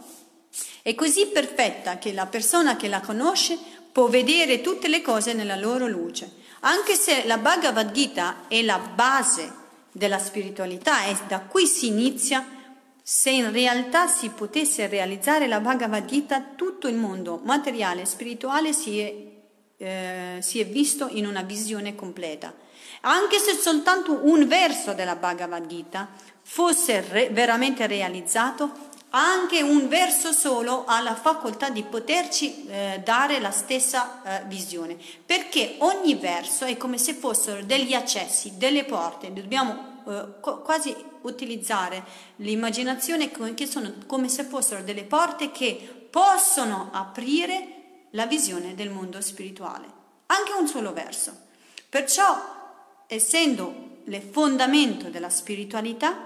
è 0.82 0.94
così 0.94 1.26
perfetta 1.26 1.98
che 1.98 2.12
la 2.12 2.26
persona 2.26 2.76
che 2.76 2.86
la 2.86 3.00
conosce 3.00 3.58
può 3.90 4.06
vedere 4.06 4.60
tutte 4.60 4.86
le 4.86 5.02
cose 5.02 5.32
nella 5.32 5.56
loro 5.56 5.88
luce. 5.88 6.30
Anche 6.60 6.94
se 6.94 7.24
la 7.26 7.38
Bhagavad 7.38 7.90
Gita 7.90 8.46
è 8.46 8.62
la 8.62 8.78
base 8.78 9.52
della 9.90 10.20
spiritualità 10.20 11.06
e 11.06 11.16
da 11.26 11.40
qui 11.40 11.66
si 11.66 11.88
inizia, 11.88 12.46
se 13.02 13.30
in 13.30 13.50
realtà 13.50 14.06
si 14.06 14.28
potesse 14.28 14.86
realizzare 14.86 15.48
la 15.48 15.58
Bhagavad 15.58 16.04
Gita, 16.04 16.40
tutto 16.54 16.86
il 16.86 16.94
mondo 16.94 17.40
materiale 17.42 18.02
e 18.02 18.06
spirituale 18.06 18.72
si 18.72 19.32
eh, 19.84 20.38
si 20.40 20.60
è 20.60 20.66
visto 20.66 21.08
in 21.10 21.26
una 21.26 21.42
visione 21.42 21.94
completa. 21.94 22.52
Anche 23.02 23.38
se 23.38 23.52
soltanto 23.52 24.20
un 24.22 24.46
verso 24.48 24.94
della 24.94 25.16
Bhagavad 25.16 25.66
Gita 25.66 26.08
fosse 26.42 27.04
re- 27.06 27.28
veramente 27.28 27.86
realizzato, 27.86 28.92
anche 29.10 29.62
un 29.62 29.86
verso 29.88 30.32
solo 30.32 30.84
ha 30.86 31.00
la 31.00 31.14
facoltà 31.14 31.68
di 31.68 31.82
poterci 31.82 32.66
eh, 32.66 33.00
dare 33.04 33.38
la 33.40 33.50
stessa 33.50 34.22
eh, 34.22 34.44
visione, 34.46 34.96
perché 35.24 35.76
ogni 35.78 36.14
verso 36.14 36.64
è 36.64 36.76
come 36.76 36.98
se 36.98 37.12
fossero 37.12 37.62
degli 37.62 37.92
accessi, 37.92 38.54
delle 38.56 38.84
porte, 38.84 39.32
dobbiamo 39.32 40.02
eh, 40.08 40.40
quasi 40.40 40.96
utilizzare 41.22 42.02
l'immaginazione 42.36 43.30
che 43.54 43.66
sono 43.66 43.92
come 44.06 44.28
se 44.28 44.44
fossero 44.44 44.82
delle 44.82 45.04
porte 45.04 45.52
che 45.52 46.08
possono 46.10 46.90
aprire 46.92 47.73
la 48.14 48.26
visione 48.26 48.74
del 48.74 48.90
mondo 48.90 49.20
spirituale. 49.20 49.86
Anche 50.26 50.52
un 50.58 50.66
solo 50.66 50.92
verso. 50.92 51.46
Perciò, 51.88 53.04
essendo 53.06 54.00
le 54.04 54.20
fondamento 54.20 55.08
della 55.10 55.30
spiritualità, 55.30 56.16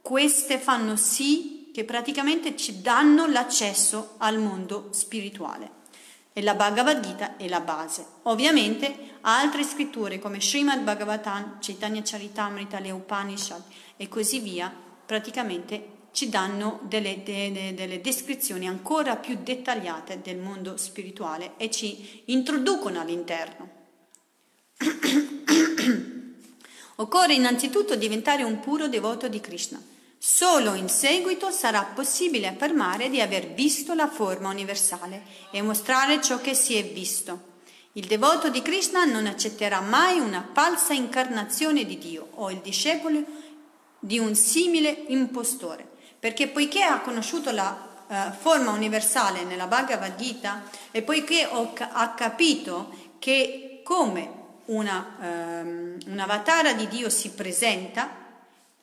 queste 0.00 0.58
fanno 0.58 0.96
sì 0.96 1.70
che 1.72 1.84
praticamente 1.84 2.56
ci 2.56 2.80
danno 2.80 3.26
l'accesso 3.26 4.14
al 4.18 4.38
mondo 4.38 4.88
spirituale. 4.92 5.84
E 6.32 6.42
la 6.42 6.54
Bhagavad 6.54 7.00
Gita 7.00 7.36
è 7.36 7.48
la 7.48 7.60
base. 7.60 8.04
Ovviamente 8.22 9.18
altre 9.22 9.62
scritture 9.62 10.18
come 10.18 10.40
Srimad 10.40 10.80
Bhagavatam, 10.80 11.58
Chaitanya 11.60 12.02
Charitamrita, 12.04 12.78
le 12.78 12.90
Upanishad 12.90 13.62
e 13.96 14.08
così 14.08 14.40
via, 14.40 14.72
praticamente 15.06 15.95
ci 16.16 16.30
danno 16.30 16.80
delle, 16.84 17.22
delle, 17.22 17.74
delle, 17.74 18.00
descrizioni 18.00 18.66
ancora 18.66 19.16
più 19.16 19.36
dettagliate 19.42 20.22
del 20.22 20.38
mondo 20.38 20.78
spirituale 20.78 21.52
e 21.58 21.70
ci 21.70 22.22
introducono 22.24 23.00
all'interno. 23.00 23.68
Occorre 26.96 27.34
innanzitutto 27.34 27.96
diventare 27.96 28.44
un 28.44 28.60
puro 28.60 28.88
devoto 28.88 29.28
di 29.28 29.40
Krishna. 29.40 29.78
Solo 30.16 30.72
in 30.72 30.88
seguito 30.88 31.50
sarà 31.50 31.82
possibile 31.82 32.46
affermare 32.46 33.10
di 33.10 33.20
aver 33.20 33.52
visto 33.52 33.92
la 33.92 34.08
forma 34.08 34.48
universale 34.48 35.22
e 35.50 35.60
mostrare 35.60 36.22
ciò 36.22 36.40
che 36.40 36.54
si 36.54 36.76
è 36.76 36.82
visto. 36.82 37.56
Il 37.92 38.06
devoto 38.06 38.48
di 38.48 38.62
Krishna 38.62 39.04
non 39.04 39.26
accetterà 39.26 39.82
mai 39.82 40.18
una 40.18 40.48
falsa 40.50 40.94
incarnazione 40.94 41.84
di 41.84 41.98
Dio 41.98 42.28
o 42.36 42.50
il 42.50 42.60
discepolo 42.62 43.22
di 43.98 44.18
un 44.18 44.34
simile 44.34 45.04
impostore 45.08 45.92
perché 46.26 46.48
poiché 46.48 46.82
ha 46.82 47.02
conosciuto 47.02 47.52
la 47.52 48.04
uh, 48.04 48.32
forma 48.36 48.72
universale 48.72 49.44
nella 49.44 49.68
Bhagavad 49.68 50.16
Gita 50.16 50.64
e 50.90 51.02
poiché 51.02 51.46
ho, 51.48 51.72
ha 51.78 52.14
capito 52.14 52.92
che 53.20 53.80
come 53.84 54.32
una, 54.64 55.14
um, 55.20 55.96
un 56.04 56.18
avatar 56.18 56.74
di 56.74 56.88
Dio 56.88 57.10
si 57.10 57.30
presenta 57.30 58.10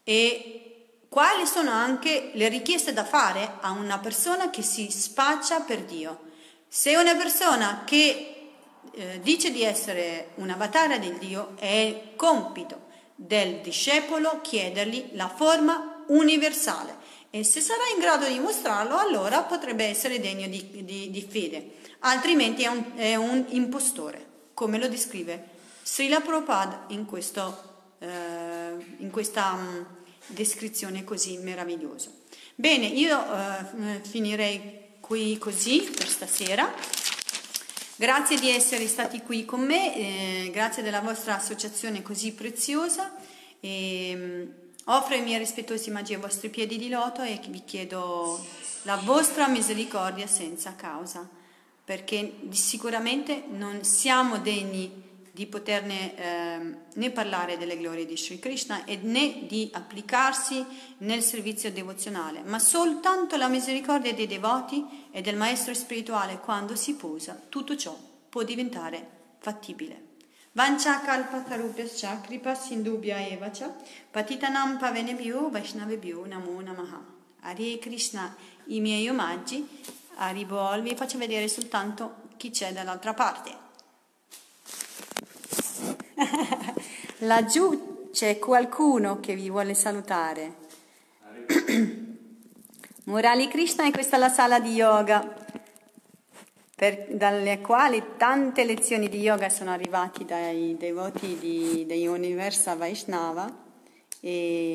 e 0.05 1.01
quali 1.09 1.45
sono 1.45 1.69
anche 1.71 2.31
le 2.33 2.47
richieste 2.47 2.93
da 2.93 3.03
fare 3.03 3.57
a 3.59 3.71
una 3.71 3.99
persona 3.99 4.49
che 4.49 4.61
si 4.61 4.89
spaccia 4.89 5.59
per 5.59 5.81
Dio. 5.81 6.31
Se 6.69 6.95
una 6.95 7.15
persona 7.15 7.81
che 7.85 8.51
eh, 8.89 9.19
dice 9.21 9.51
di 9.51 9.63
essere 9.63 10.29
un 10.35 10.49
avatar 10.49 10.97
del 10.97 11.17
Dio, 11.17 11.57
è 11.59 12.13
compito 12.15 12.85
del 13.15 13.59
discepolo 13.59 14.39
chiedergli 14.39 15.09
la 15.11 15.27
forma 15.27 16.05
universale 16.07 17.02
e 17.36 17.43
se 17.43 17.61
sarà 17.61 17.81
in 17.91 17.99
grado 17.99 18.27
di 18.27 18.38
mostrarlo 18.38 18.95
allora 18.95 19.41
potrebbe 19.41 19.86
essere 19.86 20.19
degno 20.19 20.47
di, 20.47 20.84
di, 20.86 21.09
di 21.09 21.27
fede, 21.27 21.77
altrimenti 22.01 22.61
è 22.61 22.67
un, 22.67 22.91
è 22.93 23.15
un, 23.15 23.43
impostore, 23.49 24.23
come 24.53 24.77
lo 24.77 24.88
descrive 24.88 25.43
Srila 25.81 26.19
Prabhupada 26.19 26.84
in, 26.89 27.05
questo, 27.05 27.95
eh, 27.97 28.75
in 28.97 29.09
questa 29.09 29.53
um, 29.53 29.84
descrizione 30.27 31.03
così 31.03 31.38
meravigliosa. 31.38 32.11
Bene, 32.53 32.86
io 32.86 33.19
eh, 33.19 34.01
finirei 34.03 34.97
qui 34.99 35.39
così 35.39 35.89
per 35.91 36.07
stasera. 36.07 36.71
Grazie 37.95 38.38
di 38.38 38.51
essere 38.51 38.86
stati 38.86 39.23
qui 39.23 39.43
con 39.43 39.61
me, 39.61 39.95
eh, 39.95 40.51
grazie 40.51 40.84
della 40.84 41.01
vostra 41.01 41.38
associazione 41.38 42.03
così 42.03 42.31
preziosa. 42.34 43.11
E, 43.59 44.11
um, 44.13 44.62
offro 44.86 45.15
i 45.15 45.21
miei 45.21 45.39
rispettosi 45.39 45.91
magi 45.91 46.13
ai 46.13 46.19
vostri 46.19 46.49
piedi 46.49 46.77
di 46.77 46.89
loto 46.89 47.21
e 47.21 47.39
vi 47.47 47.63
chiedo 47.63 48.43
la 48.84 48.97
vostra 48.97 49.47
misericordia 49.47 50.27
senza 50.27 50.75
causa, 50.75 51.27
perché 51.86 52.39
sicuramente 52.49 53.45
non 53.49 53.84
siamo 53.84 54.39
degni 54.39 55.01
di 55.31 55.47
poterne 55.47 56.15
eh, 56.15 56.77
né 56.93 57.09
parlare 57.09 57.57
delle 57.57 57.75
glorie 57.75 58.05
di 58.05 58.15
Sri 58.15 58.38
Krishna 58.38 58.86
e 58.86 58.97
né 58.97 59.47
di 59.47 59.67
applicarsi 59.73 60.63
nel 60.99 61.23
servizio 61.23 61.71
devozionale, 61.71 62.41
ma 62.43 62.59
soltanto 62.59 63.36
la 63.36 63.47
misericordia 63.47 64.13
dei 64.13 64.27
devoti 64.27 65.07
e 65.11 65.21
del 65.21 65.36
maestro 65.36 65.73
spirituale 65.73 66.38
quando 66.38 66.75
si 66.75 66.93
posa, 66.93 67.41
tutto 67.49 67.75
ciò 67.75 67.97
può 68.29 68.43
diventare 68.43 69.09
fattibile. 69.39 70.12
Vancha 70.55 71.01
kalpatarupyascha 71.03 72.21
kripa 72.23 72.53
sindubhya 72.53 73.17
evacha 73.33 73.73
patitanam 74.13 74.77
pavenebhyo 74.77 75.49
vaishnavebhyo 75.49 76.27
namo 76.27 76.61
namaha. 76.61 76.99
Hare 77.41 77.79
Krishna, 77.79 78.35
i 78.67 78.79
miei 78.79 79.09
omaggi, 79.09 79.67
Haribol, 80.17 80.83
vi 80.83 80.95
faccio 80.95 81.17
vedere 81.17 81.47
soltanto 81.47 82.27
chi 82.37 82.51
c'è 82.51 82.71
dall'altra 82.71 83.15
parte. 83.15 83.51
Laggiù 87.25 88.09
c'è 88.11 88.37
qualcuno 88.37 89.19
che 89.19 89.33
vi 89.33 89.49
vuole 89.49 89.73
salutare. 89.73 90.61
Murali 93.05 93.47
Krishna 93.47 93.87
e 93.87 93.91
questa 93.91 94.17
è 94.17 94.19
la 94.19 94.29
sala 94.29 94.59
di 94.59 94.73
yoga, 94.73 95.42
per, 96.76 97.07
dalle 97.09 97.61
quali 97.61 98.03
tante 98.17 98.63
lezioni 98.63 99.09
di 99.09 99.19
yoga 99.19 99.49
sono 99.49 99.71
arrivate 99.71 100.26
dai 100.26 100.76
devoti 100.78 101.38
di, 101.38 101.86
di 101.86 102.07
Universa 102.07 102.76
Vaishnava 102.76 103.61
e 104.19 104.74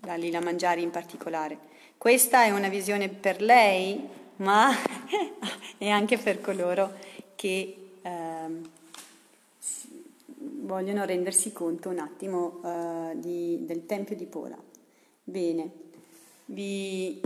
da 0.00 0.14
Lila 0.14 0.40
Mangiari 0.40 0.82
in 0.82 0.90
particolare. 0.90 1.58
Questa 1.96 2.44
è 2.44 2.50
una 2.50 2.68
visione 2.68 3.08
per 3.08 3.40
lei, 3.40 4.06
ma 4.36 4.70
è 5.78 5.88
anche 5.88 6.18
per 6.18 6.40
coloro 6.40 6.92
che... 7.34 7.76
Eh, 8.02 8.72
vogliono 10.64 11.04
rendersi 11.04 11.52
conto 11.52 11.90
un 11.90 11.98
attimo 11.98 12.60
uh, 12.62 13.18
di, 13.18 13.64
del 13.64 13.86
Tempio 13.86 14.16
di 14.16 14.24
Pola. 14.24 14.56
Bene, 15.22 15.70
vi, 16.46 17.20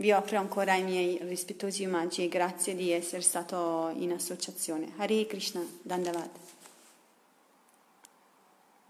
vi, 0.00 0.12
offro 0.12 0.38
ancora 0.38 0.76
i 0.76 0.82
miei 0.82 1.18
rispettosi 1.20 1.84
omaggi 1.84 2.24
e 2.24 2.28
grazie 2.28 2.74
di 2.74 2.90
essere 2.90 3.20
stato 3.20 3.92
in 3.96 4.12
associazione. 4.12 4.94
Hare 4.96 5.26
Krishna, 5.26 5.62
Dandavad. 5.82 6.30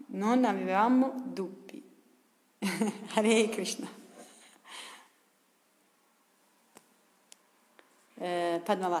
Non 0.07 0.45
avevamo 0.45 1.21
dubbi. 1.25 1.83
Hare 3.13 3.49
Krishna. 3.49 3.89
Eh, 8.15 8.61
Padmavat. 8.63 8.89